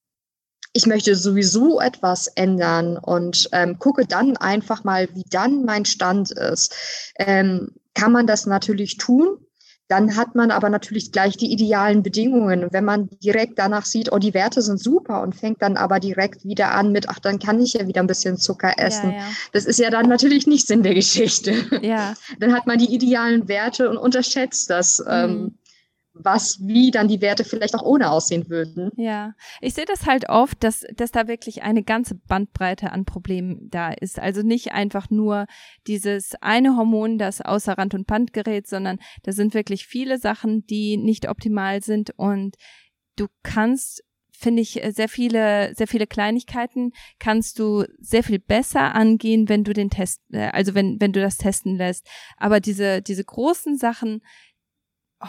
ich 0.73 0.87
möchte 0.87 1.15
sowieso 1.15 1.79
etwas 1.79 2.27
ändern 2.27 2.97
und 2.97 3.47
ähm, 3.51 3.77
gucke 3.77 4.05
dann 4.05 4.37
einfach 4.37 4.83
mal, 4.83 5.07
wie 5.13 5.23
dann 5.29 5.63
mein 5.65 5.85
Stand 5.85 6.31
ist, 6.31 6.75
ähm, 7.17 7.71
kann 7.93 8.11
man 8.11 8.25
das 8.25 8.47
natürlich 8.47 8.97
tun. 8.97 9.37
Dann 9.89 10.15
hat 10.15 10.33
man 10.33 10.49
aber 10.49 10.69
natürlich 10.69 11.11
gleich 11.11 11.37
die 11.37 11.51
idealen 11.51 12.01
Bedingungen. 12.01 12.69
Wenn 12.71 12.85
man 12.85 13.09
direkt 13.23 13.59
danach 13.59 13.85
sieht, 13.85 14.11
oh, 14.11 14.17
die 14.17 14.33
Werte 14.33 14.63
sind 14.63 14.79
super 14.79 15.21
und 15.21 15.35
fängt 15.35 15.61
dann 15.61 15.77
aber 15.77 15.99
direkt 15.99 16.45
wieder 16.45 16.71
an 16.71 16.91
mit, 16.91 17.09
ach, 17.09 17.19
dann 17.19 17.37
kann 17.37 17.61
ich 17.61 17.73
ja 17.73 17.85
wieder 17.85 18.01
ein 18.01 18.07
bisschen 18.07 18.37
Zucker 18.37 18.73
essen. 18.77 19.11
Ja, 19.11 19.17
ja. 19.17 19.25
Das 19.51 19.65
ist 19.65 19.79
ja 19.79 19.91
dann 19.91 20.07
natürlich 20.07 20.47
nicht 20.47 20.67
Sinn 20.67 20.81
der 20.81 20.95
Geschichte. 20.95 21.53
Ja. 21.83 22.15
Dann 22.39 22.53
hat 22.53 22.65
man 22.65 22.79
die 22.79 22.93
idealen 22.93 23.47
Werte 23.47 23.89
und 23.89 23.97
unterschätzt 23.97 24.69
das. 24.69 25.03
Ähm, 25.07 25.29
mhm. 25.29 25.35
Ähm, 25.35 25.57
was, 26.13 26.59
wie 26.61 26.91
dann 26.91 27.07
die 27.07 27.21
Werte 27.21 27.43
vielleicht 27.43 27.75
auch 27.75 27.81
ohne 27.81 28.11
aussehen 28.11 28.49
würden. 28.49 28.91
Ja, 28.95 29.33
ich 29.61 29.73
sehe 29.73 29.85
das 29.85 30.05
halt 30.05 30.29
oft, 30.29 30.63
dass, 30.63 30.85
dass 30.95 31.11
da 31.11 31.27
wirklich 31.27 31.63
eine 31.63 31.83
ganze 31.83 32.15
Bandbreite 32.15 32.91
an 32.91 33.05
Problemen 33.05 33.69
da 33.69 33.91
ist. 33.91 34.19
Also 34.19 34.41
nicht 34.43 34.71
einfach 34.71 35.09
nur 35.09 35.47
dieses 35.87 36.35
eine 36.41 36.77
Hormon, 36.77 37.17
das 37.17 37.41
außer 37.41 37.77
Rand 37.77 37.93
und 37.95 38.07
Band 38.07 38.33
gerät, 38.33 38.67
sondern 38.67 38.99
da 39.23 39.31
sind 39.31 39.53
wirklich 39.53 39.87
viele 39.87 40.19
Sachen, 40.19 40.65
die 40.67 40.97
nicht 40.97 41.27
optimal 41.27 41.81
sind 41.81 42.11
und 42.15 42.55
du 43.15 43.27
kannst 43.41 44.03
finde 44.35 44.61
ich 44.61 44.81
sehr 44.89 45.07
viele 45.07 45.73
sehr 45.75 45.87
viele 45.87 46.07
Kleinigkeiten 46.07 46.91
kannst 47.19 47.59
du 47.59 47.85
sehr 47.99 48.23
viel 48.23 48.39
besser 48.39 48.93
angehen, 48.93 49.47
wenn 49.47 49.63
du 49.63 49.73
den 49.73 49.89
Test 49.89 50.21
äh, 50.33 50.49
also 50.51 50.73
wenn 50.75 50.99
wenn 50.99 51.13
du 51.13 51.21
das 51.21 51.37
testen 51.37 51.77
lässt, 51.77 52.05
aber 52.37 52.59
diese 52.59 53.01
diese 53.01 53.23
großen 53.23 53.77
Sachen, 53.77 54.21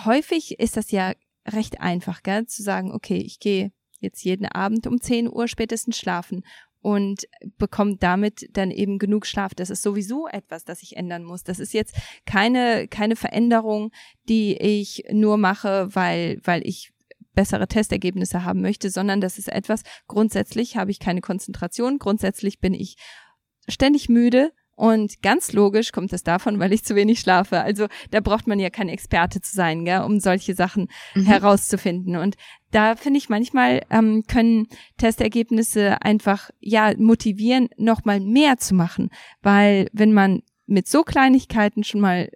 häufig 0.05 0.59
ist 0.59 0.77
das 0.77 0.91
ja 0.91 1.13
recht 1.47 1.81
einfach, 1.81 2.23
gell, 2.23 2.47
zu 2.47 2.63
sagen, 2.63 2.93
okay, 2.93 3.19
ich 3.19 3.39
gehe 3.39 3.73
jetzt 4.01 4.25
jeden 4.25 4.47
Abend 4.47 4.87
um 4.87 5.01
10 5.01 5.31
Uhr 5.31 5.49
spätestens 5.49 5.97
schlafen 5.99 6.45
und 6.81 7.27
bekomme 7.57 7.97
damit 7.97 8.49
dann 8.53 8.71
eben 8.71 8.99
genug 8.99 9.27
Schlaf. 9.27 9.55
Das 9.55 9.71
ist 9.71 9.83
sowieso 9.83 10.29
etwas, 10.29 10.65
das 10.65 10.83
ich 10.83 10.97
ändern 10.97 11.25
muss. 11.25 11.43
Das 11.43 11.59
ist 11.59 11.73
jetzt 11.73 11.97
keine, 12.27 12.89
keine 12.89 13.17
Veränderung, 13.17 13.91
die 14.29 14.57
ich 14.57 15.05
nur 15.11 15.39
mache, 15.39 15.89
weil, 15.95 16.41
weil 16.45 16.67
ich 16.67 16.93
bessere 17.35 17.67
Testergebnisse 17.67 18.45
haben 18.45 18.61
möchte, 18.61 18.91
sondern 18.91 19.21
das 19.21 19.39
ist 19.39 19.49
etwas, 19.49 19.83
grundsätzlich 20.07 20.77
habe 20.77 20.91
ich 20.91 21.01
keine 21.01 21.21
Konzentration, 21.21 21.99
grundsätzlich 21.99 22.61
bin 22.61 22.75
ich 22.75 22.97
ständig 23.67 24.09
müde 24.09 24.53
und 24.77 25.23
ganz 25.23 25.53
logisch 25.53 25.93
kommt 25.93 26.13
es 26.13 26.23
davon, 26.23 26.59
weil 26.59 26.73
ich 26.73 26.85
zu 26.85 26.95
wenig 26.95 27.21
schlafe. 27.21 27.61
Also 27.61 27.87
da 28.11 28.21
braucht 28.21 28.47
man 28.47 28.59
ja 28.59 28.71
kein 28.71 28.89
Experte 28.89 29.41
zu 29.41 29.55
sein, 29.55 29.85
gell, 29.85 30.03
um 30.03 30.21
solche 30.21 30.55
Sachen 30.55 30.89
mhm. 31.15 31.25
herauszufinden. 31.25 32.17
Und 32.17 32.37
da 32.71 32.97
finde 32.97 33.19
ich 33.19 33.29
manchmal 33.29 33.83
ähm, 33.91 34.25
können 34.27 34.67
Testergebnisse 34.99 36.03
einfach 36.03 36.51
ja 36.61 36.93
motivieren, 36.97 37.69
nochmal 37.77 38.21
mehr 38.21 38.57
zu 38.59 38.75
machen, 38.75 39.11
weil 39.43 39.89
wenn 39.93 40.13
man 40.13 40.43
mit 40.67 40.89
so 40.89 41.03
Kleinigkeiten 41.03 41.85
schon 41.85 42.01
mal 42.01 42.31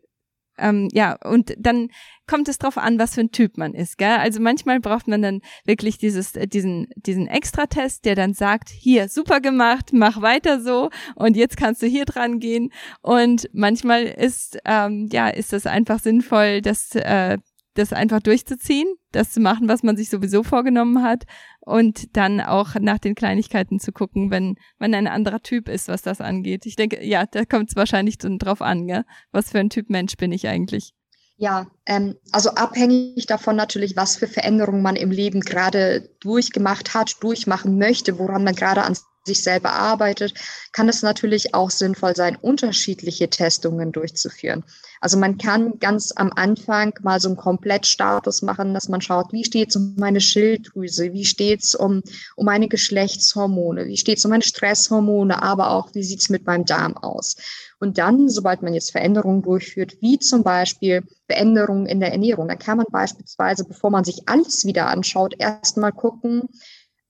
ähm, 0.58 0.88
ja, 0.92 1.16
und 1.24 1.54
dann 1.58 1.88
kommt 2.26 2.48
es 2.48 2.58
drauf 2.58 2.78
an, 2.78 2.98
was 2.98 3.14
für 3.14 3.22
ein 3.22 3.30
Typ 3.32 3.56
man 3.56 3.74
ist, 3.74 3.98
gell? 3.98 4.18
Also 4.18 4.40
manchmal 4.40 4.80
braucht 4.80 5.08
man 5.08 5.22
dann 5.22 5.40
wirklich 5.64 5.98
dieses, 5.98 6.36
äh, 6.36 6.46
diesen, 6.46 6.88
diesen 6.94 7.26
Extratest, 7.26 8.04
der 8.04 8.14
dann 8.14 8.34
sagt, 8.34 8.68
hier, 8.68 9.08
super 9.08 9.40
gemacht, 9.40 9.90
mach 9.92 10.20
weiter 10.22 10.60
so 10.60 10.90
und 11.16 11.36
jetzt 11.36 11.56
kannst 11.56 11.82
du 11.82 11.86
hier 11.86 12.04
dran 12.04 12.38
gehen. 12.38 12.70
Und 13.00 13.48
manchmal 13.52 14.04
ist, 14.04 14.58
ähm, 14.64 15.08
ja, 15.10 15.28
ist 15.28 15.52
das 15.52 15.66
einfach 15.66 16.00
sinnvoll, 16.00 16.60
dass, 16.60 16.94
äh, 16.94 17.38
das 17.78 17.92
einfach 17.92 18.20
durchzuziehen, 18.20 18.88
das 19.12 19.32
zu 19.32 19.40
machen, 19.40 19.68
was 19.68 19.82
man 19.82 19.96
sich 19.96 20.10
sowieso 20.10 20.42
vorgenommen 20.42 21.02
hat 21.02 21.24
und 21.60 22.16
dann 22.16 22.40
auch 22.40 22.74
nach 22.80 22.98
den 22.98 23.14
Kleinigkeiten 23.14 23.78
zu 23.78 23.92
gucken, 23.92 24.30
wenn 24.30 24.56
man 24.78 24.94
ein 24.94 25.06
anderer 25.06 25.40
Typ 25.40 25.68
ist, 25.68 25.88
was 25.88 26.02
das 26.02 26.20
angeht. 26.20 26.66
Ich 26.66 26.76
denke, 26.76 27.04
ja, 27.04 27.24
da 27.26 27.44
kommt 27.44 27.70
es 27.70 27.76
wahrscheinlich 27.76 28.18
drauf 28.18 28.62
an, 28.62 28.86
gell? 28.86 29.04
was 29.32 29.50
für 29.50 29.60
ein 29.60 29.70
Typ 29.70 29.90
Mensch 29.90 30.16
bin 30.16 30.32
ich 30.32 30.48
eigentlich. 30.48 30.92
Ja, 31.36 31.68
ähm, 31.86 32.16
also 32.32 32.50
abhängig 32.50 33.26
davon 33.26 33.54
natürlich, 33.54 33.96
was 33.96 34.16
für 34.16 34.26
Veränderungen 34.26 34.82
man 34.82 34.96
im 34.96 35.12
Leben 35.12 35.40
gerade 35.40 36.10
durchgemacht 36.18 36.94
hat, 36.94 37.22
durchmachen 37.22 37.78
möchte, 37.78 38.18
woran 38.18 38.42
man 38.42 38.56
gerade 38.56 38.82
an 38.82 38.96
sich 39.28 39.42
selber 39.42 39.72
arbeitet, 39.72 40.34
kann 40.72 40.88
es 40.88 41.02
natürlich 41.02 41.54
auch 41.54 41.70
sinnvoll 41.70 42.16
sein, 42.16 42.36
unterschiedliche 42.36 43.30
Testungen 43.30 43.92
durchzuführen. 43.92 44.64
Also 45.00 45.16
man 45.16 45.38
kann 45.38 45.78
ganz 45.78 46.12
am 46.16 46.32
Anfang 46.34 46.92
mal 47.02 47.20
so 47.20 47.28
einen 47.28 47.36
Komplettstatus 47.36 48.42
machen, 48.42 48.74
dass 48.74 48.88
man 48.88 49.00
schaut, 49.00 49.32
wie 49.32 49.44
steht 49.44 49.70
es 49.70 49.76
um 49.76 49.94
meine 49.96 50.20
Schilddrüse, 50.20 51.12
wie 51.12 51.24
steht 51.24 51.62
es 51.62 51.74
um, 51.74 52.02
um 52.34 52.46
meine 52.46 52.68
Geschlechtshormone, 52.68 53.86
wie 53.86 53.96
steht 53.96 54.18
es 54.18 54.24
um 54.24 54.30
meine 54.30 54.42
Stresshormone, 54.42 55.40
aber 55.42 55.70
auch, 55.70 55.94
wie 55.94 56.02
sieht 56.02 56.20
es 56.20 56.30
mit 56.30 56.46
meinem 56.46 56.64
Darm 56.64 56.96
aus. 56.96 57.36
Und 57.80 57.98
dann, 57.98 58.28
sobald 58.28 58.62
man 58.62 58.74
jetzt 58.74 58.90
Veränderungen 58.90 59.42
durchführt, 59.42 59.98
wie 60.00 60.18
zum 60.18 60.42
Beispiel 60.42 61.04
Veränderungen 61.26 61.86
in 61.86 62.00
der 62.00 62.10
Ernährung, 62.10 62.48
dann 62.48 62.58
kann 62.58 62.78
man 62.78 62.86
beispielsweise, 62.90 63.64
bevor 63.64 63.90
man 63.90 64.04
sich 64.04 64.28
alles 64.28 64.64
wieder 64.64 64.88
anschaut, 64.88 65.34
erstmal 65.38 65.92
gucken, 65.92 66.48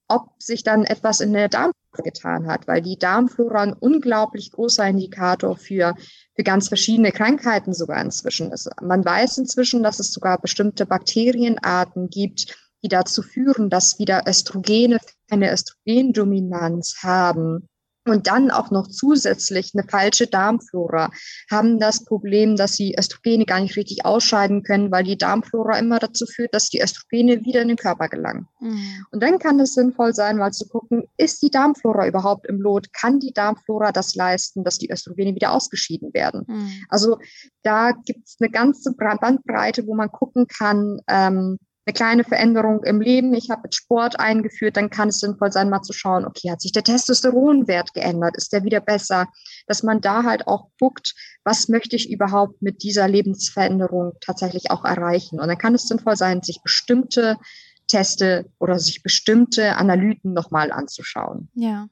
ob 0.09 0.31
sich 0.41 0.63
dann 0.63 0.83
etwas 0.83 1.21
in 1.21 1.31
der 1.31 1.47
Darmflora 1.47 2.03
getan 2.03 2.47
hat, 2.47 2.67
weil 2.67 2.81
die 2.81 2.97
Darmflora 2.97 3.61
ein 3.61 3.73
unglaublich 3.73 4.51
großer 4.51 4.85
Indikator 4.87 5.55
für, 5.55 5.95
für 6.35 6.43
ganz 6.43 6.67
verschiedene 6.67 7.11
Krankheiten 7.11 7.73
sogar 7.73 8.01
inzwischen 8.01 8.51
ist. 8.51 8.69
Man 8.81 9.05
weiß 9.05 9.37
inzwischen, 9.37 9.83
dass 9.83 9.99
es 9.99 10.11
sogar 10.11 10.41
bestimmte 10.41 10.85
Bakterienarten 10.85 12.09
gibt, 12.09 12.57
die 12.83 12.89
dazu 12.89 13.21
führen, 13.21 13.69
dass 13.69 13.99
wieder 13.99 14.23
Östrogene 14.27 14.99
eine 15.29 15.51
Östrogendominanz 15.53 16.97
haben 17.03 17.68
und 18.09 18.27
dann 18.27 18.51
auch 18.51 18.71
noch 18.71 18.87
zusätzlich 18.87 19.71
eine 19.73 19.87
falsche 19.87 20.27
Darmflora, 20.27 21.11
haben 21.49 21.79
das 21.79 22.05
Problem, 22.05 22.55
dass 22.55 22.73
sie 22.73 22.95
Östrogene 22.97 23.45
gar 23.45 23.59
nicht 23.59 23.75
richtig 23.75 24.05
ausscheiden 24.05 24.63
können, 24.63 24.91
weil 24.91 25.03
die 25.03 25.17
Darmflora 25.17 25.77
immer 25.77 25.99
dazu 25.99 26.25
führt, 26.25 26.53
dass 26.53 26.69
die 26.69 26.81
Östrogene 26.81 27.45
wieder 27.45 27.61
in 27.61 27.69
den 27.69 27.77
Körper 27.77 28.07
gelangen. 28.09 28.47
Mhm. 28.59 29.05
Und 29.11 29.23
dann 29.23 29.39
kann 29.39 29.59
es 29.59 29.73
sinnvoll 29.73 30.13
sein, 30.13 30.37
mal 30.37 30.51
zu 30.51 30.67
gucken, 30.67 31.03
ist 31.17 31.41
die 31.41 31.51
Darmflora 31.51 32.07
überhaupt 32.07 32.47
im 32.47 32.61
Lot? 32.61 32.93
Kann 32.93 33.19
die 33.19 33.33
Darmflora 33.33 33.91
das 33.91 34.15
leisten, 34.15 34.63
dass 34.63 34.77
die 34.77 34.91
Östrogene 34.91 35.35
wieder 35.35 35.53
ausgeschieden 35.53 36.13
werden? 36.13 36.45
Mhm. 36.47 36.71
Also 36.89 37.19
da 37.63 37.91
gibt 37.91 38.27
es 38.27 38.37
eine 38.39 38.49
ganze 38.49 38.93
Bandbreite, 38.93 39.85
wo 39.87 39.95
man 39.95 40.11
gucken 40.11 40.47
kann, 40.47 40.99
ähm, 41.07 41.57
eine 41.89 41.93
kleine 41.93 42.23
Veränderung 42.23 42.83
im 42.83 43.01
Leben, 43.01 43.33
ich 43.33 43.49
habe 43.49 43.67
Sport 43.73 44.19
eingeführt, 44.19 44.77
dann 44.77 44.91
kann 44.91 45.09
es 45.09 45.19
sinnvoll 45.19 45.51
sein, 45.51 45.69
mal 45.69 45.81
zu 45.81 45.91
schauen, 45.91 46.23
okay, 46.25 46.51
hat 46.51 46.61
sich 46.61 46.71
der 46.71 46.83
Testosteronwert 46.83 47.95
geändert, 47.95 48.37
ist 48.37 48.53
der 48.53 48.63
wieder 48.63 48.79
besser, 48.79 49.27
dass 49.65 49.81
man 49.81 49.99
da 49.99 50.23
halt 50.23 50.47
auch 50.47 50.67
guckt, 50.79 51.15
was 51.43 51.67
möchte 51.67 51.95
ich 51.95 52.11
überhaupt 52.11 52.61
mit 52.61 52.83
dieser 52.83 53.07
Lebensveränderung 53.07 54.13
tatsächlich 54.21 54.69
auch 54.69 54.85
erreichen. 54.85 55.39
Und 55.39 55.47
dann 55.47 55.57
kann 55.57 55.73
es 55.73 55.87
sinnvoll 55.87 56.15
sein, 56.15 56.43
sich 56.43 56.61
bestimmte 56.61 57.37
Teste 57.87 58.45
oder 58.59 58.77
sich 58.77 59.01
bestimmte 59.01 59.75
Analyten 59.77 60.33
nochmal 60.33 60.71
anzuschauen. 60.71 61.49
Ja. 61.55 61.89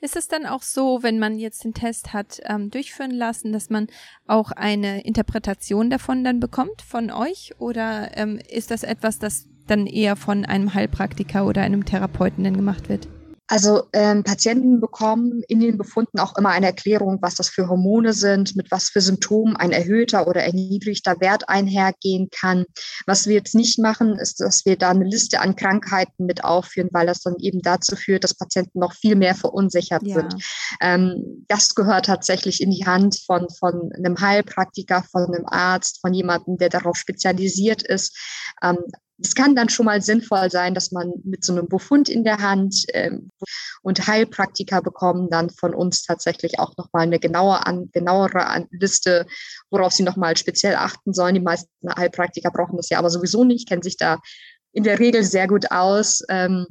Ist 0.00 0.16
es 0.16 0.28
dann 0.28 0.46
auch 0.46 0.62
so, 0.62 1.02
wenn 1.02 1.18
man 1.18 1.38
jetzt 1.38 1.64
den 1.64 1.74
Test 1.74 2.12
hat 2.12 2.40
ähm, 2.44 2.70
durchführen 2.70 3.12
lassen, 3.12 3.52
dass 3.52 3.70
man 3.70 3.86
auch 4.26 4.50
eine 4.52 5.02
Interpretation 5.02 5.90
davon 5.90 6.24
dann 6.24 6.40
bekommt 6.40 6.82
von 6.82 7.10
euch? 7.10 7.52
Oder 7.58 8.16
ähm, 8.16 8.38
ist 8.48 8.70
das 8.70 8.82
etwas, 8.82 9.18
das 9.18 9.46
dann 9.66 9.86
eher 9.86 10.16
von 10.16 10.44
einem 10.44 10.74
Heilpraktiker 10.74 11.46
oder 11.46 11.62
einem 11.62 11.84
Therapeuten 11.84 12.44
dann 12.44 12.56
gemacht 12.56 12.88
wird? 12.88 13.08
Also 13.50 13.88
ähm, 13.92 14.22
Patienten 14.22 14.80
bekommen 14.80 15.42
in 15.48 15.58
den 15.58 15.76
Befunden 15.76 16.20
auch 16.20 16.38
immer 16.38 16.50
eine 16.50 16.66
Erklärung, 16.66 17.18
was 17.20 17.34
das 17.34 17.48
für 17.48 17.68
Hormone 17.68 18.12
sind, 18.12 18.54
mit 18.54 18.70
was 18.70 18.90
für 18.90 19.00
Symptomen 19.00 19.56
ein 19.56 19.72
erhöhter 19.72 20.28
oder 20.28 20.44
erniedrigter 20.44 21.20
Wert 21.20 21.48
einhergehen 21.48 22.28
kann. 22.30 22.64
Was 23.06 23.26
wir 23.26 23.34
jetzt 23.34 23.56
nicht 23.56 23.80
machen, 23.80 24.16
ist, 24.20 24.38
dass 24.38 24.64
wir 24.66 24.76
da 24.76 24.90
eine 24.90 25.04
Liste 25.04 25.40
an 25.40 25.56
Krankheiten 25.56 26.26
mit 26.26 26.44
aufführen, 26.44 26.90
weil 26.92 27.08
das 27.08 27.22
dann 27.22 27.34
eben 27.40 27.60
dazu 27.60 27.96
führt, 27.96 28.22
dass 28.22 28.34
Patienten 28.34 28.78
noch 28.78 28.94
viel 28.94 29.16
mehr 29.16 29.34
verunsichert 29.34 30.04
ja. 30.04 30.14
sind. 30.14 30.44
Ähm, 30.80 31.44
das 31.48 31.74
gehört 31.74 32.06
tatsächlich 32.06 32.60
in 32.60 32.70
die 32.70 32.86
Hand 32.86 33.18
von, 33.26 33.48
von 33.50 33.90
einem 33.96 34.20
Heilpraktiker, 34.20 35.02
von 35.10 35.24
einem 35.24 35.46
Arzt, 35.46 35.98
von 36.00 36.14
jemandem, 36.14 36.56
der 36.56 36.68
darauf 36.68 36.96
spezialisiert 36.96 37.82
ist. 37.82 38.16
Ähm, 38.62 38.78
es 39.22 39.34
kann 39.34 39.54
dann 39.54 39.68
schon 39.68 39.86
mal 39.86 40.00
sinnvoll 40.02 40.50
sein, 40.50 40.74
dass 40.74 40.92
man 40.92 41.12
mit 41.24 41.44
so 41.44 41.52
einem 41.52 41.68
Befund 41.68 42.08
in 42.08 42.24
der 42.24 42.38
Hand 42.38 42.84
ähm, 42.92 43.30
und 43.82 44.06
Heilpraktiker 44.06 44.82
bekommen 44.82 45.28
dann 45.30 45.50
von 45.50 45.74
uns 45.74 46.02
tatsächlich 46.02 46.58
auch 46.58 46.76
nochmal 46.76 47.02
eine 47.02 47.18
genaue 47.18 47.66
an, 47.66 47.90
genauere 47.92 48.46
an 48.46 48.66
Liste, 48.70 49.26
worauf 49.70 49.92
sie 49.92 50.02
nochmal 50.02 50.36
speziell 50.36 50.76
achten 50.76 51.12
sollen. 51.12 51.34
Die 51.34 51.40
meisten 51.40 51.68
Heilpraktiker 51.96 52.50
brauchen 52.50 52.76
das 52.76 52.88
ja 52.88 52.98
aber 52.98 53.10
sowieso 53.10 53.44
nicht, 53.44 53.68
kennen 53.68 53.82
sich 53.82 53.96
da 53.96 54.18
in 54.72 54.84
der 54.84 54.98
Regel 54.98 55.24
sehr 55.24 55.48
gut 55.48 55.70
aus 55.70 56.22
ähm, 56.28 56.66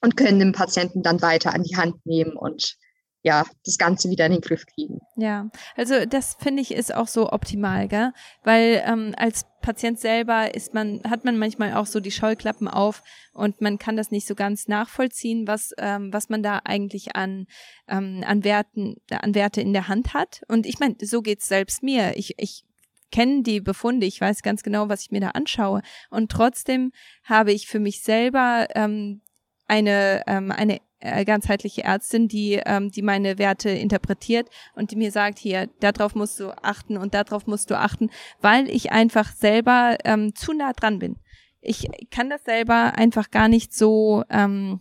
und 0.00 0.16
können 0.16 0.38
den 0.38 0.52
Patienten 0.52 1.02
dann 1.02 1.22
weiter 1.22 1.54
an 1.54 1.62
die 1.62 1.76
Hand 1.76 2.04
nehmen 2.04 2.32
und 2.32 2.76
ja, 3.22 3.44
das 3.64 3.76
Ganze 3.76 4.08
wieder 4.08 4.26
in 4.26 4.32
den 4.32 4.40
Griff 4.40 4.64
kriegen. 4.66 5.00
Ja, 5.16 5.50
also 5.76 6.06
das 6.06 6.36
finde 6.38 6.62
ich 6.62 6.72
ist 6.72 6.94
auch 6.94 7.06
so 7.06 7.30
optimal, 7.30 7.86
gell? 7.86 8.12
Weil 8.44 8.82
ähm, 8.86 9.14
als 9.16 9.44
Patient 9.60 10.00
selber 10.00 10.54
ist 10.54 10.72
man, 10.72 11.02
hat 11.08 11.24
man 11.24 11.38
manchmal 11.38 11.74
auch 11.74 11.84
so 11.84 12.00
die 12.00 12.10
Scheuklappen 12.10 12.66
auf 12.66 13.02
und 13.34 13.60
man 13.60 13.78
kann 13.78 13.96
das 13.96 14.10
nicht 14.10 14.26
so 14.26 14.34
ganz 14.34 14.68
nachvollziehen, 14.68 15.46
was, 15.46 15.72
ähm, 15.76 16.12
was 16.12 16.30
man 16.30 16.42
da 16.42 16.62
eigentlich 16.64 17.14
an, 17.14 17.46
ähm, 17.88 18.24
an 18.26 18.42
Werten, 18.42 18.96
an 19.10 19.34
Werte 19.34 19.60
in 19.60 19.74
der 19.74 19.88
Hand 19.88 20.14
hat. 20.14 20.40
Und 20.48 20.64
ich 20.64 20.78
meine, 20.78 20.96
so 21.02 21.20
geht's 21.20 21.46
selbst 21.46 21.82
mir. 21.82 22.16
Ich, 22.16 22.38
ich 22.38 22.64
kenne 23.12 23.42
die 23.42 23.60
Befunde, 23.60 24.06
ich 24.06 24.20
weiß 24.20 24.42
ganz 24.42 24.62
genau, 24.62 24.88
was 24.88 25.02
ich 25.02 25.10
mir 25.10 25.20
da 25.20 25.30
anschaue. 25.30 25.82
Und 26.08 26.32
trotzdem 26.32 26.92
habe 27.24 27.52
ich 27.52 27.66
für 27.66 27.80
mich 27.80 28.02
selber 28.02 28.68
ähm, 28.74 29.20
eine, 29.66 30.22
ähm, 30.26 30.50
eine 30.50 30.80
ganzheitliche 31.00 31.84
Ärztin, 31.84 32.28
die, 32.28 32.60
ähm, 32.64 32.90
die 32.90 33.02
meine 33.02 33.38
Werte 33.38 33.70
interpretiert 33.70 34.48
und 34.74 34.90
die 34.90 34.96
mir 34.96 35.10
sagt, 35.10 35.38
hier, 35.38 35.68
darauf 35.80 36.14
musst 36.14 36.38
du 36.40 36.50
achten 36.62 36.96
und 36.96 37.14
darauf 37.14 37.46
musst 37.46 37.70
du 37.70 37.78
achten, 37.78 38.10
weil 38.40 38.68
ich 38.68 38.92
einfach 38.92 39.32
selber 39.32 39.96
ähm, 40.04 40.34
zu 40.34 40.52
nah 40.52 40.72
dran 40.72 40.98
bin. 40.98 41.16
Ich 41.60 41.88
kann 42.10 42.30
das 42.30 42.44
selber 42.44 42.94
einfach 42.96 43.30
gar 43.30 43.48
nicht 43.48 43.74
so 43.74 44.24
ähm, 44.30 44.80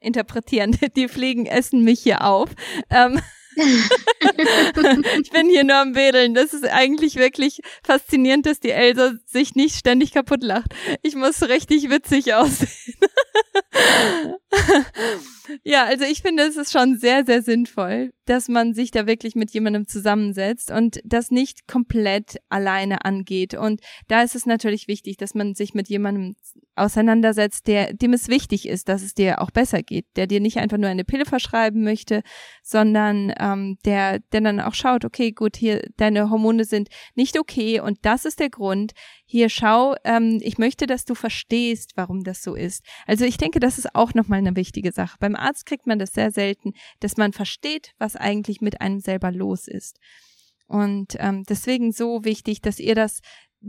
interpretieren. 0.00 0.76
Die 0.96 1.08
Fliegen 1.08 1.46
essen 1.46 1.82
mich 1.82 2.00
hier 2.00 2.24
auf. 2.24 2.50
Ähm, 2.90 3.20
ich 5.22 5.30
bin 5.30 5.48
hier 5.48 5.64
nur 5.64 5.76
am 5.76 5.94
Wedeln. 5.94 6.34
Das 6.34 6.52
ist 6.52 6.66
eigentlich 6.66 7.16
wirklich 7.16 7.60
faszinierend, 7.84 8.46
dass 8.46 8.58
die 8.60 8.70
Elsa 8.70 9.12
sich 9.26 9.54
nicht 9.54 9.76
ständig 9.76 10.12
kaputt 10.12 10.42
lacht. 10.42 10.74
Ich 11.02 11.14
muss 11.14 11.42
richtig 11.42 11.88
witzig 11.88 12.34
aussehen. 12.34 12.96
ja, 15.62 15.84
also 15.84 16.04
ich 16.04 16.22
finde, 16.22 16.44
es 16.44 16.56
ist 16.56 16.72
schon 16.72 16.96
sehr, 16.96 17.24
sehr 17.24 17.42
sinnvoll, 17.42 18.12
dass 18.24 18.48
man 18.48 18.74
sich 18.74 18.90
da 18.90 19.06
wirklich 19.06 19.34
mit 19.34 19.50
jemandem 19.50 19.86
zusammensetzt 19.86 20.70
und 20.70 21.00
das 21.04 21.30
nicht 21.30 21.66
komplett 21.66 22.36
alleine 22.48 23.04
angeht. 23.04 23.54
Und 23.54 23.80
da 24.08 24.22
ist 24.22 24.34
es 24.34 24.46
natürlich 24.46 24.88
wichtig, 24.88 25.16
dass 25.16 25.34
man 25.34 25.54
sich 25.54 25.74
mit 25.74 25.88
jemandem 25.88 26.36
auseinandersetzt, 26.76 27.66
der, 27.66 27.92
dem 27.94 28.12
es 28.12 28.28
wichtig 28.28 28.66
ist, 28.68 28.88
dass 28.88 29.02
es 29.02 29.14
dir 29.14 29.40
auch 29.40 29.50
besser 29.50 29.82
geht, 29.82 30.06
der 30.16 30.26
dir 30.26 30.40
nicht 30.40 30.58
einfach 30.58 30.78
nur 30.78 30.90
eine 30.90 31.04
Pille 31.04 31.24
verschreiben 31.24 31.84
möchte, 31.84 32.22
sondern 32.62 33.32
ähm, 33.38 33.78
der, 33.84 34.18
der 34.18 34.40
dann 34.40 34.60
auch 34.60 34.74
schaut, 34.74 35.04
okay, 35.04 35.32
gut, 35.32 35.56
hier 35.56 35.88
deine 35.96 36.30
Hormone 36.30 36.64
sind 36.64 36.88
nicht 37.14 37.38
okay 37.38 37.80
und 37.80 37.98
das 38.02 38.24
ist 38.24 38.40
der 38.40 38.50
Grund. 38.50 38.92
Hier 39.26 39.48
schau, 39.48 39.94
ähm, 40.04 40.40
ich 40.42 40.58
möchte, 40.58 40.86
dass 40.86 41.04
du 41.04 41.14
verstehst, 41.14 41.92
warum 41.94 42.24
das 42.24 42.42
so 42.42 42.54
ist. 42.54 42.84
Also 43.06 43.24
ich 43.24 43.36
denke, 43.36 43.60
das 43.64 43.78
ist 43.78 43.94
auch 43.94 44.12
nochmal 44.12 44.40
eine 44.40 44.56
wichtige 44.56 44.92
Sache. 44.92 45.16
Beim 45.20 45.34
Arzt 45.34 45.64
kriegt 45.64 45.86
man 45.86 45.98
das 45.98 46.12
sehr 46.12 46.30
selten, 46.30 46.74
dass 47.00 47.16
man 47.16 47.32
versteht, 47.32 47.92
was 47.98 48.14
eigentlich 48.14 48.60
mit 48.60 48.82
einem 48.82 49.00
selber 49.00 49.32
los 49.32 49.68
ist. 49.68 49.98
Und 50.66 51.16
ähm, 51.18 51.44
deswegen 51.48 51.90
so 51.90 52.26
wichtig, 52.26 52.60
dass 52.60 52.78
ihr 52.78 52.94
das 52.94 53.20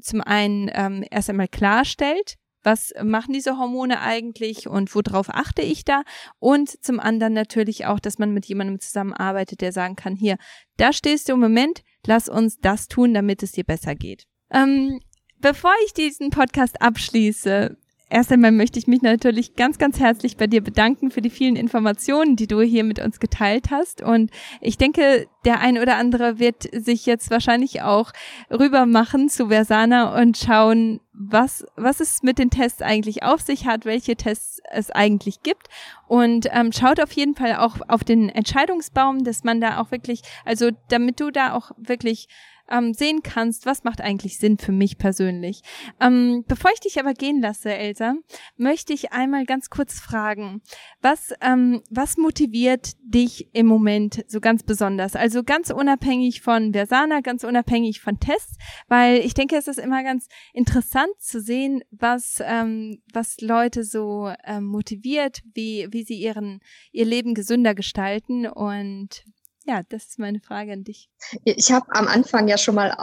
zum 0.02 0.20
einen 0.20 0.70
ähm, 0.74 1.06
erst 1.10 1.30
einmal 1.30 1.48
klarstellt, 1.48 2.36
was 2.62 2.94
machen 3.02 3.32
diese 3.32 3.58
Hormone 3.58 4.02
eigentlich 4.02 4.68
und 4.68 4.94
worauf 4.94 5.30
achte 5.30 5.62
ich 5.62 5.86
da? 5.86 6.02
Und 6.40 6.84
zum 6.84 7.00
anderen 7.00 7.34
natürlich 7.34 7.86
auch, 7.86 8.02
dass 8.02 8.18
man 8.18 8.34
mit 8.34 8.48
jemandem 8.48 8.82
zusammenarbeitet, 8.82 9.62
der 9.62 9.72
sagen 9.72 9.96
kann, 9.96 10.18
hier, 10.18 10.38
da 10.76 10.92
stehst 10.92 11.30
du 11.30 11.34
im 11.34 11.40
Moment, 11.40 11.84
lass 12.06 12.28
uns 12.28 12.58
das 12.58 12.90
tun, 12.90 13.14
damit 13.14 13.44
es 13.44 13.54
dir 13.54 13.64
besser 13.64 13.96
geht. 13.96 14.26
Ähm, 14.52 15.00
bevor 15.40 15.72
ich 15.86 15.94
diesen 15.94 16.32
Podcast 16.32 16.82
abschließe, 16.82 17.78
Erst 18.08 18.32
einmal 18.32 18.52
möchte 18.52 18.78
ich 18.78 18.86
mich 18.86 19.02
natürlich 19.02 19.56
ganz, 19.56 19.80
ganz 19.80 20.00
herzlich 20.00 20.38
bei 20.38 20.46
dir 20.46 20.62
bedanken 20.62 21.10
für 21.10 21.22
die 21.22 21.32
vielen 21.32 21.56
Informationen, 21.56 22.36
die 22.36 22.46
du 22.46 22.62
hier 22.62 22.84
mit 22.84 23.00
uns 23.00 23.20
geteilt 23.20 23.72
hast. 23.72 24.04
Und 24.04 24.30
ich 24.62 24.78
denke, 24.78 25.28
der 25.44 25.60
ein 25.60 25.80
oder 25.80 25.98
andere 25.98 26.38
wird 26.38 26.70
sich 26.72 27.08
jetzt 27.08 27.32
wahrscheinlich 27.32 27.82
auch 27.82 28.12
rüber 28.52 28.86
machen 28.86 29.28
zu 29.28 29.48
Versana 29.48 30.22
und 30.22 30.38
schauen, 30.38 31.00
was, 31.14 31.66
was 31.76 32.00
es 32.00 32.22
mit 32.22 32.38
den 32.38 32.52
Tests 32.52 32.82
eigentlich 32.82 33.24
auf 33.24 33.42
sich 33.42 33.66
hat, 33.66 33.86
welche 33.86 34.16
Tests 34.16 34.60
es 34.72 34.92
eigentlich 34.92 35.42
gibt. 35.42 35.68
Und 36.08 36.48
ähm, 36.52 36.72
schaut 36.72 37.00
auf 37.00 37.12
jeden 37.14 37.36
Fall 37.36 37.56
auch 37.56 37.78
auf 37.88 38.04
den 38.04 38.30
Entscheidungsbaum, 38.30 39.24
dass 39.24 39.44
man 39.44 39.62
da 39.62 39.80
auch 39.80 39.90
wirklich, 39.90 40.22
also 40.44 40.70
damit 40.90 41.20
du 41.20 41.32
da 41.32 41.54
auch 41.54 41.72
wirklich 41.78 42.28
ähm, 42.70 42.94
sehen 42.94 43.22
kannst, 43.24 43.66
was 43.66 43.84
macht 43.84 44.02
eigentlich 44.02 44.38
Sinn 44.38 44.58
für 44.58 44.72
mich 44.72 44.98
persönlich. 44.98 45.62
Ähm, 46.00 46.44
bevor 46.48 46.72
ich 46.74 46.80
dich 46.80 47.00
aber 47.00 47.14
gehen 47.14 47.42
lasse, 47.42 47.74
Elsa, 47.74 48.16
möchte 48.58 48.94
ich 48.94 49.12
einmal 49.12 49.46
ganz 49.46 49.70
kurz 49.70 50.00
fragen, 50.00 50.62
was, 51.02 51.34
ähm, 51.42 51.82
was 51.90 52.18
motiviert 52.18 52.94
dich 53.04 53.50
im 53.54 53.68
Moment 53.68 54.24
so 54.28 54.40
ganz 54.40 54.64
besonders? 54.64 55.16
Also 55.16 55.44
ganz 55.44 55.70
unabhängig 55.70 56.42
von 56.42 56.74
Versana, 56.74 57.22
ganz 57.22 57.44
unabhängig 57.44 58.02
von 58.02 58.20
Tests, 58.20 58.58
weil 58.88 59.20
ich 59.20 59.34
denke, 59.34 59.56
es 59.56 59.68
ist 59.68 59.80
immer 59.80 60.04
ganz 60.04 60.28
interessant 60.54 61.14
zu 61.20 61.40
sehen, 61.42 61.82
was, 61.92 62.42
ähm, 62.44 63.02
was 63.14 63.40
Leute 63.42 63.84
so 63.84 64.32
ähm, 64.46 64.66
motiviert, 64.66 65.42
wie, 65.54 65.88
wie 65.92 66.04
sie 66.04 66.16
ihren, 66.16 66.60
ihr 66.92 67.06
Leben 67.06 67.34
gesünder 67.34 67.76
gestalten 67.76 68.48
und 68.48 69.24
ja, 69.68 69.82
das 69.90 70.06
ist 70.06 70.20
meine 70.20 70.40
Frage 70.40 70.74
an 70.74 70.84
dich. 70.84 71.10
Ich 71.44 71.72
habe 71.72 71.88
am 71.90 72.08
Anfang 72.08 72.48
ja 72.48 72.58
schon 72.58 72.76
mal 72.76 72.96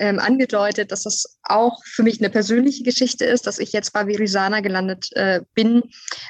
ähm, 0.00 0.18
angedeutet, 0.18 0.90
dass 0.90 1.02
das 1.02 1.38
auch 1.42 1.78
für 1.84 2.02
mich 2.02 2.20
eine 2.20 2.30
persönliche 2.30 2.84
Geschichte 2.84 3.26
ist, 3.26 3.46
dass 3.46 3.58
ich 3.58 3.72
jetzt 3.72 3.92
bei 3.92 4.06
Virisana 4.06 4.60
gelandet 4.60 5.10
äh, 5.12 5.42
bin, 5.54 5.82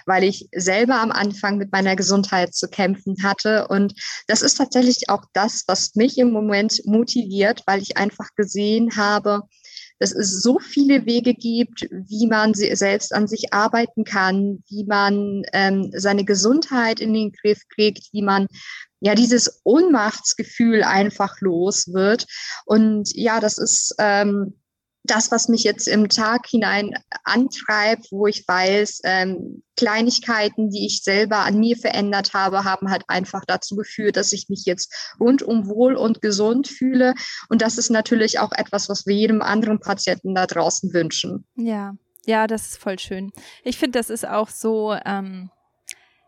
weil 0.05 0.25
ich 0.25 0.49
selber 0.53 1.01
am 1.01 1.13
Anfang 1.13 1.59
mit 1.59 1.71
meiner 1.71 1.95
Gesundheit 1.95 2.53
zu 2.53 2.69
kämpfen 2.69 3.17
hatte. 3.23 3.69
Und 3.69 3.95
das 4.27 4.43
ist 4.43 4.57
tatsächlich 4.57 5.09
auch 5.09 5.25
das, 5.33 5.63
was 5.69 5.95
mich 5.95 6.19
im 6.19 6.33
Moment 6.33 6.83
motiviert, 6.85 7.63
weil 7.67 7.81
ich 7.81 7.97
einfach 7.97 8.35
gesehen 8.35 8.97
habe, 8.97 9.43
dass 9.99 10.13
es 10.13 10.43
so 10.43 10.59
viele 10.59 11.07
Wege 11.07 11.35
gibt, 11.35 11.89
wie 11.91 12.27
man 12.27 12.53
selbst 12.55 13.15
an 13.15 13.27
sich 13.27 13.53
arbeiten 13.53 14.05
kann, 14.05 14.63
wie 14.69 14.85
man 14.85 15.43
ähm, 15.53 15.91
seine 15.95 16.25
Gesundheit 16.25 17.01
in 17.01 17.15
den 17.15 17.33
Griff 17.33 17.63
kriegt, 17.75 18.09
wie 18.13 18.23
man 18.23 18.47
ja 19.01 19.15
dieses 19.15 19.61
Ohnmachtsgefühl 19.65 20.83
einfach 20.83 21.41
los 21.41 21.93
wird. 21.93 22.27
Und 22.65 23.09
ja, 23.15 23.41
das 23.41 23.59
ist 23.59 23.95
ähm, 23.99 24.55
das, 25.07 25.31
was 25.31 25.49
mich 25.49 25.63
jetzt 25.63 25.89
im 25.89 26.09
Tag 26.09 26.47
hinein 26.47 26.93
antreibt, 27.25 28.11
wo 28.11 28.27
ich 28.27 28.47
weiß, 28.47 29.01
ähm, 29.05 29.63
Kleinigkeiten, 29.77 30.71
die 30.71 30.87
ich 30.87 31.03
selber 31.03 31.39
an 31.39 31.59
mir 31.59 31.77
verändert 31.77 32.35
habe, 32.35 32.65
haben 32.65 32.91
halt 32.91 33.05
einfach 33.09 33.45
dazu 33.47 33.77
geführt, 33.77 34.17
dass 34.17 34.33
ich 34.33 34.49
mich 34.49 34.65
jetzt 34.65 35.15
rundum 35.21 35.69
wohl 35.69 35.95
und 35.95 36.23
gesund 36.23 36.69
fühle. 36.69 37.15
Und 37.49 37.63
das 37.63 37.79
ist 37.79 37.91
natürlich 37.91 38.39
auch 38.39 38.53
etwas, 38.53 38.89
was 38.89 39.07
wir 39.07 39.15
jedem 39.15 39.43
anderen 39.43 39.81
Patienten 39.81 40.35
da 40.35 40.47
draußen 40.47 40.93
wünschen. 40.93 41.47
Ja, 41.57 41.95
ja, 42.25 42.47
das 42.47 42.67
ist 42.67 42.79
voll 42.79 42.99
schön. 42.99 43.33
Ich 43.63 43.79
finde, 43.79 43.99
das 43.99 44.11
ist 44.11 44.27
auch 44.27 44.49
so, 44.49 44.97
ähm, 45.05 45.51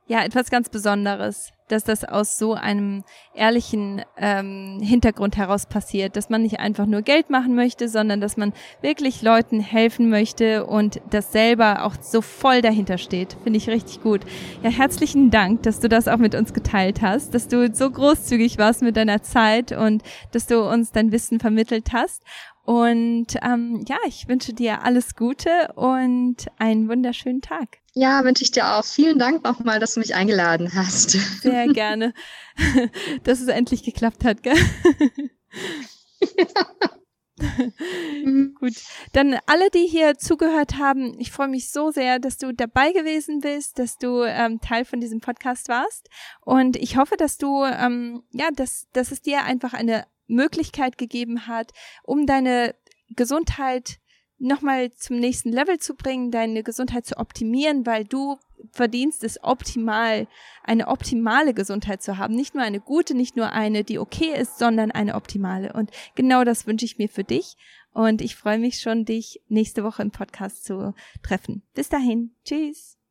ja, 0.06 0.24
etwas 0.24 0.50
ganz 0.50 0.68
Besonderes 0.68 1.50
dass 1.68 1.84
das 1.84 2.04
aus 2.04 2.38
so 2.38 2.54
einem 2.54 3.04
ehrlichen 3.34 4.02
ähm, 4.16 4.80
Hintergrund 4.82 5.36
heraus 5.36 5.66
passiert, 5.66 6.16
dass 6.16 6.30
man 6.30 6.42
nicht 6.42 6.58
einfach 6.58 6.86
nur 6.86 7.02
Geld 7.02 7.30
machen 7.30 7.54
möchte, 7.54 7.88
sondern 7.88 8.20
dass 8.20 8.36
man 8.36 8.52
wirklich 8.82 9.22
Leuten 9.22 9.60
helfen 9.60 10.08
möchte 10.08 10.66
und 10.66 11.00
das 11.10 11.32
selber 11.32 11.84
auch 11.84 11.94
so 12.00 12.20
voll 12.20 12.62
dahinter 12.62 12.98
steht. 12.98 13.36
Finde 13.42 13.58
ich 13.58 13.68
richtig 13.68 14.02
gut. 14.02 14.22
Ja, 14.62 14.70
herzlichen 14.70 15.30
Dank, 15.30 15.62
dass 15.62 15.80
du 15.80 15.88
das 15.88 16.08
auch 16.08 16.18
mit 16.18 16.34
uns 16.34 16.52
geteilt 16.52 17.02
hast, 17.02 17.34
dass 17.34 17.48
du 17.48 17.72
so 17.74 17.90
großzügig 17.90 18.58
warst 18.58 18.82
mit 18.82 18.96
deiner 18.96 19.22
Zeit 19.22 19.72
und 19.72 20.02
dass 20.32 20.46
du 20.46 20.68
uns 20.68 20.92
dein 20.92 21.12
Wissen 21.12 21.40
vermittelt 21.40 21.92
hast. 21.92 22.22
Und 22.68 23.28
ähm, 23.40 23.82
ja, 23.88 23.96
ich 24.06 24.28
wünsche 24.28 24.52
dir 24.52 24.82
alles 24.82 25.16
Gute 25.16 25.72
und 25.74 26.36
einen 26.58 26.86
wunderschönen 26.86 27.40
Tag. 27.40 27.78
Ja, 27.94 28.22
wünsche 28.24 28.44
ich 28.44 28.50
dir 28.50 28.74
auch. 28.74 28.84
Vielen 28.84 29.18
Dank 29.18 29.42
nochmal, 29.42 29.80
dass 29.80 29.94
du 29.94 30.00
mich 30.00 30.14
eingeladen 30.14 30.74
hast. 30.74 31.12
Sehr 31.40 31.66
gerne, 31.72 32.12
dass 33.24 33.40
es 33.40 33.48
endlich 33.48 33.84
geklappt 33.84 34.22
hat, 34.22 34.42
gell? 34.42 34.58
Gut, 38.60 38.74
dann 39.14 39.38
alle, 39.46 39.70
die 39.70 39.86
hier 39.86 40.18
zugehört 40.18 40.76
haben, 40.76 41.18
ich 41.18 41.32
freue 41.32 41.48
mich 41.48 41.70
so 41.70 41.90
sehr, 41.90 42.18
dass 42.18 42.36
du 42.36 42.52
dabei 42.52 42.92
gewesen 42.92 43.40
bist, 43.40 43.78
dass 43.78 43.96
du 43.96 44.24
ähm, 44.24 44.60
Teil 44.60 44.84
von 44.84 45.00
diesem 45.00 45.20
Podcast 45.20 45.70
warst 45.70 46.10
und 46.42 46.76
ich 46.76 46.98
hoffe, 46.98 47.16
dass 47.16 47.38
du 47.38 47.64
ähm, 47.64 48.24
ja, 48.32 48.50
dass 48.54 48.88
dass 48.92 49.10
es 49.10 49.22
dir 49.22 49.44
einfach 49.44 49.72
eine 49.72 50.04
Möglichkeit 50.28 50.98
gegeben 50.98 51.46
hat, 51.46 51.72
um 52.04 52.26
deine 52.26 52.74
Gesundheit 53.10 53.98
nochmal 54.38 54.92
zum 54.92 55.18
nächsten 55.18 55.50
Level 55.50 55.78
zu 55.78 55.94
bringen, 55.94 56.30
deine 56.30 56.62
Gesundheit 56.62 57.06
zu 57.06 57.16
optimieren, 57.16 57.86
weil 57.86 58.04
du 58.04 58.38
verdienst 58.72 59.24
es 59.24 59.42
optimal, 59.42 60.26
eine 60.62 60.88
optimale 60.88 61.54
Gesundheit 61.54 62.02
zu 62.02 62.18
haben. 62.18 62.34
Nicht 62.34 62.54
nur 62.54 62.62
eine 62.62 62.80
gute, 62.80 63.14
nicht 63.14 63.36
nur 63.36 63.52
eine, 63.52 63.84
die 63.84 63.98
okay 63.98 64.38
ist, 64.38 64.58
sondern 64.58 64.90
eine 64.90 65.14
optimale. 65.14 65.72
Und 65.72 65.90
genau 66.14 66.44
das 66.44 66.66
wünsche 66.66 66.84
ich 66.84 66.98
mir 66.98 67.08
für 67.08 67.24
dich. 67.24 67.56
Und 67.92 68.20
ich 68.20 68.36
freue 68.36 68.58
mich 68.58 68.80
schon, 68.80 69.04
dich 69.04 69.40
nächste 69.48 69.82
Woche 69.82 70.02
im 70.02 70.10
Podcast 70.10 70.64
zu 70.64 70.94
treffen. 71.22 71.62
Bis 71.74 71.88
dahin. 71.88 72.34
Tschüss. 72.44 72.97